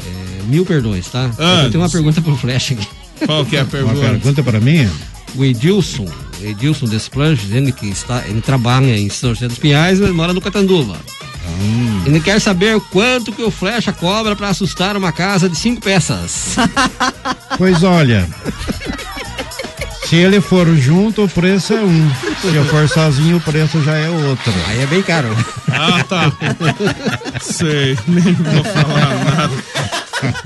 É, 0.00 0.42
mil 0.44 0.64
perdões, 0.66 1.06
tá? 1.08 1.30
Ah. 1.38 1.62
Eu 1.64 1.70
tenho 1.70 1.82
uma 1.82 1.90
pergunta 1.90 2.20
pro 2.20 2.36
Flash 2.36 2.72
aqui. 2.72 2.86
Qual 3.26 3.44
que 3.44 3.56
é 3.56 3.60
a 3.60 3.62
Uma 3.62 3.70
pergunta? 3.70 4.00
pergunta 4.00 4.42
para 4.42 4.60
mim? 4.60 4.88
O 5.34 5.44
Edilson, 5.44 6.06
o 6.40 6.44
Edilson 6.44 6.86
Desplanche, 6.86 7.42
dizendo 7.46 7.72
que 7.72 7.86
está, 7.86 8.24
ele 8.26 8.40
trabalha 8.40 8.96
em 8.98 9.08
São 9.08 9.34
José 9.34 9.46
dos 9.48 9.58
Pinhais, 9.58 10.00
mas 10.00 10.10
mora 10.10 10.32
no 10.32 10.40
Catanduva. 10.40 10.96
Ele 12.06 12.20
quer 12.20 12.40
saber 12.40 12.80
quanto 12.90 13.32
que 13.32 13.42
o 13.42 13.50
Flecha 13.50 13.92
cobra 13.92 14.34
para 14.34 14.48
assustar 14.48 14.96
uma 14.96 15.12
casa 15.12 15.48
de 15.48 15.56
cinco 15.56 15.80
peças. 15.80 16.56
Pois 17.56 17.82
olha. 17.82 18.28
Se 20.08 20.14
ele 20.14 20.40
for 20.40 20.66
junto, 20.76 21.24
o 21.24 21.28
preço 21.28 21.74
é 21.74 21.80
um. 21.80 22.10
Se 22.40 22.54
eu 22.54 22.64
for 22.66 22.88
sozinho, 22.88 23.38
o 23.38 23.40
preço 23.40 23.82
já 23.82 23.96
é 23.96 24.08
outro. 24.08 24.52
Aí 24.68 24.80
é 24.80 24.86
bem 24.86 25.02
caro. 25.02 25.28
Ah, 25.72 26.04
tá. 26.04 26.32
Sei, 27.42 27.98
nem 28.06 28.32
vou 28.32 28.64
falar 28.64 29.24
nada. 29.24 29.54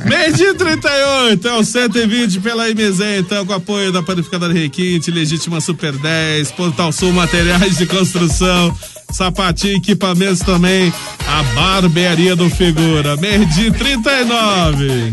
Mês 0.04 0.36
de 0.36 0.52
38, 0.54 1.48
é 1.48 1.52
o 1.54 1.64
120 1.64 2.40
pela 2.40 2.64
MZ, 2.68 3.00
então, 3.18 3.46
com 3.46 3.52
apoio 3.52 3.92
da 3.92 4.02
Panificadora 4.02 4.52
Requinte, 4.52 5.10
Legítima 5.10 5.60
Super 5.60 5.92
10, 5.92 6.50
Portal 6.52 6.92
Sul 6.92 7.12
Materiais 7.12 7.78
de 7.78 7.86
Construção, 7.86 8.76
Sapatinho 9.12 9.76
Equipamentos 9.76 10.40
também, 10.40 10.92
a 11.26 11.42
Barbearia 11.54 12.34
do 12.34 12.48
Figura. 12.50 13.16
De 13.54 13.70
39. 13.70 15.12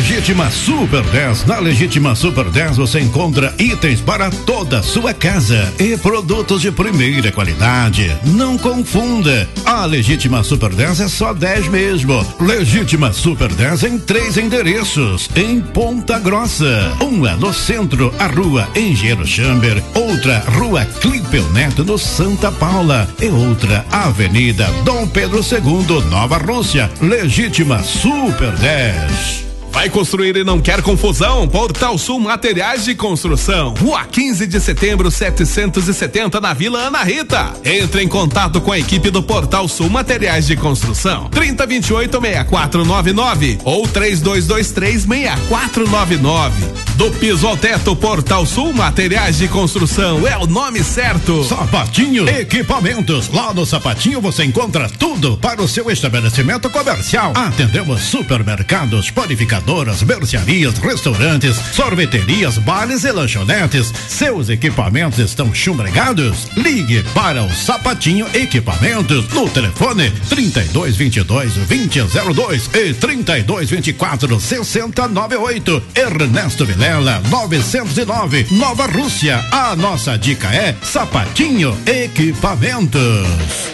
Legítima 0.00 0.50
Super 0.50 1.02
10. 1.02 1.44
Na 1.44 1.58
Legítima 1.58 2.14
Super 2.14 2.46
10 2.46 2.78
você 2.78 3.00
encontra 3.00 3.54
itens 3.58 4.00
para 4.00 4.30
toda 4.30 4.78
a 4.78 4.82
sua 4.82 5.12
casa 5.12 5.70
e 5.78 5.94
produtos 5.98 6.62
de 6.62 6.72
primeira 6.72 7.30
qualidade. 7.30 8.10
Não 8.24 8.56
confunda. 8.56 9.46
A 9.62 9.84
Legítima 9.84 10.42
Super 10.42 10.70
10 10.74 11.00
é 11.00 11.08
só 11.08 11.34
10 11.34 11.68
mesmo. 11.68 12.26
Legítima 12.40 13.12
Super 13.12 13.52
10 13.52 13.82
em 13.84 13.98
três 13.98 14.38
endereços. 14.38 15.28
Em 15.36 15.60
Ponta 15.60 16.18
Grossa. 16.18 16.96
Uma 17.02 17.36
no 17.36 17.52
centro, 17.52 18.12
a 18.18 18.26
rua 18.26 18.70
Engenheiro 18.74 19.26
Chamber. 19.26 19.82
Outra, 19.94 20.38
rua 20.58 20.86
Clipeu 20.86 21.46
Neto, 21.52 21.84
no 21.84 21.98
Santa 21.98 22.50
Paula. 22.50 23.06
E 23.20 23.28
outra, 23.28 23.84
Avenida 23.92 24.66
Dom 24.82 25.06
Pedro 25.06 25.40
II, 25.40 26.08
Nova 26.08 26.38
Rússia. 26.38 26.90
Legítima 27.02 27.82
Super 27.82 28.52
10. 28.52 29.49
Vai 29.70 29.88
construir 29.88 30.36
e 30.36 30.44
não 30.44 30.60
quer 30.60 30.82
confusão? 30.82 31.48
Portal 31.48 31.96
Sul 31.96 32.18
Materiais 32.18 32.84
de 32.84 32.94
Construção. 32.94 33.72
Rua 33.74 34.04
15 34.04 34.46
de 34.46 34.60
setembro, 34.60 35.10
770, 35.10 36.38
na 36.40 36.52
Vila 36.52 36.80
Ana 36.80 37.02
Rita. 37.02 37.54
Entre 37.64 38.02
em 38.02 38.08
contato 38.08 38.60
com 38.60 38.72
a 38.72 38.78
equipe 38.78 39.08
do 39.10 39.22
Portal 39.22 39.66
Sul 39.68 39.88
Materiais 39.88 40.46
de 40.46 40.56
Construção. 40.56 41.30
3028-6499 41.30 43.60
ou 43.64 43.84
3223-6499. 43.84 46.50
Do 46.96 47.10
piso 47.12 47.46
ao 47.46 47.56
teto, 47.56 47.96
Portal 47.96 48.44
Sul 48.44 48.74
Materiais 48.74 49.38
de 49.38 49.48
Construção. 49.48 50.26
É 50.26 50.36
o 50.36 50.46
nome 50.46 50.84
certo. 50.84 51.42
Sapatinho 51.44 52.28
Equipamentos. 52.28 53.30
Lá 53.30 53.54
no 53.54 53.64
Sapatinho 53.64 54.20
você 54.20 54.44
encontra 54.44 54.90
tudo 54.98 55.38
para 55.38 55.62
o 55.62 55.68
seu 55.68 55.90
estabelecimento 55.90 56.68
comercial. 56.68 57.32
Atendemos 57.34 58.02
supermercados, 58.02 59.10
panificadoras, 59.10 59.59
panificadoras, 59.60 60.02
mercearias, 60.02 60.78
restaurantes, 60.78 61.56
sorveterias, 61.72 62.58
bares 62.58 63.04
e 63.04 63.12
lanchonetes. 63.12 63.92
Seus 64.08 64.48
equipamentos 64.48 65.18
estão 65.18 65.54
chumbregados? 65.54 66.48
Ligue 66.56 67.02
para 67.14 67.42
o 67.42 67.52
Sapatinho 67.52 68.26
Equipamentos 68.34 69.28
no 69.28 69.48
telefone 69.48 70.10
3222 70.28 71.54
2002 71.54 72.70
e 72.74 72.94
3224 72.94 74.40
6098. 74.40 75.82
Ernesto 75.94 76.64
Vilela 76.64 77.22
909 77.28 78.46
Nova 78.52 78.86
Rússia. 78.86 79.44
A 79.50 79.76
nossa 79.76 80.16
dica 80.16 80.48
é 80.48 80.74
Sapatinho 80.82 81.76
Equipamentos. 81.86 83.00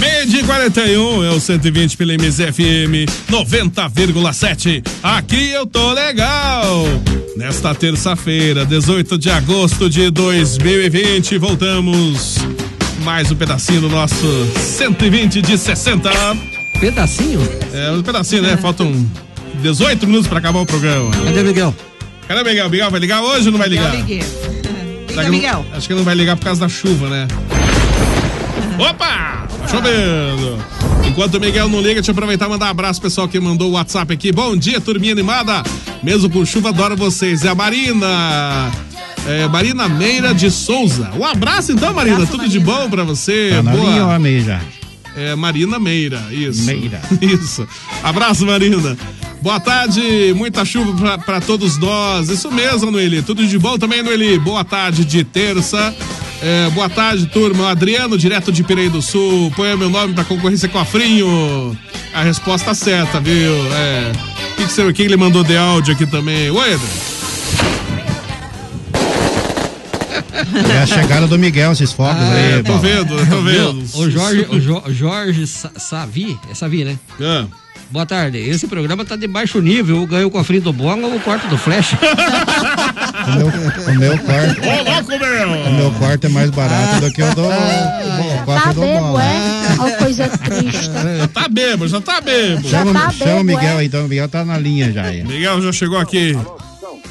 Meio 0.00 0.26
de 0.26 0.42
41 0.44 1.24
é 1.24 1.30
o 1.30 1.38
120 1.40 1.96
pela 1.96 2.14
MZFM 2.14 3.06
90,7. 3.30 4.82
Aqui 5.02 5.50
eu 5.50 5.66
tô 5.66 5.92
legal. 5.92 6.84
Nesta 7.36 7.74
terça-feira, 7.74 8.64
18 8.64 9.18
de 9.18 9.30
agosto 9.30 9.88
de 9.90 10.10
2020, 10.10 11.38
voltamos. 11.38 12.38
Mais 13.02 13.30
um 13.30 13.36
pedacinho 13.36 13.82
do 13.82 13.88
nosso 13.88 14.26
120 14.58 15.42
de 15.42 15.56
60. 15.58 16.10
Pedacinho? 16.80 17.40
É, 17.72 17.90
um 17.92 18.02
pedacinho, 18.02 18.42
né? 18.42 18.56
Faltam 18.56 18.92
18 19.62 20.06
minutos 20.06 20.26
pra 20.28 20.38
acabar 20.38 20.60
o 20.60 20.66
programa. 20.66 21.10
Cadê 21.10 21.40
o 21.40 21.44
Miguel? 21.44 21.74
Cadê 22.26 22.40
o 22.40 22.44
Miguel? 22.44 22.66
O 22.66 22.70
Miguel 22.70 22.90
vai 22.90 23.00
ligar 23.00 23.22
hoje 23.22 23.46
ou 23.46 23.52
não 23.52 23.58
vai 23.58 23.68
ligar? 23.68 23.94
Liguei. 23.94 24.22
Será 24.22 25.06
Liga, 25.08 25.22
não- 25.24 25.30
Miguel. 25.30 25.66
Acho 25.74 25.88
que 25.88 25.94
não 25.94 26.04
vai 26.04 26.14
ligar 26.14 26.36
por 26.36 26.44
causa 26.44 26.60
da 26.60 26.68
chuva, 26.68 27.08
né? 27.08 27.28
Opa! 28.78 29.39
Chovendo. 29.70 30.58
Enquanto 31.06 31.36
o 31.36 31.40
Miguel 31.40 31.68
não 31.68 31.80
liga, 31.80 31.94
deixa 31.94 32.10
eu 32.10 32.12
aproveitar 32.12 32.46
e 32.46 32.48
mandar 32.48 32.66
um 32.66 32.70
abraço 32.70 33.00
pessoal 33.00 33.28
que 33.28 33.38
mandou 33.38 33.70
o 33.70 33.72
WhatsApp 33.74 34.12
aqui. 34.12 34.32
Bom 34.32 34.56
dia, 34.56 34.80
turminha 34.80 35.12
animada. 35.12 35.62
Mesmo 36.02 36.28
com 36.28 36.44
chuva, 36.44 36.70
adoro 36.70 36.96
vocês. 36.96 37.44
É 37.44 37.48
a 37.48 37.54
Marina. 37.54 38.70
É, 39.26 39.46
Marina 39.46 39.88
Meira 39.88 40.34
de 40.34 40.50
Souza. 40.50 41.10
Um 41.16 41.24
abraço 41.24 41.72
então, 41.72 41.94
Marina. 41.94 42.26
Tudo 42.26 42.48
de 42.48 42.58
bom 42.58 42.90
pra 42.90 43.04
você. 43.04 43.50
Tá 43.50 43.62
na 43.62 43.74
linha 43.74 44.04
ou 44.04 44.10
a 44.10 44.18
meia 44.18 44.40
já? 44.40 44.60
É 45.16 45.34
Marina 45.34 45.78
Meira, 45.78 46.22
isso. 46.30 46.64
Meira. 46.64 47.00
Isso. 47.20 47.66
Abraço, 48.02 48.46
Marina. 48.46 48.96
Boa 49.42 49.58
tarde, 49.58 50.34
muita 50.36 50.64
chuva 50.64 50.92
pra, 50.96 51.18
pra 51.18 51.40
todos 51.40 51.78
nós. 51.78 52.28
Isso 52.28 52.50
mesmo, 52.50 52.90
Noeli. 52.90 53.22
Tudo 53.22 53.46
de 53.46 53.58
bom 53.58 53.78
também, 53.78 54.02
Noeli. 54.02 54.38
Boa 54.38 54.64
tarde 54.64 55.04
de 55.04 55.24
terça. 55.24 55.94
É, 56.42 56.70
boa 56.70 56.88
tarde, 56.88 57.26
turma. 57.26 57.70
Adriano, 57.70 58.16
direto 58.16 58.50
de 58.50 58.62
Pirei 58.62 58.88
do 58.88 59.02
Sul. 59.02 59.52
Põe 59.54 59.76
meu 59.76 59.90
nome 59.90 60.14
pra 60.14 60.24
concorrência 60.24 60.68
Cofrinho. 60.68 61.76
A 62.14 62.22
resposta 62.22 62.74
certa, 62.74 63.20
viu? 63.20 63.52
É. 63.74 64.12
O 64.52 64.56
que, 64.56 64.66
que, 64.66 64.72
você- 64.72 64.92
quem 64.92 65.04
ele 65.06 65.16
mandou 65.16 65.44
de 65.44 65.56
áudio 65.56 65.92
aqui 65.94 66.06
também? 66.06 66.50
Oi, 66.50 66.72
Adriano. 66.74 67.10
É 70.74 70.78
a 70.82 70.86
chegada 70.86 71.26
do 71.26 71.38
Miguel, 71.38 71.72
esses 71.72 71.92
fogos 71.92 72.22
aí. 72.22 72.52
É, 72.54 72.62
tô 72.62 72.72
Paulo. 72.72 72.80
vendo, 72.80 73.26
tô 73.28 73.42
vendo. 73.42 73.84
O 73.94 74.10
Jorge, 74.10 74.46
o 74.50 74.58
Jo- 74.60 74.82
Jorge 74.88 75.46
Sa- 75.46 75.70
Savi, 75.76 76.38
é 76.50 76.54
Savi, 76.54 76.84
né? 76.84 76.98
Boa 77.90 78.06
tarde. 78.06 78.38
Esse 78.38 78.66
programa 78.66 79.04
tá 79.04 79.16
de 79.16 79.26
baixo 79.26 79.60
nível. 79.60 79.96
Eu 79.96 80.06
ganho 80.06 80.28
o 80.28 80.30
cofrinho 80.30 80.62
do 80.62 80.72
Bola 80.72 81.06
ou 81.08 81.16
o 81.16 81.20
quarto 81.20 81.46
do 81.48 81.58
Flash. 81.58 81.94
O 83.30 83.36
meu, 83.36 83.46
o 83.46 83.98
meu 83.98 84.18
quarto. 84.18 84.60
Ô, 84.60 84.90
louco, 84.90 85.10
meu! 85.10 85.48
O 85.68 85.72
meu 85.74 85.92
quarto 85.98 86.26
é 86.26 86.28
mais 86.30 86.50
barato 86.50 87.00
do 87.00 87.12
que 87.12 87.22
o 87.22 87.34
do. 87.34 87.42
o 87.46 88.44
quarto 88.44 88.74
do 88.74 88.80
bola. 88.80 89.22
Ó, 89.78 89.90
coisa 90.02 90.28
triste. 90.28 90.90
Já 90.92 91.28
tá 91.28 91.48
bebo, 91.48 91.86
já 91.88 92.00
tá 92.00 92.20
bebo. 92.20 92.68
Chama, 92.68 93.10
chama 93.12 93.40
o 93.40 93.44
Miguel 93.44 93.78
aí, 93.78 93.86
então 93.86 94.04
o 94.04 94.08
Miguel 94.08 94.28
tá 94.28 94.44
na 94.44 94.58
linha 94.58 94.92
já 94.92 95.04
aí. 95.04 95.22
Miguel 95.24 95.62
já 95.62 95.72
chegou 95.72 95.98
aqui. 95.98 96.36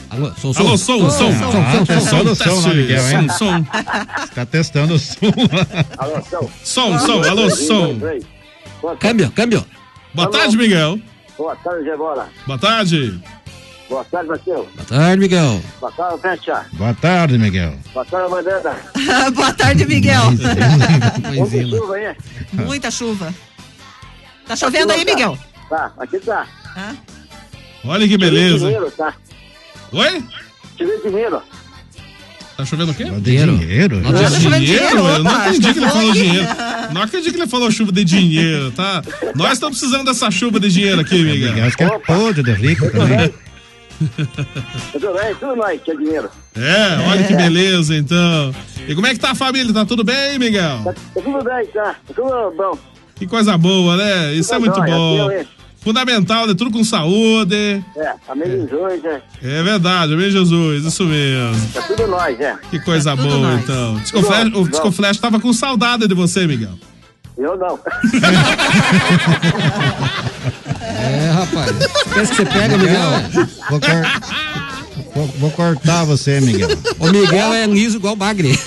Alô, 0.09 0.31
som, 0.35 0.51
Alô, 0.57 0.77
som, 0.77 1.09
som. 1.11 1.29
Ah, 1.31 1.85
testando 1.85 2.31
o 2.31 2.35
som, 2.35 2.43
teste. 2.43 2.67
né, 2.69 2.73
Miguel, 2.73 3.07
hein? 3.09 3.29
Som, 3.29 3.37
som. 3.37 3.65
Tá 4.35 4.45
testando 4.45 4.95
o 4.95 4.99
som. 4.99 5.15
Alô, 5.97 6.21
som. 6.29 6.49
Som, 6.63 6.99
som, 6.99 7.23
alô, 7.29 7.49
som. 7.51 7.95
Câmbio, 8.99 9.31
câmbio. 9.31 9.63
Boa 10.13 10.29
tarde, 10.31 10.57
Miguel. 10.57 10.99
Boa 11.37 11.55
tarde, 11.55 11.85
Gebola. 11.85 12.27
Boa 12.47 12.57
tarde. 12.57 13.19
Boa 13.89 14.03
tarde, 14.05 14.29
Matheus. 14.29 14.67
Boa 14.75 14.85
tarde, 14.87 15.19
Miguel. 15.21 15.61
Boa 15.79 15.91
tarde, 15.91 16.21
Fecha. 16.21 16.65
Boa 16.73 16.93
tarde, 16.93 17.37
Miguel. 17.39 17.73
Boa 17.93 18.05
tarde, 18.05 18.29
Mandanda. 18.31 18.75
Boa 19.33 19.53
tarde, 19.53 19.85
Miguel. 19.85 20.21
Muita 21.33 21.67
chuva 21.67 21.95
aí. 21.95 22.15
Muita 22.53 22.91
chuva. 22.91 23.33
Tá 24.47 24.55
chovendo 24.55 24.91
aí, 24.91 25.03
Miguel? 25.03 25.37
Tá, 25.69 25.91
aqui 25.97 26.19
tá. 26.19 26.45
Olha 27.83 28.07
que 28.07 28.17
beleza. 28.17 28.59
dinheiro, 28.65 28.91
tá? 28.91 29.13
Oi? 29.91 30.23
Tirei 30.77 31.01
dinheiro. 31.01 31.41
Tá 32.55 32.65
chovendo 32.65 32.91
o 32.91 32.95
quê? 32.95 33.05
De 33.05 33.19
dinheiro? 33.21 34.01
Não, 34.01 34.11
Tá 34.11 34.29
dinheiro? 34.29 34.59
dinheiro? 34.65 34.97
Eu 34.97 35.23
não 35.23 35.31
Opa, 35.31 35.43
acho 35.45 35.59
que 35.61 35.67
ele 35.67 35.89
falou 35.89 36.11
dinheiro. 36.11 36.47
Não 36.91 37.01
acredito 37.01 37.33
que 37.33 37.39
ele 37.41 37.49
falou 37.49 37.71
chuva 37.71 37.91
de 37.91 38.03
dinheiro, 38.03 38.71
tá? 38.71 39.01
Nós 39.35 39.53
estamos 39.53 39.79
precisando 39.79 40.05
dessa 40.05 40.29
chuva 40.29 40.59
de 40.59 40.69
dinheiro 40.69 40.99
aqui, 41.01 41.23
Miguel. 41.23 41.49
Miguel, 41.53 41.65
acho 41.67 41.77
que 41.77 41.83
é 41.83 41.99
podre 41.99 42.43
de 42.43 42.51
rico 42.53 42.91
também. 42.91 43.33
Tudo 44.91 45.13
bem? 45.13 45.35
Tudo 45.35 45.55
nós, 45.55 45.81
que 45.81 45.91
é 45.91 45.95
dinheiro. 45.95 46.29
É, 46.55 46.97
olha 47.09 47.23
que 47.23 47.35
beleza, 47.35 47.95
então. 47.95 48.53
E 48.87 48.95
como 48.95 49.05
é 49.07 49.13
que 49.13 49.19
tá 49.19 49.31
a 49.31 49.35
família? 49.35 49.73
Tá 49.73 49.85
tudo 49.85 50.03
bem, 50.03 50.37
Miguel? 50.39 50.81
Tá 50.83 50.93
tudo 51.21 51.43
bem, 51.43 51.65
tá? 51.67 51.95
Tá 52.07 52.13
tudo 52.15 52.53
bom. 52.57 52.77
Que 53.15 53.27
coisa 53.27 53.57
boa, 53.57 53.97
né? 53.97 54.33
Isso 54.33 54.53
é 54.53 54.57
Tudo 54.59 54.71
muito 54.71 54.81
bom. 54.91 55.31
hein? 55.31 55.45
Fundamental, 55.81 56.45
né? 56.47 56.53
Tudo 56.53 56.71
com 56.71 56.83
saúde. 56.83 57.83
É, 57.95 58.13
amém 58.27 58.47
Jesus, 58.49 59.03
é. 59.05 59.21
É 59.41 59.63
verdade, 59.63 60.13
amém, 60.13 60.29
Jesus, 60.31 60.85
isso 60.85 61.03
mesmo. 61.05 61.67
Tá 61.73 61.81
tudo 61.81 62.07
nós, 62.07 62.39
é. 62.39 62.57
Que 62.69 62.79
coisa 62.79 63.15
Tudo 63.15 63.27
boa, 63.27 63.37
nós. 63.39 63.61
então. 63.63 63.95
Disco 63.95 64.17
Tudo 64.19 64.27
Flash, 64.27 64.47
o 64.55 64.69
Disco. 64.69 64.91
Flash 64.91 65.17
tava 65.19 65.39
com 65.39 65.51
saudade 65.53 66.07
de 66.07 66.13
você, 66.15 66.47
Miguel. 66.47 66.73
Eu 67.37 67.57
não. 67.57 67.79
É, 71.09 71.31
rapaz. 71.31 71.71
Pensa 72.13 72.27
que 72.31 72.35
você 72.35 72.45
pega, 72.45 72.77
Miguel? 72.77 73.47
Vou, 73.69 73.79
cor- 73.79 75.11
vou- 75.15 75.27
vou 75.39 75.51
cortar 75.51 76.03
você, 76.05 76.39
Miguel. 76.39 76.69
O 76.99 77.07
Miguel 77.07 77.53
é 77.53 77.65
liso 77.65 77.97
igual 77.97 78.15
bagre. 78.15 78.57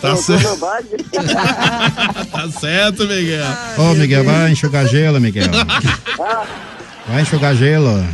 Tá 0.00 0.16
certo. 0.16 0.58
tá 2.30 2.48
certo, 2.60 3.06
Miguel. 3.06 3.46
Ô, 3.78 3.94
Miguel, 3.94 4.24
vai 4.24 4.50
enxugar 4.52 4.86
gelo, 4.86 5.20
Miguel. 5.20 5.48
Ah, 6.20 6.44
Vai 7.08 7.22
enxugar 7.22 7.54
gelo. 7.56 8.06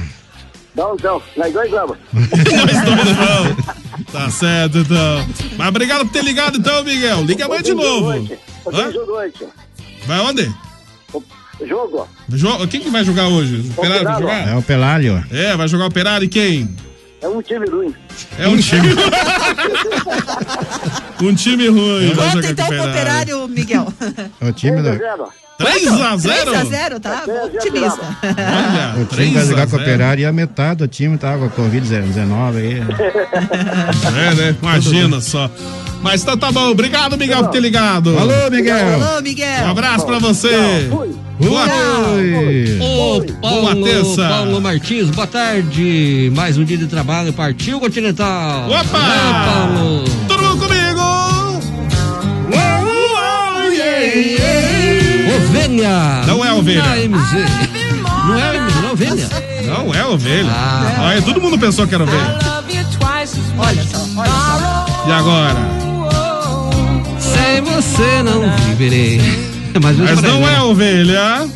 não, 0.74 0.96
não. 1.02 1.22
Nós 1.36 1.52
dois 1.52 1.70
vamos. 1.70 1.96
Tá 4.12 4.30
certo, 4.30 4.78
então. 4.78 5.26
Mas 5.56 5.68
obrigado 5.68 6.06
por 6.06 6.12
ter 6.12 6.22
ligado, 6.24 6.56
então, 6.58 6.82
Miguel. 6.84 7.22
Liga 7.24 7.44
amanhã 7.44 7.62
de 7.62 7.74
novo. 7.74 8.10
Hã? 8.72 8.92
Jogo 8.92 9.12
hoje. 9.12 9.32
Vai 10.06 10.20
onde? 10.20 10.50
Jogo. 11.64 12.08
Jo- 12.28 12.66
Quem 12.68 12.80
que 12.80 12.90
vai 12.90 13.04
jogar 13.04 13.28
hoje? 13.28 13.56
O 13.56 13.70
Operário 13.80 14.04
vai 14.04 14.20
jogar? 14.20 14.48
É 14.48 14.54
o 14.56 14.62
Pelálio. 14.62 15.24
É, 15.30 15.56
vai 15.56 15.68
jogar 15.68 15.84
o 15.84 15.88
Operário 15.88 16.24
e 16.24 16.28
quem? 16.28 16.74
É 17.20 17.28
um 17.28 17.42
time 17.42 17.66
ruim. 17.68 17.92
É 18.38 18.46
um 18.46 18.56
time. 18.56 18.88
um 21.20 21.34
time 21.34 21.68
ruim. 21.68 22.14
jogar 22.14 22.44
então 22.50 22.66
com 22.66 22.72
o 22.72 22.76
pro 22.76 22.90
operário, 22.90 23.48
Miguel? 23.48 23.92
O 24.40 24.52
time 24.52 24.82
do, 24.82 24.90
3 25.58 25.88
a 25.88 26.16
0 26.16 26.52
3x0, 26.52 27.00
tá? 27.00 27.24
Otimista. 27.52 28.00
o 29.00 29.04
time 29.06 29.30
vai 29.32 29.44
jogar 29.44 29.66
com 29.66 29.76
o 29.76 29.80
Operário 29.80 30.22
e 30.22 30.24
a 30.24 30.32
metade 30.32 30.78
do 30.78 30.88
time 30.88 31.18
tá 31.18 31.36
com 31.36 31.46
a 31.46 31.50
Covid-19 31.50 32.56
aí. 32.56 32.78
É, 34.30 34.34
né? 34.34 34.56
Imagina 34.62 35.20
só. 35.20 35.50
Mas 36.00 36.22
então 36.22 36.36
tá 36.36 36.52
bom. 36.52 36.70
Obrigado, 36.70 37.16
Miguel, 37.16 37.40
por 37.44 37.50
ter 37.50 37.60
ligado. 37.60 38.16
Alô, 38.16 38.50
Miguel. 38.50 39.02
Alô, 39.02 39.20
Miguel. 39.20 39.64
Um 39.64 39.70
abraço 39.70 40.06
pra 40.06 40.18
você. 40.18 40.88
Boa, 40.88 41.66
Ô, 42.80 43.20
Boa 43.20 43.34
Paulo, 43.40 43.84
terça. 43.84 44.28
Paulo 44.28 44.60
Martins, 44.60 45.10
boa 45.10 45.26
tarde. 45.26 46.32
Mais 46.34 46.56
um 46.58 46.64
dia 46.64 46.76
de 46.76 46.86
trabalho. 46.86 47.32
Partiu 47.32 47.78
Continental. 47.80 48.68
Opa! 48.68 48.98
É, 48.98 49.46
Paulo. 49.46 50.37
Ovelha. 55.68 56.22
Não 56.26 56.44
é 56.44 56.52
ovelha. 56.52 56.82
Na 56.82 56.96
MZ. 56.96 57.32
Não 58.26 58.38
é, 58.38 58.58
não 58.58 58.88
é 58.88 58.92
ovelha. 58.92 59.28
Não 59.66 59.94
é 59.94 60.06
ovelha. 60.06 60.50
Ah. 60.50 61.08
Aí 61.10 61.22
todo 61.22 61.40
mundo 61.40 61.58
pensou 61.58 61.86
que 61.86 61.94
era 61.94 62.04
ovelha. 62.04 62.38
Olha 63.58 63.84
só, 63.84 63.98
olha 64.16 64.32
só. 64.32 65.06
E 65.06 65.12
agora? 65.12 65.56
Sem 67.18 67.60
você 67.60 68.22
não 68.22 68.50
viverei. 68.66 69.20
Mas, 69.82 69.96
Mas 69.98 70.22
não 70.22 70.48
é 70.48 70.62
ovelha. 70.62 71.46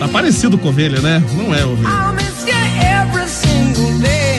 Tá 0.00 0.08
parecido 0.08 0.58
com 0.58 0.68
ovelha, 0.68 1.00
né? 1.00 1.22
Não 1.32 1.54
é 1.54 1.64
ovelha. 1.64 2.16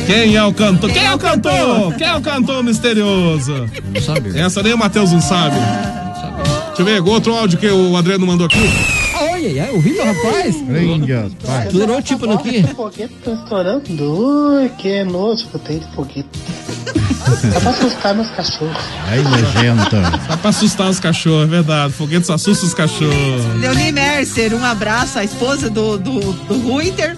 Quem 0.06 0.36
é 0.36 0.44
o 0.44 0.54
cantor? 0.54 0.90
Quem 0.90 1.06
é 1.06 1.14
o 1.14 1.18
cantor? 1.18 1.94
Quem 1.96 2.08
é 2.08 2.16
o 2.16 2.22
cantor 2.22 2.64
misterioso? 2.64 3.70
Não 3.94 4.02
sabe. 4.02 4.38
Essa 4.40 4.64
nem 4.64 4.74
o 4.74 4.78
Matheus 4.78 5.12
não 5.12 5.22
sabe. 5.22 5.58
Deixa 6.78 6.92
eu 6.92 7.04
ver, 7.04 7.10
outro 7.12 7.34
áudio 7.34 7.58
que 7.58 7.68
o 7.68 7.98
Adriano 7.98 8.28
mandou 8.28 8.46
aqui. 8.46 8.60
Olha, 9.20 9.62
é 9.62 9.72
ouvindo, 9.72 9.98
rapaz? 9.98 10.56
Durou 11.72 12.00
tipo 12.04 12.28
no 12.28 12.38
quê? 12.38 12.64
foguete 12.76 13.16
tá 13.26 13.32
estourando. 13.32 14.70
Que 14.78 15.04
nojo 15.04 15.48
que 15.48 15.56
eu 15.56 15.60
tenho 15.60 15.80
de 15.80 15.96
foguete. 15.96 16.30
Só 17.52 17.60
pra 17.60 17.70
assustar 17.72 18.14
meus 18.14 18.30
cachorros. 18.30 18.78
Ai, 19.08 19.24
nojento. 19.24 19.96
Só 20.28 20.38
pra 20.38 20.50
assustar 20.52 20.90
os 20.90 21.00
cachorros, 21.00 21.44
é 21.44 21.48
verdade. 21.48 21.94
Foguetes 21.94 22.30
assusta 22.30 22.68
os 22.68 22.76
cachorros. 22.76 23.46
Leonie 23.60 23.92
Mercer, 23.92 24.54
um 24.54 24.64
abraço 24.64 25.18
à 25.18 25.24
esposa 25.24 25.72
do, 25.72 25.98
do, 25.98 26.20
do 26.20 26.60
Ruiter. 26.60 27.18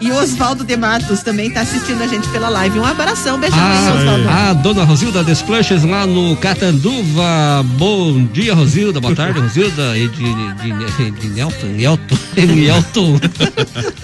E 0.00 0.10
o 0.10 0.16
Oswaldo 0.16 0.64
de 0.64 0.76
Matos 0.76 1.22
também 1.22 1.50
tá 1.50 1.62
assistindo 1.62 2.02
a 2.02 2.06
gente 2.06 2.28
pela 2.28 2.48
live. 2.48 2.78
Um 2.78 2.84
abração, 2.84 3.38
beijão 3.38 3.58
aí, 3.58 3.98
Oswaldo. 3.98 4.28
A, 4.28 4.50
a 4.50 4.52
dona 4.52 4.84
Rosilda 4.84 5.24
Desplanches 5.24 5.82
lá 5.82 6.06
no 6.06 6.36
Catanduva. 6.36 7.64
Bom 7.76 8.24
dia, 8.26 8.54
Rosilda. 8.54 9.00
Boa 9.00 9.14
tarde, 9.14 9.40
Rosilda. 9.40 9.98
E 9.98 10.08
de, 10.08 10.34
de, 10.54 10.72
de, 10.72 11.10
de 11.10 11.28
Nelton. 11.30 11.66
Nelton. 11.66 12.16
Nelton. 12.54 13.20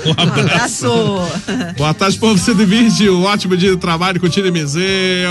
Um 0.05 0.22
abraço. 0.22 0.88
Boa 1.76 1.95
tarde, 1.95 2.18
povo 2.18 2.38
120. 2.38 3.09
Um 3.11 3.22
ótimo 3.22 3.57
dia 3.57 3.70
de 3.70 3.76
trabalho 3.76 4.18
com 4.18 4.26
o 4.26 4.30
Time 4.30 4.51
MZ. 4.51 4.76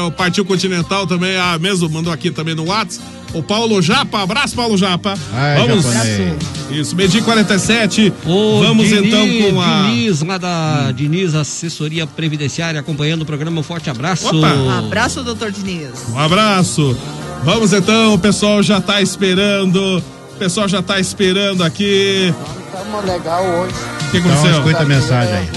O 0.07 0.11
Partiu 0.11 0.45
Continental 0.45 1.05
também, 1.05 1.36
a 1.36 1.59
mesmo, 1.59 1.89
mandou 1.89 2.14
aqui 2.14 2.32
também 2.32 2.55
no 2.55 2.68
WhatsApp. 2.68 3.22
O 3.34 3.42
Paulo 3.42 3.82
Japa, 3.82 4.22
abraço, 4.22 4.56
Paulo 4.56 4.78
Japa. 4.78 5.16
Ai, 5.34 5.56
Vamos. 5.58 5.84
japonês. 5.84 6.34
Isso, 6.70 6.96
meio 6.96 7.10
dia 7.10 7.22
47. 7.24 8.14
Ô, 8.26 8.60
Vamos 8.62 8.88
Diniz, 8.88 9.08
então 9.08 9.52
com 9.52 9.62
a. 9.62 9.84
Diniz, 9.84 10.22
lá 10.22 10.38
da 10.38 10.92
Diniz 10.92 11.34
Assessoria 11.34 12.06
Previdenciária, 12.06 12.80
acompanhando 12.80 13.24
o 13.24 13.26
programa. 13.26 13.60
Um 13.60 13.64
forte 13.64 13.90
abraço. 13.90 14.30
Um 14.36 14.70
abraço, 14.70 15.24
doutor 15.24 15.52
Diniz. 15.52 15.90
Um 16.12 16.18
abraço. 16.20 16.96
Vamos 17.44 17.74
então, 17.74 18.14
o 18.14 18.20
pessoal 18.20 18.62
já 18.62 18.80
tá 18.80 19.02
esperando. 19.02 19.98
O 20.34 20.36
pessoal 20.38 20.68
já 20.68 20.82
tá 20.82 21.00
esperando 21.00 21.64
aqui. 21.64 22.34
Tamo 22.72 23.02
legal 23.02 23.44
hoje. 23.46 23.74
O 24.08 24.12
que 24.12 24.18
Então, 24.18 24.32
aconteceu? 24.32 24.60
escuta 24.60 24.84
a 24.84 24.86
mensagem 24.86 25.34
aí. 25.34 25.50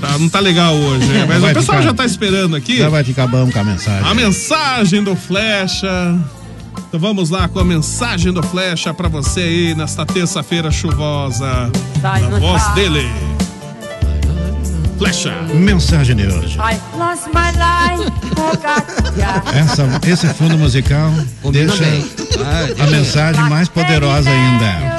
Tá, 0.00 0.18
não 0.18 0.28
tá 0.28 0.40
legal 0.40 0.74
hoje, 0.74 1.06
né? 1.06 1.24
Mas 1.26 1.42
o 1.42 1.46
pessoal 1.48 1.78
ficar- 1.78 1.82
já 1.82 1.94
tá 1.94 2.04
esperando 2.04 2.56
aqui. 2.56 2.78
Já 2.78 2.88
vai 2.88 3.02
ficar 3.04 3.26
bom 3.26 3.50
com 3.50 3.58
a 3.58 3.64
mensagem. 3.64 4.06
A 4.10 4.12
mensagem 4.14 5.02
do 5.02 5.14
Flecha. 5.16 6.18
Então 6.88 7.00
vamos 7.00 7.30
lá 7.30 7.48
com 7.48 7.58
a 7.58 7.64
mensagem 7.64 8.32
do 8.32 8.42
Flecha 8.42 8.94
pra 8.94 9.08
você 9.08 9.40
aí 9.40 9.74
nesta 9.74 10.06
terça-feira 10.06 10.70
chuvosa. 10.70 11.70
Na 12.02 12.38
voz 12.38 12.66
dele. 12.74 13.06
Flecha. 14.98 15.32
Mensagem 15.54 16.16
de 16.16 16.26
hoje. 16.26 16.58
Essa, 19.54 20.00
esse 20.08 20.26
fundo 20.34 20.56
musical 20.56 21.10
Combina 21.42 21.66
deixa 21.66 21.84
bem. 21.84 22.04
A 22.78 22.86
mensagem 22.86 23.42
mais 23.48 23.68
poderosa 23.68 24.30
ainda. 24.30 24.96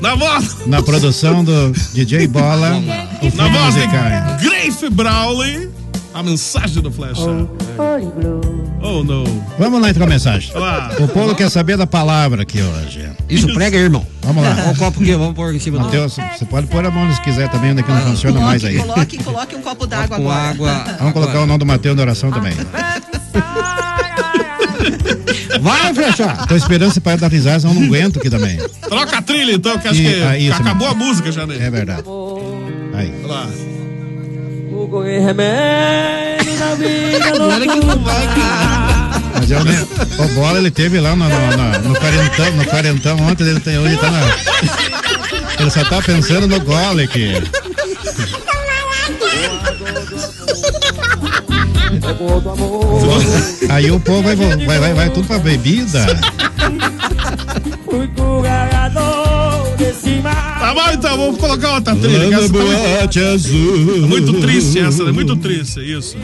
Na 0.00 0.16
voz, 0.16 0.66
Na 0.66 0.82
produção 0.82 1.44
do 1.44 1.70
DJ 1.92 2.26
Bola, 2.26 2.72
o 3.20 3.24
na 3.36 3.44
fundo 3.44 3.58
voz 3.58 3.74
de 3.74 3.80
musical. 3.80 4.36
Grafe 4.42 4.90
Brawley. 4.90 5.70
A 6.12 6.22
mensagem 6.22 6.82
do 6.82 6.90
Flecha. 6.90 7.22
Oh, 7.22 8.61
não. 8.82 9.24
Vamos 9.58 9.80
lá 9.80 9.90
então 9.90 10.02
a 10.02 10.06
mensagem. 10.06 10.52
Lá. 10.54 10.90
O 10.98 11.06
povo 11.08 11.34
quer 11.34 11.48
saber 11.50 11.76
da 11.76 11.86
palavra 11.86 12.42
aqui 12.42 12.60
hoje. 12.60 13.08
Isso, 13.28 13.46
prega, 13.54 13.76
aí, 13.78 13.84
irmão. 13.84 14.06
Vamos 14.22 14.42
lá. 14.42 14.70
O 14.70 14.76
copo 14.76 15.00
aqui, 15.00 15.12
vamos 15.12 15.34
pôr 15.34 15.54
em 15.54 15.58
cima 15.58 15.78
do. 15.78 15.84
Matheus, 15.84 16.16
você 16.36 16.44
pode 16.44 16.66
pôr 16.66 16.84
a 16.84 16.90
mão 16.90 17.12
se 17.14 17.20
quiser 17.22 17.48
também, 17.48 17.70
onde 17.70 17.80
é 17.80 17.82
que 17.84 17.90
não 17.92 18.00
funciona 18.02 18.40
mais 18.40 18.64
aí. 18.64 18.76
Coloque, 18.78 19.18
coloque 19.24 19.56
um 19.56 19.62
copo 19.62 19.86
d'água 19.86 20.16
agora. 20.16 20.48
água. 20.50 20.84
Vamos 20.98 21.12
colocar 21.12 21.40
o 21.40 21.46
nome 21.46 21.58
do 21.58 21.66
Matheus 21.66 21.96
na 21.96 22.02
oração 22.02 22.30
também. 22.30 22.52
Vai, 25.60 25.94
Flecha. 25.94 26.28
Tô 26.48 26.56
esperando 26.56 26.92
você 26.92 27.00
parar 27.00 27.16
dar 27.18 27.30
risada, 27.30 27.60
senão 27.60 27.74
eu 27.74 27.80
não 27.80 27.86
aguento 27.86 28.18
aqui 28.18 28.28
também. 28.28 28.58
Troca 28.88 29.18
a 29.18 29.22
trilha 29.22 29.52
então, 29.52 29.78
que 29.78 29.86
acho 29.88 30.00
E- 30.00 30.04
que 30.04 30.22
ah, 30.22 30.36
isso, 30.38 30.60
acabou 30.60 30.88
mano. 30.88 31.02
a 31.02 31.06
música 31.06 31.30
já, 31.30 31.46
né? 31.46 31.56
É 31.60 31.70
verdade. 31.70 32.02
Aí. 32.94 33.12
Olha 33.22 33.32
lá. 33.32 33.48
Claro 37.36 37.60
que 37.66 37.86
não 37.86 37.98
vai, 37.98 38.26
cara. 38.26 39.22
Mas 39.34 39.50
eu, 39.50 39.64
né, 39.64 39.86
o 40.18 40.28
Bola 40.34 40.58
ele 40.58 40.70
teve 40.70 41.00
lá 41.00 41.16
no, 41.16 41.24
no, 41.28 41.56
no, 41.56 41.88
no 41.88 41.94
quarentão, 41.98 42.52
no 42.52 42.64
quarentão 42.66 43.16
ontem, 43.22 43.44
ele 43.44 43.60
tem 43.60 43.78
hoje 43.78 43.96
tá 43.96 44.10
na. 44.10 44.20
Ele 45.58 45.70
só 45.70 45.84
tá 45.84 46.02
pensando 46.02 46.46
no 46.46 46.60
gole 46.60 47.04
aqui. 47.04 47.32
Aí 53.70 53.90
o 53.90 53.98
povo 53.98 54.22
vai, 54.22 54.36
vai, 54.36 54.78
vai, 54.78 54.94
vai 54.94 55.10
tudo 55.10 55.26
pra 55.26 55.38
bebida. 55.38 56.06
Tá 60.72 60.74
bom, 60.74 60.92
então, 60.94 61.16
vamos 61.18 61.38
colocar 61.38 61.74
outra 61.74 61.94
trilha. 61.94 62.34
essa 62.34 62.48
tá 62.48 62.58
muito- 62.58 63.18
azul. 63.20 64.08
Muito 64.08 64.32
triste 64.40 64.78
essa, 64.78 65.04
né? 65.04 65.12
Muito 65.12 65.36
triste, 65.36 65.80
isso. 65.80 66.16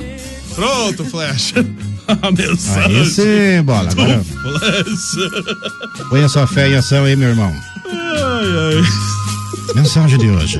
Pronto, 0.54 1.04
Flecha. 1.04 1.64
A 2.22 2.30
mensagem. 2.30 3.00
Aí 3.00 3.06
sim, 3.10 3.62
bola. 3.62 3.90
Agora 3.90 4.24
Flecha. 4.24 6.06
põe 6.08 6.24
a 6.24 6.28
sua 6.30 6.46
fé 6.46 6.70
em 6.70 6.74
ação 6.76 7.04
aí, 7.04 7.14
meu 7.14 7.28
irmão. 7.28 7.52
Ai, 7.86 8.76
ai. 8.78 9.74
Mensagem 9.74 10.18
de 10.18 10.26
hoje. 10.28 10.58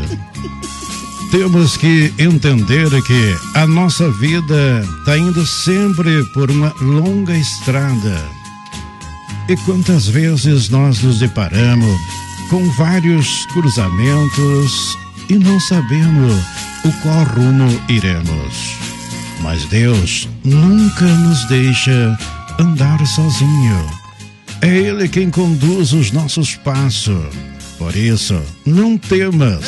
Temos 1.31 1.79
que 1.79 2.13
entender 2.19 2.91
que 3.03 3.37
a 3.55 3.67
nossa 3.67 4.11
vida 4.11 4.85
está 4.99 5.17
indo 5.17 5.47
sempre 5.47 6.23
por 6.35 6.51
uma 6.51 6.75
longa 6.83 7.35
estrada. 7.35 8.23
E 9.49 9.57
quantas 9.65 10.07
vezes 10.07 10.69
nós 10.69 11.01
nos 11.03 11.19
deparamos 11.21 11.99
com 12.49 12.69
vários 12.71 13.47
cruzamentos 13.47 14.99
e 15.29 15.35
não 15.39 15.61
sabemos 15.61 16.43
o 16.85 16.93
qual 17.03 17.25
rumo 17.25 17.81
iremos. 17.89 18.77
Mas 19.41 19.65
Deus 19.67 20.29
nunca 20.45 21.05
nos 21.05 21.45
deixa 21.47 22.19
andar 22.59 23.07
sozinho. 23.07 23.87
É 24.61 24.69
Ele 24.69 25.09
quem 25.09 25.31
conduz 25.31 25.93
os 25.93 26.11
nossos 26.11 26.55
passos. 26.57 27.25
Por 27.79 27.95
isso, 27.95 28.41
não 28.67 28.99
temas 28.99 29.65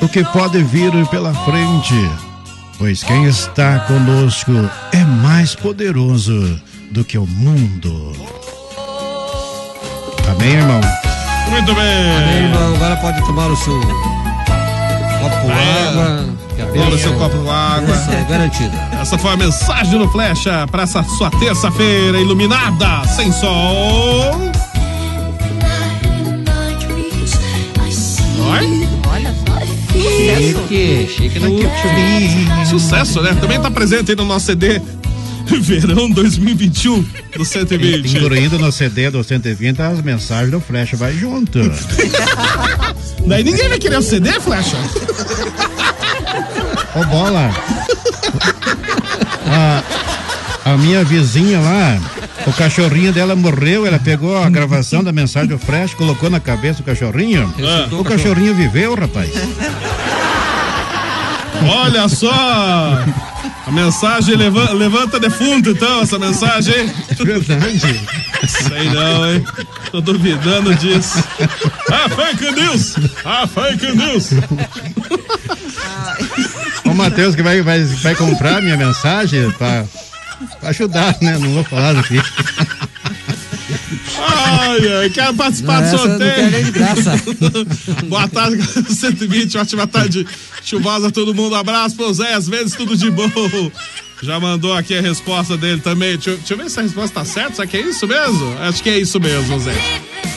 o 0.00 0.08
que 0.08 0.24
pode 0.24 0.62
vir 0.64 0.90
pela 1.08 1.32
frente, 1.44 1.94
pois 2.78 3.04
quem 3.04 3.24
está 3.26 3.78
conosco 3.80 4.52
é 4.92 5.04
mais 5.04 5.54
poderoso 5.54 6.60
do 6.90 7.04
que 7.04 7.16
o 7.16 7.26
mundo. 7.26 8.12
Amém, 10.28 10.54
irmão? 10.54 10.80
Muito 11.50 11.74
bem. 11.74 12.16
Amém, 12.16 12.44
irmão. 12.44 12.74
Agora 12.74 12.96
pode 12.96 13.20
tomar 13.26 13.48
o 13.50 13.56
seu 13.56 13.74
copo 13.80 15.36
com 15.42 15.50
É. 15.50 15.88
água. 15.88 16.26
Toma 16.56 16.72
bênção- 16.90 16.98
seu 16.98 17.12
copo 17.18 17.50
água. 17.50 17.94
Essa 17.94 18.12
é 18.12 18.26
garantida. 18.28 18.88
Essa 19.00 19.18
foi 19.18 19.32
a 19.32 19.36
mensagem 19.36 19.98
do 19.98 20.08
Flecha 20.08 20.66
para 20.70 20.82
essa 20.84 21.02
sua 21.02 21.30
terça-feira 21.30 22.18
iluminada, 22.20 23.06
sem 23.08 23.30
sol. 23.32 24.50
Oi? 28.50 28.88
Olha 29.12 29.34
só. 29.46 29.60
Chique, 29.92 31.08
chique 31.14 31.38
no 31.38 31.48
YouTube. 31.48 32.66
Sucesso, 32.68 33.20
né? 33.22 33.36
Também 33.40 33.60
tá 33.60 33.70
presente 33.70 34.10
aí 34.12 34.16
no 34.16 34.24
nosso 34.24 34.46
CD 34.46 34.80
Verão 35.60 36.10
2021 36.10 37.04
do 37.36 37.44
120. 37.44 38.16
Incluindo 38.16 38.58
no 38.58 38.72
CD 38.72 39.10
do 39.10 39.22
120 39.22 39.80
as 39.80 40.02
mensagens 40.02 40.50
do 40.50 40.60
Flash 40.60 40.92
vai 40.94 41.12
junto. 41.14 41.58
Daí 43.26 43.44
ninguém 43.44 43.68
vai 43.68 43.78
querer 43.78 43.98
o 43.98 44.02
CD, 44.02 44.32
Flecha? 44.40 44.76
Ô 46.94 47.04
bola! 47.04 47.50
A, 49.46 49.82
a 50.72 50.76
minha 50.76 51.04
vizinha 51.04 51.60
lá, 51.60 51.98
o 52.46 52.52
cachorrinho 52.52 53.12
dela 53.12 53.36
morreu, 53.36 53.86
ela 53.86 53.98
pegou 53.98 54.36
a 54.36 54.48
gravação 54.48 55.02
da 55.02 55.12
mensagem 55.12 55.48
do 55.48 55.58
Flash, 55.58 55.94
colocou 55.94 56.28
na 56.28 56.40
cabeça 56.40 56.82
do 56.82 56.84
cachorrinho. 56.84 57.52
Ah. 57.60 57.94
O 57.94 58.04
cachorrinho 58.04 58.54
viveu, 58.54 58.94
rapaz. 58.94 59.30
Olha 61.64 62.08
só! 62.08 63.04
A 63.66 63.70
mensagem 63.70 64.34
leva- 64.36 64.72
levanta 64.72 65.20
defunto, 65.20 65.70
então, 65.70 66.02
essa 66.02 66.18
mensagem, 66.18 66.74
hein? 66.74 66.92
Verdade. 67.16 68.00
Sei 68.48 68.88
não, 68.90 69.32
hein? 69.32 69.44
Tô 69.92 70.00
duvidando 70.00 70.74
disso. 70.74 71.22
Ah, 71.90 72.08
fake 72.08 72.50
news! 72.52 72.94
Ah, 73.24 73.46
fake 73.46 73.92
news! 73.96 74.30
O 76.84 76.94
Matheus 76.94 77.34
que 77.36 77.42
vai, 77.42 77.62
vai, 77.62 77.84
vai 77.84 78.14
comprar 78.16 78.60
minha 78.60 78.76
mensagem 78.76 79.50
pra, 79.52 79.84
pra 80.60 80.70
ajudar, 80.70 81.16
né? 81.20 81.38
Não 81.38 81.54
vou 81.54 81.64
falar 81.64 81.96
aqui. 81.98 82.20
Ai, 84.28 84.92
ai, 85.02 85.10
quero 85.10 85.34
participar 85.34 85.82
Não, 85.82 85.90
do 85.90 85.98
sorteio. 85.98 88.06
Boa 88.08 88.28
tarde, 88.28 88.62
120, 88.94 89.58
ótima 89.58 89.86
tarde 89.86 90.26
chuvosa 90.64 91.08
a 91.08 91.10
todo 91.10 91.34
mundo. 91.34 91.54
Abraço 91.56 91.96
pro 91.96 92.12
Zé, 92.12 92.34
às 92.34 92.48
vezes 92.48 92.74
tudo 92.74 92.96
de 92.96 93.10
bom. 93.10 93.30
Já 94.22 94.38
mandou 94.38 94.72
aqui 94.72 94.96
a 94.96 95.00
resposta 95.00 95.56
dele 95.56 95.80
também. 95.80 96.10
Deixa, 96.16 96.30
eu- 96.30 96.36
deixa 96.36 96.54
eu 96.54 96.58
ver 96.58 96.70
se 96.70 96.78
a 96.78 96.82
resposta 96.84 97.14
tá 97.20 97.24
certa. 97.24 97.56
Será 97.56 97.66
que 97.66 97.76
é 97.76 97.80
isso 97.80 98.06
mesmo? 98.06 98.56
Acho 98.60 98.82
que 98.82 98.88
é 98.90 98.98
isso 98.98 99.18
mesmo, 99.18 99.58
Zé. 99.58 99.74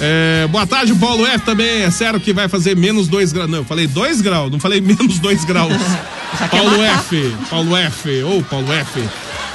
É, 0.01 0.47
boa 0.47 0.65
tarde, 0.65 0.93
Paulo 0.95 1.25
F 1.25 1.45
também. 1.45 1.83
É 1.83 1.91
sério 1.91 2.19
que 2.19 2.33
vai 2.33 2.49
fazer 2.49 2.75
menos 2.75 3.07
2 3.07 3.31
graus. 3.31 3.49
Não, 3.49 3.59
eu 3.59 3.65
falei 3.65 3.85
2 3.85 4.21
graus, 4.21 4.51
não 4.51 4.59
falei 4.59 4.81
menos 4.81 5.19
2 5.19 5.45
graus. 5.45 5.71
Paulo 6.49 6.83
F, 6.83 7.35
Paulo 7.49 7.77
F, 7.77 8.23
ou 8.23 8.43
Paulo 8.43 8.73
F. 8.73 8.99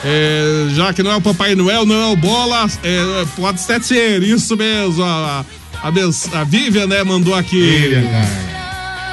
É, 0.05 0.68
já 0.70 0.92
que 0.92 1.03
não 1.03 1.11
é 1.11 1.16
o 1.16 1.20
Papai 1.20 1.55
Noel, 1.55 1.84
não 1.84 1.94
é 1.94 2.07
o 2.07 2.16
Bola, 2.16 2.66
é, 2.82 3.24
pode 3.36 3.62
até 3.62 3.80
ser, 3.80 4.22
isso 4.22 4.57
mesmo. 4.57 5.03
A, 5.03 5.44
a, 5.82 5.88
a 6.40 6.44
Vivian, 6.44 6.86
né, 6.86 7.03
mandou 7.05 7.34
aqui. 7.34 7.92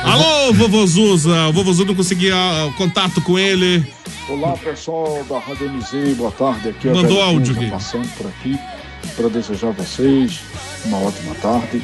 Alô, 0.03 0.53
vovozuza. 0.53 1.47
O 1.47 1.53
vovozuza 1.53 1.85
não 1.85 1.95
conseguia 1.95 2.35
ah, 2.35 2.71
contato 2.77 3.21
com 3.21 3.37
ele. 3.37 3.85
Olá 4.29 4.53
pessoal 4.57 5.25
da 5.29 5.39
Rádio 5.39 5.71
MZ, 5.71 6.15
boa 6.15 6.31
tarde. 6.31 6.69
Aqui 6.69 6.87
é 6.87 6.93
Mandou 6.93 7.21
áudio 7.21 7.55
aqui. 7.55 7.69
passando 7.69 8.07
por 8.15 8.27
aqui 8.27 8.57
para 9.15 9.29
desejar 9.29 9.69
a 9.69 9.71
vocês 9.71 10.41
uma 10.85 10.99
ótima 10.99 11.33
tarde 11.35 11.81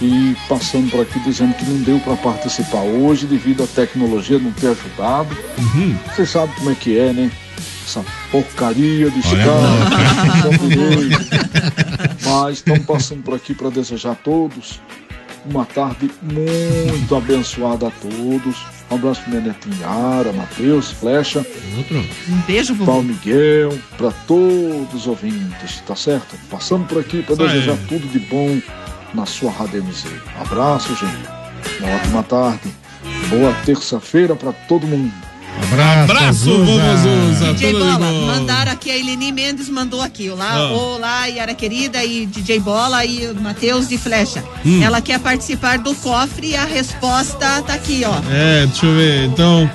e 0.00 0.36
passando 0.48 0.90
por 0.90 1.00
aqui 1.00 1.18
dizendo 1.20 1.54
que 1.54 1.64
não 1.64 1.82
deu 1.82 1.98
para 2.00 2.16
participar 2.16 2.82
hoje 2.82 3.26
devido 3.26 3.62
à 3.64 3.66
tecnologia 3.66 4.38
não 4.38 4.52
ter 4.52 4.68
ajudado. 4.68 5.36
Uhum. 5.58 5.96
Vocês 6.14 6.30
sabem 6.30 6.54
como 6.56 6.70
é 6.70 6.74
que 6.74 6.98
é, 6.98 7.12
né? 7.12 7.30
Essa 7.86 8.04
porcaria 8.32 9.08
de 9.10 9.22
dois. 10.74 11.28
Mas 12.24 12.56
estamos 12.58 12.84
passando 12.84 13.22
por 13.22 13.34
aqui 13.34 13.54
para 13.54 13.70
desejar 13.70 14.12
a 14.12 14.14
todos 14.16 14.80
uma 15.48 15.64
tarde 15.64 16.10
muito 16.22 17.16
abençoada 17.16 17.88
a 17.88 17.90
todos. 17.90 18.56
Um 18.90 18.96
abraço 18.96 19.22
para 19.22 19.30
minha 19.30 19.42
netinha 19.52 19.76
Yara, 19.80 20.32
Matheus, 20.32 20.90
Flecha. 20.92 21.44
Um 22.28 22.40
beijo, 22.46 22.74
vovô. 22.74 22.92
Paulo 22.92 23.04
Miguel, 23.04 23.76
para 23.96 24.10
todos 24.26 24.94
os 24.94 25.06
ouvintes, 25.06 25.80
tá 25.86 25.96
certo? 25.96 26.36
Passando 26.50 26.86
por 26.86 26.98
aqui 26.98 27.22
para 27.22 27.36
desejar 27.36 27.76
tudo 27.88 28.06
de 28.08 28.18
bom 28.18 28.60
na 29.14 29.26
sua 29.26 29.50
Rádio 29.50 29.84
MZ. 29.84 30.06
Abraço, 30.40 30.94
gente. 30.94 31.80
Uma 31.80 31.96
ótima 31.96 32.22
tarde. 32.22 32.74
Boa 33.28 33.52
terça-feira 33.64 34.34
para 34.34 34.52
todo 34.52 34.86
mundo. 34.86 35.25
Abraço, 35.62 36.02
Abraço. 36.12 37.54
DJ 37.54 37.72
Bola, 37.72 37.98
mandaram 37.98 38.72
aqui 38.72 38.90
a 38.90 38.96
Eleni 38.96 39.32
Mendes 39.32 39.68
mandou 39.68 40.00
aqui. 40.00 40.30
Olá, 40.30 40.52
Ah. 40.52 40.70
olá, 40.72 41.26
Yara 41.26 41.54
querida 41.54 42.04
e 42.04 42.26
DJ 42.26 42.60
Bola 42.60 43.04
e 43.04 43.26
o 43.28 43.34
Matheus 43.40 43.88
de 43.88 43.98
Flecha. 43.98 44.42
Hum. 44.64 44.82
Ela 44.82 45.00
quer 45.00 45.18
participar 45.18 45.78
do 45.78 45.94
cofre 45.94 46.48
e 46.50 46.56
a 46.56 46.64
resposta 46.64 47.62
tá 47.62 47.74
aqui, 47.74 48.02
ó. 48.04 48.14
É, 48.30 48.66
deixa 48.66 48.86
eu 48.86 48.94
ver. 48.94 49.24
Então, 49.26 49.68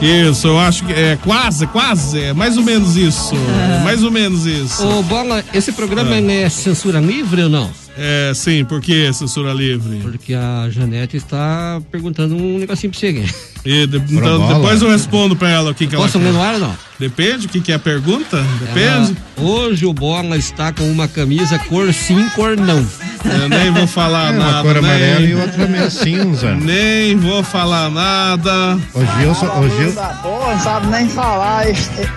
isso, 0.00 0.46
eu 0.46 0.58
acho 0.58 0.84
que 0.84 0.92
é 0.92 1.18
quase, 1.22 1.66
quase, 1.66 2.20
é 2.20 2.32
mais 2.32 2.56
ou 2.56 2.62
menos 2.62 2.96
isso. 2.96 3.32
Ah. 3.34 3.84
Mais 3.84 4.02
ou 4.02 4.10
menos 4.10 4.46
isso. 4.46 4.86
Ô, 4.86 5.02
Bola, 5.02 5.44
esse 5.52 5.72
programa 5.72 6.14
Ah. 6.14 6.32
é 6.32 6.48
censura 6.48 6.98
livre 7.00 7.42
ou 7.42 7.48
não? 7.50 7.70
É, 7.98 8.32
sim, 8.34 8.64
por 8.64 8.80
que 8.80 9.12
censura 9.12 9.52
livre? 9.52 9.98
Porque 10.02 10.34
a 10.34 10.68
Janete 10.70 11.16
está 11.16 11.80
perguntando 11.90 12.36
um 12.36 12.58
negocinho 12.58 12.90
pra 12.90 13.00
você 13.00 13.06
aqui. 13.08 13.34
E 13.64 13.86
de- 13.86 13.96
então, 13.96 14.38
bola. 14.38 14.54
depois 14.54 14.80
eu 14.82 14.90
respondo 14.90 15.34
pra 15.34 15.50
ela 15.50 15.70
o 15.70 15.74
que, 15.74 15.86
que 15.86 15.94
ela 15.94 16.04
Posso 16.04 16.18
ler 16.18 16.32
no 16.32 16.40
ar 16.42 16.54
ou 16.54 16.60
não? 16.60 16.76
Depende, 16.98 17.46
o 17.46 17.48
que, 17.48 17.60
que 17.60 17.72
é 17.72 17.74
a 17.74 17.78
pergunta? 17.78 18.42
Depende. 18.60 19.14
Ela- 19.36 19.48
hoje 19.48 19.84
o 19.84 19.92
Bola 19.92 20.36
está 20.38 20.72
com 20.72 20.84
uma 20.90 21.06
camisa 21.06 21.58
cor 21.58 21.92
sim, 21.92 22.26
cor 22.34 22.56
não. 22.56 22.86
Eu 23.24 23.48
nem 23.50 23.70
vou 23.70 23.86
falar 23.86 24.32
É, 24.32 24.38
nada. 24.38 24.52
uma 24.52 24.62
cor 24.62 24.74
nem- 24.74 24.78
amarela 24.90 25.20
e 25.20 25.34
outra 25.34 25.66
meio 25.66 25.90
cinza. 25.90 26.54
Nem 26.54 27.16
vou 27.16 27.42
falar 27.42 27.90
nada. 27.90 28.78
O 28.94 29.04
Gilson, 29.20 29.46
o 29.46 29.68
Gil, 29.76 29.92
Pô, 30.22 30.46
não 30.50 30.60
sabe 30.60 30.86
nem 30.86 31.08
falar, 31.08 31.64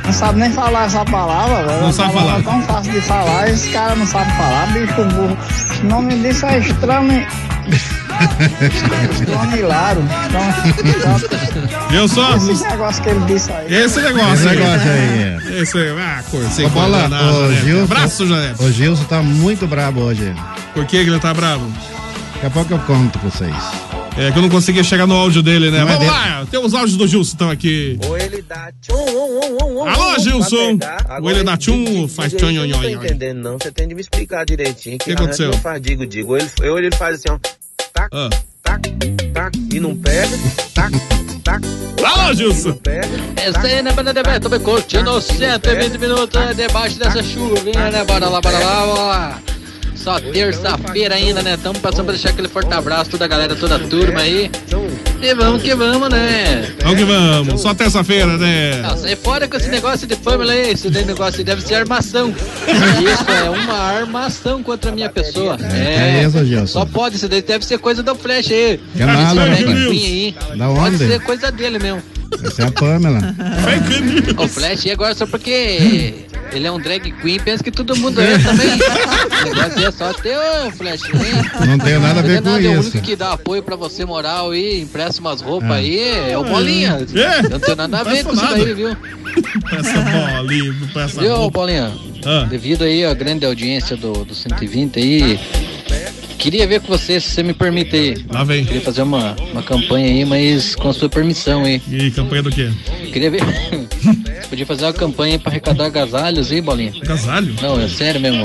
não 0.05 0.13
sabe 0.13 0.39
nem 0.39 0.51
falar 0.53 0.85
essa 0.85 1.03
palavra, 1.03 1.55
velho. 1.65 1.71
Não 1.79 1.83
Uma 1.87 1.91
sabe 1.93 2.13
palavra 2.13 2.43
falar. 2.43 2.57
tão 2.57 2.67
fácil 2.75 2.91
de 2.93 3.01
falar, 3.01 3.49
esse 3.49 3.69
cara 3.71 3.95
não 3.95 4.07
sabe 4.07 4.31
falar, 4.37 4.67
bicho 4.67 4.93
burro. 5.15 5.37
O 5.81 5.85
nome 5.87 6.15
disso 6.19 6.45
é 6.45 6.59
estranho. 6.59 7.27
Estranilaro. 9.19 10.01
Eu 11.93 12.07
só. 12.07 12.35
Esse 12.35 12.63
negócio 12.63 13.03
que 13.03 13.09
ele 13.09 13.19
disse 13.25 13.51
aí. 13.51 13.73
Esse 13.73 14.01
negócio 14.01 14.33
Esse 14.33 14.47
aí. 14.47 14.57
negócio 14.57 14.89
aí, 14.91 15.59
Esse 15.61 15.77
aí. 15.77 15.89
Ah, 15.99 16.23
cor, 16.29 16.43
sem 16.51 16.67
Bola, 16.69 17.01
danada, 17.03 17.31
o 17.37 17.47
né? 17.47 17.61
Gilson, 17.61 17.83
Abraço, 17.83 18.27
Janete. 18.27 18.63
o 18.63 18.71
Gilson 18.71 19.03
tá 19.05 19.21
muito 19.21 19.67
brabo 19.67 20.01
hoje. 20.01 20.33
Por 20.73 20.85
que, 20.85 21.03
que 21.03 21.09
ele 21.09 21.19
tá 21.19 21.33
bravo? 21.33 21.71
Daqui 22.35 22.45
a 22.45 22.49
pouco 22.49 22.73
eu 22.73 22.79
conto 22.79 23.19
pra 23.19 23.29
vocês. 23.29 23.55
É 24.17 24.31
que 24.31 24.37
eu 24.37 24.41
não 24.41 24.49
conseguia 24.49 24.83
chegar 24.83 25.07
no 25.07 25.15
áudio 25.15 25.41
dele, 25.41 25.71
né? 25.71 25.79
Não 25.79 25.87
é 25.87 25.93
Vamos 25.93 25.99
dele. 25.99 26.11
lá, 26.11 26.45
tem 26.51 26.59
os 26.59 26.73
áudios 26.73 26.97
do 26.97 27.07
Gilson 27.07 27.31
estão 27.31 27.49
aqui. 27.49 27.97
Ou 28.05 28.17
ele 28.17 28.41
dá 28.41 28.69
tchum, 28.81 28.93
um, 28.95 29.39
um, 29.63 29.77
um, 29.83 29.87
Alô, 29.87 30.19
Gilson. 30.19 30.77
Ou 31.21 31.31
ele 31.31 31.43
dá 31.43 31.55
tchum, 31.55 32.07
faz 32.07 32.33
nho, 32.33 32.67
Não 32.67 32.69
tô 32.79 32.81
nho. 32.81 32.89
entendendo, 32.95 33.37
não. 33.41 33.57
Você 33.57 33.71
tem 33.71 33.87
de 33.87 33.95
me 33.95 34.01
explicar 34.01 34.45
direitinho. 34.45 34.97
Que 34.97 35.05
Que 35.05 35.11
aconteceu? 35.13 35.51
Não 35.51 35.59
faz 35.59 35.81
digo, 35.81 36.05
digo. 36.05 36.31
Ou 36.33 36.37
ele, 36.37 36.49
ou 36.69 36.77
ele 36.77 36.91
faz 36.95 37.15
assim, 37.15 37.29
ó. 37.29 37.39
Tac, 37.99 38.09
Ah. 38.13 38.29
tac, 38.63 38.81
tac, 39.33 39.57
e 39.73 39.77
não 39.81 39.93
pega. 39.93 40.29
Tac, 40.73 40.93
tac. 41.43 41.61
Alô, 42.01 42.33
Gilson. 42.33 42.79
Essa 43.35 43.59
aí, 43.67 43.81
né, 43.81 43.91
Banda 43.91 44.13
Beto? 44.13 44.39
Também 44.39 44.61
curtindo 44.61 45.19
120 45.19 45.97
minutos 45.97 46.39
né, 46.39 46.53
debaixo 46.53 46.97
dessa 46.97 47.21
chuvinha, 47.21 47.91
né? 47.91 48.05
Bora 48.05 48.29
lá, 48.29 48.39
bora 48.39 48.57
lá, 48.57 48.85
bora 48.85 49.01
lá. 49.01 49.39
Só 50.03 50.19
terça-feira 50.19 51.15
ainda, 51.15 51.41
né? 51.41 51.57
Tamo 51.61 51.77
passando 51.79 52.05
pra 52.05 52.13
deixar 52.13 52.29
aquele 52.29 52.47
forte 52.47 52.73
abraço, 52.73 53.09
toda 53.11 53.25
a 53.25 53.27
galera, 53.27 53.55
toda 53.55 53.75
a 53.75 53.79
turma 53.79 54.21
aí. 54.21 54.49
E 55.21 55.33
vamos 55.33 55.61
que 55.61 55.75
vamos, 55.75 56.09
né? 56.09 56.73
Vamos 56.81 56.97
que 56.97 57.03
vamos. 57.03 57.61
Só 57.61 57.73
terça-feira, 57.73 58.37
né? 58.37 58.81
Não, 58.81 58.97
sai 58.97 59.15
fora 59.17 59.47
com 59.47 59.57
esse 59.57 59.67
negócio 59.69 60.07
de 60.07 60.15
família 60.15 60.53
aí. 60.53 60.71
Esse 60.71 60.89
daí 60.89 61.03
negócio 61.05 61.39
aí 61.39 61.43
deve 61.43 61.61
ser 61.61 61.75
armação. 61.75 62.29
Isso 62.31 63.29
é 63.31 63.49
uma 63.49 63.73
armação 63.73 64.63
contra 64.63 64.91
a 64.91 64.95
minha 64.95 65.09
pessoa. 65.09 65.57
É 65.73 66.21
É. 66.21 66.23
isso, 66.25 66.45
Gilson. 66.45 66.67
Só 66.79 66.85
pode, 66.85 67.17
isso 67.17 67.27
deve 67.27 67.65
ser 67.65 67.77
coisa 67.79 68.01
do 68.01 68.15
Flash 68.15 68.51
aí. 68.51 68.79
Que 68.95 69.03
nada, 69.03 69.55
Queen 69.57 70.05
aí. 70.05 70.35
Da 70.57 70.67
Pode 70.67 70.79
onde? 70.95 70.97
ser 70.97 71.19
coisa 71.21 71.51
dele 71.51 71.77
mesmo. 71.79 72.01
Essa 72.43 72.63
é 72.63 72.65
a 72.67 72.71
Pamela. 72.71 73.19
O 74.37 74.47
Flash 74.47 74.85
aí 74.85 74.91
agora 74.91 75.13
só 75.15 75.25
porque 75.25 76.13
ele 76.53 76.65
é 76.67 76.71
um 76.71 76.79
drag 76.79 77.11
queen, 77.21 77.39
pensa 77.39 77.63
que 77.63 77.71
todo 77.71 77.95
mundo 77.95 78.21
é 78.21 78.37
também. 78.39 78.67
O 78.71 79.43
negócio 79.55 79.85
é 79.87 79.91
só 79.91 80.13
ter 80.13 80.37
o 80.37 80.71
Flash, 80.71 81.03
hein? 81.05 81.67
Não 81.67 81.77
tem 81.79 81.99
nada 81.99 82.19
a 82.19 82.23
ver 82.23 82.41
com 82.41 82.49
É 82.49 82.53
o 82.53 82.59
isso. 82.59 82.79
único 82.91 83.01
que 83.01 83.15
dá 83.15 83.33
apoio 83.33 83.61
pra 83.63 83.75
você 83.75 84.05
moral 84.05 84.51
aí, 84.51 84.81
empresta 84.81 85.19
umas 85.21 85.41
roupas 85.41 85.69
Ah. 85.71 85.75
aí, 85.75 85.99
é 86.31 86.37
o 86.37 86.43
Bolinha. 86.43 86.97
É? 87.15 87.49
Não 87.49 87.59
tem 87.59 87.75
nada 87.75 87.99
a 87.99 88.03
ver 88.03 88.23
Não 88.23 88.31
com 88.31 88.33
isso 88.37 88.47
daí, 88.53 88.73
viu? 88.73 88.95
Bola 88.95 90.39
ali, 90.39 90.73
essa 90.95 91.21
Viu, 91.21 91.35
bola. 91.35 91.51
Paulinha? 91.51 91.91
Ah. 92.25 92.45
Devido 92.49 92.83
aí 92.83 93.05
à 93.05 93.13
grande 93.13 93.45
audiência 93.45 93.95
do, 93.95 94.25
do 94.25 94.33
120 94.35 94.99
aí, 94.99 95.39
queria 96.39 96.65
ver 96.65 96.79
com 96.79 96.87
você, 96.87 97.19
se 97.19 97.29
você 97.29 97.43
me 97.43 97.53
permite 97.53 97.95
aí. 97.95 98.25
Lá 98.31 98.43
vem. 98.43 98.63
Queria 98.65 98.81
fazer 98.81 99.01
uma, 99.01 99.35
uma 99.51 99.61
campanha 99.61 100.07
aí, 100.07 100.25
mas 100.25 100.73
com 100.73 100.89
a 100.89 100.93
sua 100.93 101.09
permissão 101.09 101.65
aí. 101.65 101.81
E 101.91 102.09
campanha 102.11 102.41
do 102.41 102.49
quê? 102.49 102.71
Queria 103.11 103.29
ver. 103.29 103.41
Você 103.43 104.47
podia 104.49 104.65
fazer 104.65 104.85
uma 104.85 104.93
campanha 104.93 105.33
aí 105.35 105.39
pra 105.39 105.51
arrecadar 105.51 105.85
agasalhos 105.85 106.51
aí, 106.51 106.61
Bolinha? 106.61 106.93
Agasalho? 107.03 107.53
Não, 107.61 107.79
é 107.79 107.87
sério 107.89 108.21
mesmo. 108.21 108.43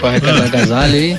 Pra 0.00 0.08
arrecadar 0.08 0.44
agasalho 0.44 0.94
aí. 0.94 1.18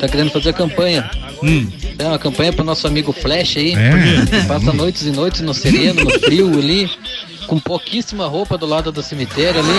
Tá 0.00 0.08
querendo 0.08 0.30
fazer 0.30 0.50
a 0.50 0.52
campanha. 0.52 1.10
Hum. 1.42 1.68
É 1.98 2.04
uma 2.04 2.18
campanha 2.18 2.52
pro 2.52 2.64
nosso 2.64 2.86
amigo 2.86 3.12
Flash 3.12 3.56
aí. 3.56 3.74
É. 3.74 4.44
Passa 4.46 4.72
noites 4.72 5.02
e 5.02 5.10
noites 5.10 5.40
no 5.40 5.52
sereno, 5.52 6.04
no 6.04 6.10
frio 6.20 6.56
ali. 6.56 6.88
Com 7.48 7.58
pouquíssima 7.58 8.26
roupa 8.28 8.56
do 8.56 8.66
lado 8.66 8.92
do 8.92 9.02
cemitério 9.02 9.60
ali. 9.60 9.78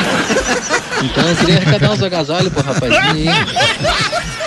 Então 1.06 1.30
eu 1.30 1.36
queria 1.38 1.56
arrecadar 1.58 1.92
uns 1.94 2.04
agasalhos 2.04 2.52
pro 2.52 2.64
rapazinho 2.64 3.32
aí. 3.32 4.39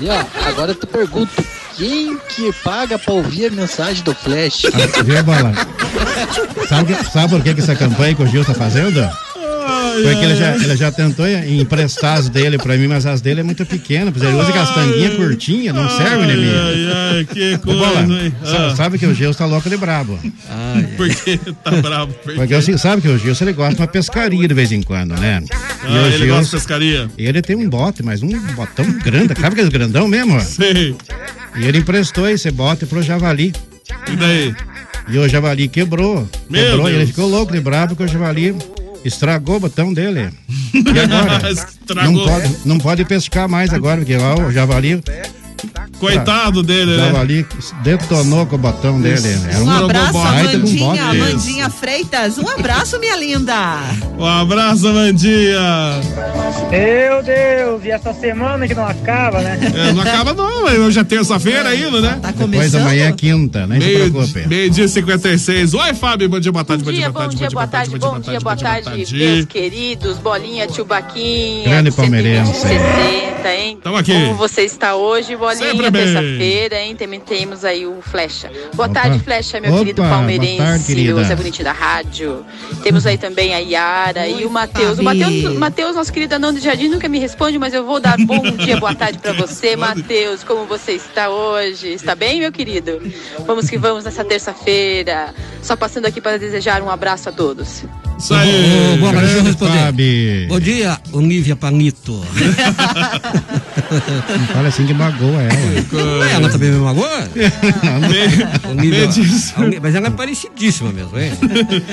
E 0.00 0.08
ó, 0.08 0.24
agora 0.48 0.72
eu 0.72 0.74
te 0.74 0.86
pergunto, 0.86 1.30
quem 1.76 2.18
que 2.28 2.52
paga 2.64 2.98
pra 2.98 3.14
ouvir 3.14 3.46
a 3.46 3.50
mensagem 3.50 4.02
do 4.02 4.14
Flash? 4.14 4.64
Ah, 4.66 5.02
Viu, 5.02 5.22
Bola? 5.22 5.52
Sabe, 6.68 6.96
sabe 7.12 7.28
por 7.28 7.42
que, 7.42 7.54
que 7.54 7.60
essa 7.60 7.74
campanha 7.76 8.14
que 8.14 8.22
o 8.22 8.26
Gil 8.26 8.44
tá 8.44 8.54
fazendo? 8.54 9.00
Porque 9.92 10.24
ele 10.24 10.36
já, 10.36 10.56
ele 10.56 10.76
já 10.76 10.92
tentou 10.92 11.26
emprestar 11.28 12.18
as 12.18 12.28
dele 12.28 12.58
pra 12.58 12.76
mim, 12.76 12.86
mas 12.88 13.04
as 13.06 13.20
dele 13.20 13.40
é 13.40 13.42
muito 13.42 13.64
pequena. 13.66 14.12
Ele 14.14 14.26
usa 14.34 14.48
aquelas 14.48 14.70
tanguinhas 14.74 15.14
curtinhas, 15.14 15.74
não 15.74 15.88
serve, 15.88 16.26
né? 16.26 16.34
Ai, 16.34 17.16
ai, 17.18 17.24
que 17.24 17.58
coisa, 17.58 18.00
hein? 18.24 18.32
sa- 18.44 18.66
Ah. 18.68 18.76
sabe 18.76 18.98
que 18.98 19.06
o 19.06 19.14
Gilson 19.14 19.38
tá 19.38 19.46
louco 19.46 19.68
de 19.68 19.76
brabo. 19.76 20.18
Porque 20.96 21.38
tá 21.62 21.70
bravo. 21.82 22.12
Porque, 22.22 22.38
Porque 22.38 22.54
assim, 22.54 22.76
sabe 22.76 23.02
que 23.02 23.08
o 23.08 23.18
Gilson 23.18 23.44
ele 23.44 23.52
gosta 23.52 23.74
de 23.74 23.80
uma 23.80 23.88
pescaria 23.88 24.46
de 24.48 24.54
vez 24.54 24.72
em 24.72 24.82
quando, 24.82 25.14
né? 25.18 25.42
Ah, 25.84 26.08
ele 26.12 26.26
gosta 26.26 26.44
de 26.44 26.50
pescaria. 26.50 27.10
Ele 27.18 27.42
tem 27.42 27.56
um 27.56 27.68
bote, 27.68 28.02
mas 28.02 28.22
um 28.22 28.28
botão 28.54 28.84
grande, 29.04 29.34
sabe 29.38 29.54
aquele 29.54 29.70
grandão 29.70 30.06
mesmo? 30.08 30.40
Sei. 30.40 30.94
E 31.56 31.64
ele 31.66 31.78
emprestou 31.78 32.28
esse 32.28 32.50
bote 32.50 32.86
pro 32.86 33.02
javali. 33.02 33.52
E 34.10 34.16
daí? 34.16 34.54
E 35.08 35.18
o 35.18 35.28
javali 35.28 35.68
quebrou. 35.68 36.28
Meu 36.48 36.64
quebrou 36.64 36.86
e 36.88 36.92
ele 36.92 36.98
Deus. 36.98 37.10
ficou 37.10 37.28
louco 37.28 37.52
de 37.52 37.60
brabo 37.60 37.94
porque 37.96 38.04
o 38.04 38.12
javali 38.12 38.54
estragou 39.04 39.56
o 39.56 39.60
botão 39.60 39.92
dele. 39.92 40.30
E 40.74 40.98
agora? 40.98 41.50
Estragou. 41.50 42.12
Não 42.12 42.24
pode, 42.24 42.56
não 42.64 42.78
pode 42.78 43.04
pescar 43.04 43.48
mais 43.48 43.72
agora, 43.74 43.98
porque 43.98 44.16
ó, 44.16 44.46
o 44.46 44.50
javali. 44.52 45.02
Coitado 46.02 46.64
dele, 46.64 46.94
o 46.94 46.96
né? 46.96 47.06
javali 47.06 47.46
detonou 47.84 48.44
com 48.44 48.56
o 48.56 48.58
botão 48.58 49.00
dele. 49.00 49.38
Era 49.48 49.62
Um 49.62 49.70
abraço, 49.70 50.08
um 50.08 50.12
bote. 50.12 50.28
Amandinha, 50.28 51.04
Amandinha 51.04 51.70
Freitas. 51.70 52.38
Um 52.38 52.48
abraço, 52.48 52.98
minha 52.98 53.16
linda. 53.16 53.54
Um 54.18 54.24
abraço, 54.24 54.88
Amandinha. 54.88 56.00
Meu 56.72 57.22
Deus, 57.22 57.84
e 57.84 57.90
essa 57.90 58.12
semana 58.12 58.66
que 58.66 58.74
não 58.74 58.84
acaba, 58.84 59.42
né? 59.42 59.60
É, 59.62 59.92
não 59.92 60.02
acaba 60.02 60.34
não, 60.34 60.64
mas 60.64 60.76
hoje 60.76 60.98
é 60.98 61.04
terça-feira 61.04 61.68
ainda, 61.68 62.00
né? 62.00 62.18
Tá 62.20 62.32
Depois 62.32 62.74
amanhã 62.74 63.08
é 63.08 63.12
quinta, 63.12 63.60
se 63.62 63.66
Meio, 63.68 64.10
preocupe. 64.10 64.48
meio 64.48 64.70
dia 64.70 64.84
e 64.86 64.88
56. 64.88 65.74
Oi, 65.74 65.94
Fábio. 65.94 66.28
Bom 66.28 66.40
dia, 66.40 66.50
boa 66.50 66.64
tarde, 66.64 66.82
Bom 66.82 66.90
dia, 66.90 67.10
bom 67.10 67.28
dia, 67.28 67.50
boa 67.50 67.66
tarde, 67.68 67.96
bom 67.96 68.18
dia, 68.18 68.40
boa 68.40 68.56
tarde, 68.56 68.90
meus 69.12 69.44
queridos, 69.44 70.18
Bolinha, 70.18 70.66
Tio 70.66 70.84
Baquinha, 70.84 71.62
Grande 71.68 71.92
palmeirense. 71.92 72.54
160, 72.54 73.54
hein? 73.54 73.78
Tamo 73.82 73.96
aqui. 73.96 74.12
Como 74.12 74.34
você 74.34 74.62
está 74.62 74.96
hoje, 74.96 75.36
Bolinha. 75.36 75.91
Terça-feira, 75.92 76.80
hein? 76.80 76.96
Também 76.96 77.20
temos 77.20 77.64
aí 77.64 77.86
o 77.86 78.00
Flecha. 78.02 78.50
Boa 78.74 78.88
Opa. 78.88 79.00
tarde, 79.00 79.18
Flecha, 79.20 79.60
meu 79.60 79.70
Opa, 79.70 79.78
querido 79.80 80.02
palmeirense, 80.02 80.58
tarde, 80.58 81.12
o 81.12 81.24
Zé 81.24 81.36
Bonitinho 81.36 81.64
da 81.64 81.72
rádio. 81.72 82.44
Temos 82.82 83.06
aí 83.06 83.18
também 83.18 83.54
a 83.54 83.58
Yara 83.58 84.26
e 84.28 84.44
o 84.44 84.50
Matheus. 84.50 84.98
O. 84.98 85.02
Matheus, 85.02 85.56
Matheus, 85.58 85.96
nosso 85.96 86.12
querido 86.12 86.34
Anão 86.34 86.52
de 86.52 86.60
Jardim, 86.60 86.88
nunca 86.88 87.08
me 87.08 87.18
responde, 87.18 87.58
mas 87.58 87.74
eu 87.74 87.84
vou 87.84 88.00
dar 88.00 88.16
bom 88.18 88.40
dia, 88.56 88.76
boa 88.76 88.94
tarde 88.94 89.18
pra 89.18 89.32
você, 89.32 89.74
Matheus. 89.76 90.42
Como 90.42 90.64
você 90.66 90.92
está 90.92 91.28
hoje? 91.28 91.88
Está 91.88 92.14
bem, 92.14 92.40
meu 92.40 92.52
querido? 92.52 93.00
Vamos 93.46 93.68
que 93.68 93.78
vamos 93.78 94.04
nessa 94.04 94.24
terça-feira. 94.24 95.34
Só 95.62 95.76
passando 95.76 96.06
aqui 96.06 96.20
para 96.20 96.38
desejar 96.38 96.82
um 96.82 96.90
abraço 96.90 97.28
a 97.28 97.32
todos. 97.32 97.84
Isso 98.18 98.34
aí. 98.34 98.96
Bola, 99.00 99.20
deixa 99.20 99.38
eu 99.38 99.42
responder. 99.42 99.78
Fabi. 99.78 100.46
Bom 100.48 100.60
dia, 100.60 100.98
Olivia 101.12 101.56
Panito. 101.56 102.12
Não 104.38 104.46
fala 104.46 104.68
assim 104.68 104.86
que 104.86 104.94
magoa 104.94 105.42
ela. 105.42 105.52
ela 106.30 106.48
também 106.48 106.70
me 106.70 106.78
magoa? 106.78 107.28
Olivia, 108.70 109.06
me 109.06 109.06
a 109.56 109.60
Olivia- 109.60 109.80
mas 109.82 109.94
ela 109.94 110.06
é 110.06 110.10
parecidíssima 110.10 110.90
mesmo, 110.92 111.18
hein? 111.18 111.32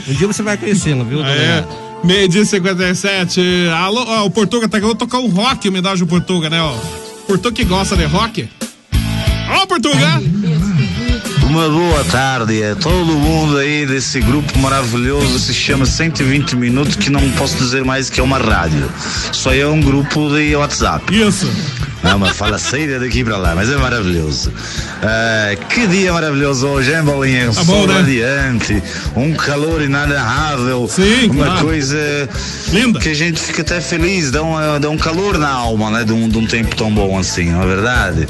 Um 0.08 0.14
dia 0.14 0.28
você 0.28 0.42
vai 0.44 0.58
conhecê-la, 0.58 1.04
viu? 1.04 1.24
Ah, 1.24 1.30
é. 1.32 1.64
Meio 2.04 2.28
dia 2.30 2.42
e 2.42 2.46
57. 2.46 3.42
Alô, 3.76 4.04
ó, 4.08 4.26
o 4.26 4.32
Portuga 4.32 4.68
tá 4.70 4.80
querendo 4.80 4.96
tocar 4.96 5.20
um 5.20 5.28
rock, 5.28 5.68
homenagem 5.68 6.02
ao 6.04 6.08
Portuga, 6.08 6.50
né, 6.50 6.62
ó. 6.62 6.74
Portuga 7.28 7.56
que 7.56 7.66
gosta 7.66 7.96
de 7.98 8.06
rock. 8.06 8.50
Ó, 9.52 9.66
Portuga! 9.66 10.22
Uma 11.44 11.68
boa 11.68 12.04
tarde 12.06 12.64
a 12.64 12.76
todo 12.76 13.06
mundo 13.06 13.58
aí 13.58 13.84
desse 13.86 14.20
grupo 14.22 14.58
maravilhoso 14.60 15.34
que 15.34 15.40
se 15.40 15.54
chama 15.56 15.84
120 15.84 16.56
Minutos, 16.56 16.96
que 16.96 17.10
não 17.10 17.28
posso 17.32 17.58
dizer 17.58 17.84
mais 17.84 18.08
que 18.10 18.20
é 18.20 18.24
uma 18.24 18.38
rádio. 18.38 18.88
Só 19.32 19.52
é 19.52 19.66
um 19.66 19.82
grupo 19.82 20.30
de 20.30 20.56
WhatsApp. 20.56 21.04
Isso. 21.14 21.50
Não, 22.02 22.18
mas 22.18 22.36
fala 22.38 22.58
sério 22.58 23.00
daqui 23.00 23.24
para 23.24 23.38
lá, 23.38 23.54
mas 23.56 23.70
é 23.70 23.76
maravilhoso. 23.76 24.52
Ah, 25.04 25.56
que 25.70 25.86
dia 25.88 26.14
maravilhoso 26.14 26.66
hoje, 26.68 26.94
hein, 26.94 27.04
Bolinha? 27.04 27.50
Um 27.50 27.54
Tá 27.54 27.64
sol 27.66 27.88
né? 27.88 27.96
radiante, 27.96 28.82
um 29.16 29.34
calor 29.34 29.82
inenarrável. 29.82 30.88
Sim, 30.90 31.30
Uma 31.30 31.46
claro. 31.46 31.66
coisa 31.66 32.30
Linda. 32.72 33.00
que 33.00 33.10
a 33.10 33.14
gente 33.16 33.40
fica 33.42 33.62
até 33.62 33.82
feliz, 33.82 34.32
dá 34.32 34.42
um, 34.44 34.80
dá 34.80 34.90
um 34.90 34.98
calor 34.98 35.38
na 35.38 35.50
alma, 35.50 35.90
né? 35.92 36.04
De 36.06 36.14
um, 36.14 36.30
de 36.30 36.38
um 36.38 36.46
tempo 36.48 36.76
tão 36.76 36.90
bom 36.94 37.18
assim, 37.20 37.50
não 37.52 37.64
é 37.64 37.68
verdade? 37.68 38.28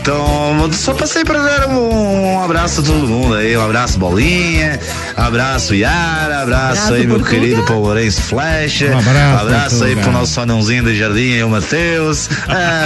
Então, 0.00 0.70
só 0.72 0.94
passei 0.94 1.22
para 1.22 1.42
dar 1.42 1.68
um, 1.68 2.32
um 2.34 2.42
abraço 2.42 2.80
a 2.80 2.84
todo 2.84 3.06
mundo 3.06 3.34
aí. 3.34 3.54
Um 3.56 3.62
abraço, 3.64 3.98
Bolinha. 3.98 4.80
Abraço, 5.14 5.74
Yara. 5.74 6.42
Abraço, 6.42 6.64
Abraço, 6.70 6.94
aí, 6.94 7.06
meu 7.06 7.16
Portuga. 7.18 7.40
querido 7.40 7.62
Palmeirense 7.64 8.22
Flecha. 8.22 8.86
Um 8.86 8.98
abraço, 8.98 9.84
aí 9.84 9.94
Portuga. 9.94 10.02
pro 10.02 10.12
nosso 10.12 10.40
anãozinho 10.40 10.84
de 10.84 10.96
jardim 10.96 11.34
aí, 11.34 11.44
o 11.44 11.50
Matheus. 11.50 12.30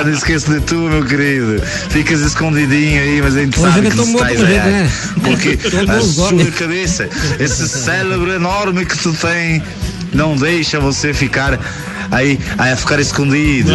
Ah, 0.02 0.04
não 0.04 0.12
esqueça 0.12 0.52
de 0.52 0.60
tu, 0.66 0.74
meu 0.74 1.04
querido. 1.04 1.62
Ficas 1.90 2.20
escondidinho 2.22 3.00
aí, 3.00 3.22
mas 3.22 3.36
a 3.36 3.40
gente 3.40 3.56
Hoje 3.60 3.72
sabe 3.72 3.88
que 3.90 4.00
estás 4.00 4.40
jeito, 4.40 4.66
aí. 4.66 4.72
né? 4.72 4.90
Porque 5.22 5.58
a 5.90 6.00
sua 6.02 6.50
cabeça, 6.50 7.08
esse 7.38 7.68
cérebro 7.68 8.32
enorme 8.32 8.84
que 8.84 8.98
tu 8.98 9.12
tem, 9.12 9.62
não 10.12 10.34
deixa 10.34 10.80
você 10.80 11.14
ficar 11.14 11.56
aí, 12.10 12.36
aí 12.58 12.72
a 12.72 12.76
ficar 12.76 12.98
escondido. 12.98 13.70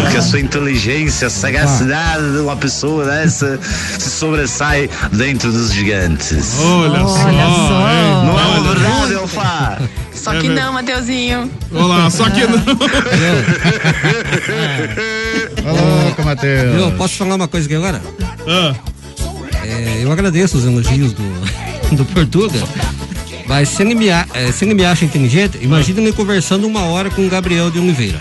Porque 0.00 0.18
a 0.18 0.22
sua 0.22 0.38
inteligência, 0.38 1.26
a 1.26 1.30
sagacidade 1.30 2.30
de 2.32 2.38
uma 2.38 2.56
pessoa 2.56 3.04
dessa 3.04 3.58
se 3.98 4.08
sobressai 4.08 4.88
dentro 5.12 5.50
dos 5.50 5.72
gigantes. 5.72 6.54
Olha, 6.60 7.00
só. 7.00 7.28
hein? 7.28 7.36
Não 8.24 8.38
é 8.38 8.44
Olha. 8.44 8.60
uma 8.60 8.72
verdade, 8.72 9.14
Alfa? 9.16 9.78
Só 10.14 10.32
É 10.32 10.38
que 10.40 10.48
não, 10.48 10.72
Mateuzinho. 10.72 11.50
Olá, 11.72 12.08
só 12.10 12.28
que 12.30 12.40
não. 12.46 12.58
Ô, 15.64 16.04
louco, 16.04 16.24
Matheus. 16.24 16.80
Eu 16.80 16.92
posso 16.92 17.14
falar 17.14 17.34
uma 17.36 17.48
coisa 17.48 17.66
aqui 17.66 17.74
agora? 17.76 18.00
Ah, 18.46 18.74
É, 19.64 20.00
eu 20.02 20.10
agradeço 20.12 20.56
os 20.58 20.64
elogios 20.64 21.12
do, 21.12 21.22
do 21.96 22.04
Portuga. 22.06 22.58
Mas 23.46 23.68
se 23.68 23.82
ele, 23.82 23.94
me, 23.94 24.10
a- 24.10 24.26
eh, 24.34 24.50
se 24.52 24.64
ele 24.64 24.74
me 24.74 24.84
acha 24.84 25.04
inteligente, 25.04 25.58
imagina 25.62 26.00
ele 26.00 26.12
conversando 26.12 26.66
uma 26.66 26.82
hora 26.86 27.10
com 27.10 27.24
o 27.24 27.28
Gabriel 27.28 27.70
de 27.70 27.78
Oliveira. 27.78 28.20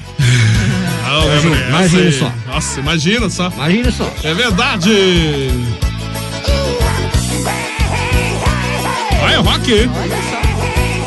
ah, 1.03 1.24
Imagina, 1.26 1.55
Gabriel, 1.55 1.70
imagina 1.70 2.11
só. 2.11 2.32
Nossa, 2.53 2.80
imagina 2.80 3.30
só. 3.30 3.49
Imagina 3.49 3.91
só. 3.91 4.13
É 4.24 4.34
verdade. 4.36 4.91
Vai, 9.20 9.36
rock. 9.38 9.89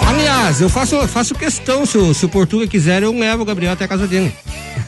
Aliás, 0.06 0.60
eu 0.60 0.68
faço, 0.68 1.06
faço 1.06 1.34
questão, 1.34 1.86
se 1.86 1.96
o, 1.98 2.12
se 2.14 2.24
o 2.24 2.28
Portuga 2.28 2.66
quiser, 2.66 3.02
eu 3.02 3.16
levo 3.16 3.42
o 3.42 3.46
Gabriel 3.46 3.72
até 3.72 3.84
a 3.84 3.88
casa 3.88 4.06
dele. 4.06 4.32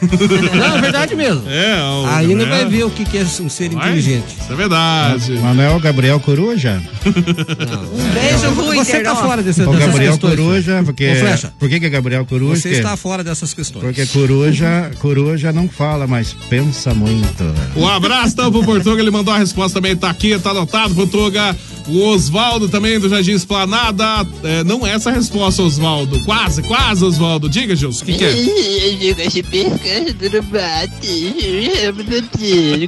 Não, 0.56 0.76
é 0.76 0.80
verdade 0.80 1.14
mesmo. 1.14 1.42
É, 1.48 1.74
o 1.82 2.06
Aí 2.06 2.24
ele 2.32 2.44
Gabriel. 2.44 2.48
vai 2.48 2.64
ver 2.70 2.84
o 2.84 2.90
que 2.90 3.04
que 3.04 3.18
é 3.18 3.22
um 3.22 3.48
ser 3.48 3.70
Vai? 3.70 3.88
inteligente. 3.88 4.36
Isso 4.40 4.52
é 4.52 4.56
verdade. 4.56 5.38
Mas 5.42 5.56
não 5.56 5.62
é 5.64 5.70
o 5.74 5.80
Gabriel 5.80 6.18
Coruja? 6.20 6.80
Um 7.06 8.12
beijo, 8.14 8.50
Rui. 8.54 8.76
Você 8.76 9.00
tá 9.00 9.14
fora 9.16 9.42
desse, 9.42 9.62
O 9.62 9.66
dessas 9.66 9.86
Gabriel 9.86 10.12
questões. 10.12 10.36
Coruja, 10.36 10.82
porque. 10.84 11.10
Ô, 11.10 11.16
Flecha, 11.16 11.52
Por 11.58 11.68
que, 11.68 11.80
que 11.80 11.86
é 11.86 11.90
Gabriel 11.90 12.24
Coruja? 12.24 12.60
você 12.60 12.68
Que- 12.70 12.74
está 12.76 12.96
fora 12.96 13.22
dessas 13.24 13.52
questões. 13.54 13.84
Porque 13.84 14.06
coruja, 14.06 14.90
coruja 15.00 15.52
não 15.52 15.68
fala, 15.68 16.06
mas 16.06 16.34
pensa 16.48 16.94
muito. 16.94 17.44
Um 17.76 17.86
abraço 17.86 18.32
então 18.34 18.50
pro 18.50 18.64
Portuga, 18.64 19.00
ele 19.02 19.10
mandou 19.10 19.32
a 19.34 19.38
resposta 19.38 19.74
também, 19.80 19.96
tá 19.96 20.08
aqui, 20.10 20.38
tá 20.38 20.50
anotado, 20.50 20.94
Portuga. 20.94 21.56
O 21.88 22.02
Oswaldo 22.08 22.68
também 22.68 23.00
do 23.00 23.08
Jardim 23.08 23.32
Esplanada. 23.32 24.04
É, 24.44 24.62
não 24.64 24.86
é 24.86 24.92
essa 24.92 25.10
a 25.10 25.12
resposta, 25.12 25.62
Oswaldo. 25.62 26.22
Quase, 26.24 26.62
quase, 26.62 27.04
Oswaldo. 27.04 27.48
Diga, 27.48 27.74
Gilson, 27.74 28.02
o 28.02 28.06
que, 28.06 28.12
que 28.18 28.24
é? 28.24 28.30
Eu 28.30 29.14
gosto 29.14 29.32
de 29.32 29.42
pescar 29.90 30.32
no 30.32 30.42
bate. 30.42 31.68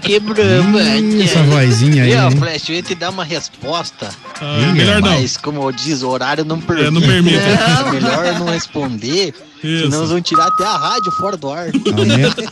Quebrou, 0.00 0.36
Hum, 0.62 1.22
essa 1.22 1.42
vozinha 1.44 2.05
aí, 2.05 2.12
E, 2.12 2.16
ó? 2.16 2.30
Flash, 2.30 2.68
eu 2.68 2.74
ia 2.76 2.82
te 2.82 2.94
dar 2.94 3.11
uma 3.11 3.24
resposta. 3.24 4.11
Ah, 4.40 4.72
melhor 4.72 5.00
não. 5.00 5.11
Mas, 5.11 5.36
como 5.36 5.70
diz, 5.72 6.03
o 6.03 6.09
horário 6.09 6.44
não 6.44 6.61
permite. 6.61 6.86
É, 6.86 6.90
não 6.90 7.00
permite. 7.03 7.36
É 7.38 7.90
melhor 7.90 8.38
não 8.38 8.46
responder. 8.46 9.34
Isso. 9.62 9.84
Senão 9.84 9.98
eles 9.98 10.11
vão 10.11 10.20
tirar 10.20 10.46
até 10.48 10.64
a 10.64 10.76
rádio 10.76 11.12
fora 11.12 11.36
do 11.36 11.50
ar. 11.50 11.66
Aumenta, 11.66 12.42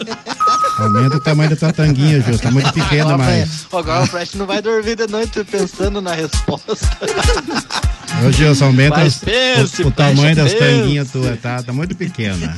aumenta 0.78 1.16
o 1.16 1.20
tamanho 1.20 1.51
da 1.51 1.57
tua 1.57 1.72
tanguinha, 1.72 2.20
Gil. 2.20 2.38
Tá 2.38 2.51
muito 2.53 2.70
pequena, 2.72 3.14
Agora, 3.14 3.18
mas. 3.18 3.66
Agora 3.72 4.03
o 4.05 4.07
Flash 4.07 4.34
não 4.34 4.46
vai 4.46 4.62
dormir 4.62 4.94
de 4.96 5.07
noite 5.09 5.42
pensando 5.44 6.01
na 6.01 6.14
resposta. 6.14 6.76
Ô, 8.26 8.32
Gilson, 8.32 8.66
aumenta 8.66 8.96
pense, 8.96 9.82
o, 9.82 9.86
o 9.86 9.90
tamanho 9.90 10.34
das 10.34 10.52
tanguinhas 10.52 11.11
tuas, 11.11 11.40
tá? 11.40 11.62
Tá 11.62 11.72
muito 11.72 11.94
pequena. 11.94 12.56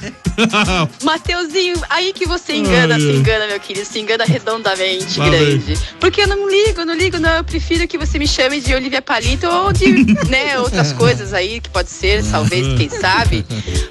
Mateuzinho, 1.04 1.76
aí 1.90 2.12
que 2.12 2.26
você 2.26 2.54
engana, 2.54 2.94
Ai, 2.94 3.00
se 3.00 3.10
engana, 3.10 3.46
meu 3.46 3.60
querido, 3.60 3.86
se 3.86 3.98
engana 4.00 4.24
redondamente 4.24 5.20
grande. 5.20 5.78
Porque 6.00 6.22
eu 6.22 6.26
não 6.26 6.48
ligo, 6.48 6.80
eu 6.80 6.86
não 6.86 6.94
ligo, 6.94 7.18
não. 7.18 7.36
Eu 7.36 7.44
prefiro 7.44 7.86
que 7.86 7.98
você 7.98 8.18
me 8.18 8.26
chame 8.26 8.60
de 8.60 8.74
Olivia 8.74 9.02
Palito 9.02 9.46
ou 9.46 9.72
de, 9.72 9.86
né, 10.28 10.58
outras 10.58 10.92
coisas 10.92 11.32
aí 11.34 11.60
que 11.60 11.68
pode 11.68 11.90
ser, 11.90 12.24
talvez, 12.24 12.66
quem 12.78 12.88
sabe. 12.88 13.44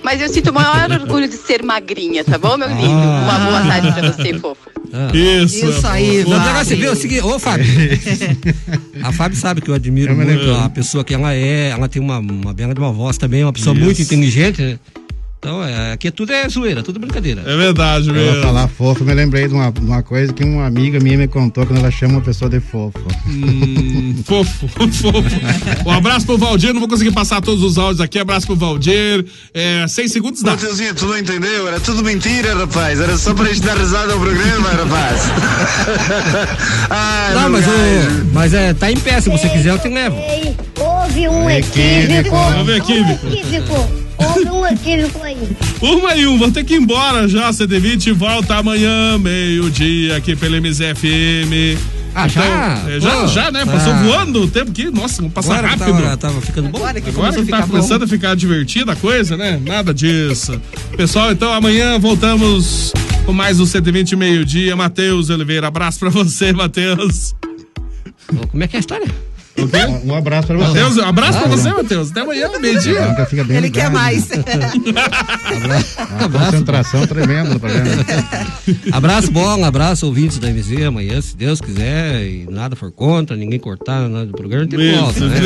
Mas 0.04 0.22
eu 0.22 0.30
sinto 0.30 0.50
o 0.50 0.54
maior 0.54 0.92
orgulho 0.92 1.28
de 1.28 1.38
ser 1.38 1.64
magrinha, 1.64 2.24
tá 2.24 2.38
bom, 2.38 2.58
meu 2.58 2.68
lindo? 2.70 2.90
Uma 2.90 3.40
boa 3.40 3.62
tarde 3.62 3.92
pra 3.92 4.12
você, 4.12 4.34
fofo. 4.40 4.81
Isso. 5.14 5.66
Isso 5.66 5.88
aí, 5.88 6.24
Não, 6.24 6.32
Fábio. 6.32 6.46
negócio, 6.46 6.78
viu? 6.78 6.90
É 6.90 6.92
o 6.92 6.96
seguinte, 6.96 7.22
ô 7.22 7.40
Fábio. 7.40 7.66
a 9.02 9.12
Fábio 9.12 9.38
sabe 9.38 9.62
que 9.62 9.70
eu 9.70 9.76
admiro 9.76 10.12
Eu 10.12 10.16
muito 10.18 10.54
a 10.56 10.70
pessoa 10.70 11.04
que 11.04 11.14
ela 11.14 11.34
é, 11.34 11.70
ela 11.70 11.88
tem 11.88 12.02
uma, 12.02 12.20
uma 12.20 12.54
bela 12.54 12.74
de 12.74 12.80
uma 12.80 12.92
voz 12.92 13.18
também, 13.18 13.44
uma 13.44 13.54
pessoa 13.54 13.76
Isso. 13.76 13.84
muito 13.84 14.02
inteligente, 14.02 14.62
né? 14.62 14.80
Então, 15.44 15.64
é, 15.64 15.94
aqui 15.94 16.12
tudo 16.12 16.32
é 16.32 16.48
zoeira, 16.48 16.84
tudo 16.84 17.00
brincadeira. 17.00 17.42
É 17.42 17.58
verdade 17.58 18.10
Eu 18.10 18.14
vou 18.34 18.44
falar 18.44 18.68
fofo, 18.68 19.04
me 19.04 19.12
lembrei 19.12 19.48
de 19.48 19.56
uma, 19.56 19.72
de 19.72 19.80
uma 19.82 20.04
coisa 20.04 20.32
que 20.32 20.44
uma 20.44 20.68
amiga 20.68 21.00
minha 21.00 21.18
me 21.18 21.28
contou 21.28 21.66
quando 21.66 21.80
ela 21.80 21.90
chama 21.90 22.14
uma 22.14 22.22
pessoa 22.22 22.48
de 22.48 22.60
fofo. 22.60 23.00
Hum, 23.28 24.22
fofo, 24.24 24.68
fofo. 24.68 25.12
Um 25.84 25.90
abraço 25.92 26.28
pro 26.28 26.38
Valdir, 26.38 26.72
não 26.74 26.80
vou 26.80 26.88
conseguir 26.88 27.10
passar 27.10 27.42
todos 27.42 27.64
os 27.64 27.80
áudios 27.80 28.02
aqui. 28.02 28.20
Abraço 28.20 28.46
pro 28.46 28.56
Valdir. 28.56 29.26
É, 29.52 29.88
seis 29.88 30.12
segundos 30.12 30.44
dá. 30.44 30.52
Mateuzinho, 30.52 30.94
tu 30.94 31.08
não 31.08 31.18
entendeu? 31.18 31.68
Era 31.68 31.80
tudo 31.80 32.04
mentira, 32.04 32.54
rapaz. 32.54 33.02
Era 33.02 33.18
só 33.18 33.34
pra 33.34 33.46
gente 33.46 33.62
dar 33.62 33.76
risada 33.80 34.14
ao 34.14 34.20
programa, 34.20 34.70
rapaz. 34.70 35.22
Ai, 36.88 37.34
Não, 37.34 37.50
mas, 37.50 37.66
gajo. 37.66 37.78
o, 37.80 38.26
mas 38.32 38.54
é, 38.54 38.76
tá 38.76 38.92
em 38.92 38.98
pé, 38.98 39.20
se 39.20 39.28
você 39.28 39.50
quiser 39.50 39.72
eu 39.72 39.80
te 39.80 39.90
levo. 39.90 40.18
Houve 40.80 41.28
um 41.28 41.50
Equívoco. 41.50 42.36
Houve 42.60 42.74
equívoco. 42.78 43.26
Um 43.26 43.34
equívoco. 43.34 44.01
Um 44.22 45.24
aí. 45.24 45.38
Uma 45.82 46.16
e 46.16 46.28
um, 46.28 46.38
vou 46.38 46.52
ter 46.52 46.64
que 46.64 46.76
ir 46.76 46.78
embora 46.82 47.28
já. 47.28 47.52
120 47.52 48.12
volta 48.12 48.56
amanhã, 48.56 49.18
meio-dia, 49.18 50.18
aqui 50.18 50.36
pela 50.36 50.60
MZFM. 50.60 51.78
Ah, 52.14 52.28
já? 52.28 52.44
é, 52.90 53.00
já, 53.00 53.28
já, 53.28 53.52
né? 53.52 53.66
Passou 53.66 53.94
ah. 53.94 54.04
voando 54.04 54.44
o 54.44 54.48
tempo 54.48 54.72
aqui. 54.72 54.90
Nossa, 54.92 55.18
vamos 55.18 55.34
passar 55.34 55.60
Agora 55.60 55.74
que 55.74 55.80
rápido. 55.80 56.04
tava, 56.04 56.18
tava 56.18 56.42
ficando 56.42 56.70
bom. 56.70 56.78
Agora 56.78 57.02
que 57.02 57.10
Agora 57.10 57.32
que 57.32 57.38
tá 57.38 57.46
ficar 57.46 57.62
bom. 57.62 57.68
começando 57.68 58.04
a 58.04 58.08
ficar 58.08 58.36
divertida 58.36 58.92
a 58.92 58.96
coisa, 58.96 59.38
né? 59.38 59.62
Nada 59.66 59.94
disso. 59.94 60.60
Pessoal, 60.96 61.32
então 61.32 61.54
amanhã 61.54 61.98
voltamos 61.98 62.92
com 63.26 63.32
mais 63.32 63.60
um 63.60 63.66
120 63.66 64.16
meio-dia. 64.16 64.76
Matheus 64.76 65.30
Oliveira, 65.30 65.68
abraço 65.68 66.00
pra 66.00 66.10
você, 66.10 66.52
Matheus. 66.52 67.34
Como 68.50 68.64
é 68.64 68.68
que 68.68 68.76
é 68.76 68.80
a 68.80 68.82
história? 68.82 69.31
O 69.58 69.68
quê? 69.68 69.78
Um 70.06 70.16
abraço 70.16 70.48
pra 70.48 70.58
você. 70.58 70.80
Matheus, 70.80 70.98
abraço 70.98 71.38
pra 71.38 71.48
Ah, 71.48 71.50
você, 71.50 71.70
não. 71.70 71.78
Matheus. 71.78 72.10
Até 72.12 72.22
amanhã, 72.22 72.50
meio-dia. 72.60 73.16
Ele 73.50 73.50
quer 73.50 73.62
ligado. 73.62 73.92
mais. 73.94 74.30
Uma 76.20 76.30
concentração 76.46 77.06
tremenda 77.06 77.54
no 77.54 77.60
programa. 77.60 77.92
Abraço 78.92 79.32
bom, 79.32 79.64
abraço 79.66 80.06
ouvintes 80.06 80.38
da 80.40 80.48
MZ 80.50 80.84
amanhã, 80.86 81.22
se 81.22 81.36
Deus 81.36 81.60
quiser, 81.60 82.24
e 82.24 82.48
nada 82.50 82.76
for 82.76 82.92
contra, 82.92 83.36
ninguém 83.36 83.60
cortar 83.60 84.08
nada 84.08 84.26
do 84.28 84.34
programa, 84.34 84.66
tem 84.68 84.96
volta, 84.98 85.28
né? 85.28 85.40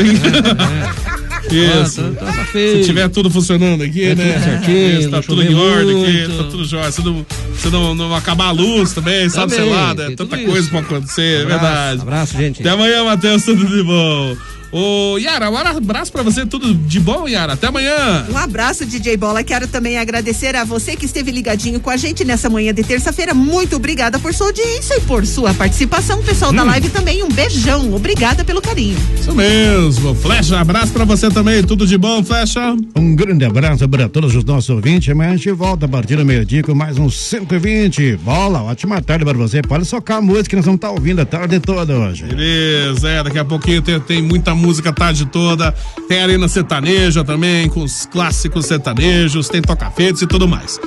Isso. 1.51 2.01
Ah, 2.01 2.25
tá- 2.25 2.31
tá 2.31 2.45
Se 2.45 2.51
feio. 2.51 2.83
tiver 2.85 3.09
tudo 3.09 3.29
funcionando 3.29 3.83
aqui, 3.83 4.09
Tá 4.09 4.15
né? 4.15 4.33
tudo 4.33 4.43
certinho, 4.43 4.99
Isso, 4.99 5.09
tá 5.09 5.21
tudo 5.21 5.43
em 5.43 5.53
ordem 5.55 6.03
aqui, 6.03 6.37
tá 6.37 6.43
tudo 6.45 6.65
jóia. 6.65 6.91
Se 6.91 7.03
não, 7.03 7.25
se 7.57 7.69
não, 7.69 7.93
não 7.95 8.15
acabar 8.15 8.45
a 8.47 8.51
luz 8.51 8.93
também, 8.93 9.29
sabe, 9.29 9.51
sei 9.53 9.59
Também, 9.65 9.73
lá, 9.75 9.93
né? 9.93 10.13
Tanta 10.17 10.37
coisa 10.37 10.59
isso. 10.59 10.69
pra 10.69 10.79
acontecer, 10.79 11.21
é 11.21 11.41
Abraço, 11.43 11.61
verdade. 11.61 12.01
abraço, 12.01 12.37
gente. 12.37 12.61
Até 12.61 12.69
amanhã, 12.71 13.03
Matheus, 13.03 13.43
tudo 13.43 13.65
de 13.65 13.83
bom. 13.83 14.35
Ô, 14.77 15.17
Yara, 15.17 15.49
um 15.49 15.55
abraço 15.55 16.11
pra 16.11 16.21
você, 16.21 16.45
tudo 16.45 16.73
de 16.73 16.99
bom, 16.99 17.29
Yara. 17.29 17.53
Até 17.53 17.67
amanhã. 17.67 18.25
Um 18.29 18.37
abraço, 18.37 18.85
DJ 18.85 19.15
Bola. 19.15 19.41
Quero 19.41 19.69
também 19.69 19.97
agradecer 19.97 20.53
a 20.53 20.65
você 20.65 20.97
que 20.97 21.05
esteve 21.05 21.31
ligadinho 21.31 21.79
com 21.79 21.89
a 21.89 21.95
gente 21.95 22.25
nessa 22.25 22.49
manhã 22.49 22.73
de 22.73 22.83
terça-feira. 22.83 23.33
Muito 23.33 23.77
obrigada 23.77 24.19
por 24.19 24.33
sua 24.33 24.47
audiência 24.47 24.97
e 24.97 24.99
por 24.99 25.25
sua 25.25 25.53
participação. 25.53 26.21
Pessoal 26.21 26.51
da 26.51 26.63
live 26.63 26.89
também, 26.89 27.23
um 27.23 27.29
beijão. 27.29 27.93
Obrigada 27.93 28.43
pelo 28.43 28.61
carinho. 28.61 28.97
Isso 29.17 29.33
mesmo. 29.33 30.13
Flecha, 30.13 30.59
abraço 30.59 30.91
pra 30.91 31.05
você 31.05 31.29
também. 31.29 31.63
Tudo 31.63 31.87
de 31.87 31.97
bom, 31.97 32.21
Flecha? 32.21 32.75
Um 32.97 33.15
grande 33.15 33.45
abraço 33.45 33.87
para 33.87 34.09
todos 34.09 34.35
os 34.35 34.43
nossos 34.43 34.69
ouvintes. 34.69 35.07
Amanhã 35.07 35.31
a 35.31 35.37
gente 35.37 35.53
volta 35.53 35.85
a 35.85 35.89
partir 35.89 36.17
do 36.17 36.25
meio-dia 36.25 36.61
com 36.61 36.75
mais 36.75 36.97
um 36.97 37.09
120. 37.09 38.17
Bola, 38.17 38.61
ótima 38.63 39.01
tarde 39.01 39.23
para 39.23 39.37
você. 39.37 39.61
Pode 39.61 39.85
socar 39.85 40.17
a 40.17 40.21
música 40.21 40.49
que 40.49 40.55
nós 40.57 40.65
vamos 40.65 40.79
estar 40.79 40.91
ouvindo 40.91 41.21
a 41.21 41.25
tarde 41.25 41.61
toda 41.61 41.97
hoje. 41.97 42.25
Beleza, 42.25 43.07
é, 43.07 43.23
daqui 43.23 43.39
a 43.39 43.45
pouquinho 43.45 43.81
tem, 43.81 43.97
tem 44.01 44.21
muita 44.21 44.53
música 44.53 44.64
a 44.85 44.93
tarde 44.93 45.25
toda. 45.25 45.71
Tem 46.07 46.19
Arena 46.21 46.47
Sertaneja 46.47 47.23
também, 47.23 47.69
com 47.69 47.81
os 47.81 48.05
clássicos 48.05 48.65
sertanejos, 48.65 49.49
tem 49.49 49.61
toca-fetes 49.61 50.21
e 50.21 50.27
tudo 50.27 50.47
mais. 50.47 50.79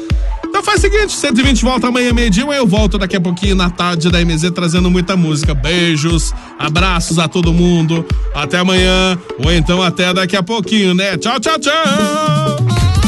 Então 0.45 0.63
faz 0.63 0.79
o 0.79 0.81
seguinte, 0.81 1.13
120 1.13 1.63
volta 1.63 1.89
amanhã 1.89 2.13
meio-dia, 2.13 2.45
eu 2.45 2.67
volto 2.67 2.99
daqui 2.99 3.15
a 3.15 3.21
pouquinho 3.21 3.55
na 3.55 3.71
tarde 3.71 4.11
da 4.11 4.25
MZ 4.25 4.51
trazendo 4.51 4.91
muita 4.91 5.17
música. 5.17 5.55
Beijos, 5.55 6.35
abraços 6.59 7.19
a 7.19 7.29
todo 7.29 7.53
mundo. 7.53 8.05
Até 8.35 8.59
amanhã, 8.59 9.19
ou 9.45 9.53
então 9.53 9.83
até 9.83 10.13
daqui 10.13 10.37
a 10.37 10.43
pouquinho, 10.43 10.95
né? 10.95 11.17
Tchau, 11.17 11.39
tchau, 11.39 11.59
tchau! 11.59 13.08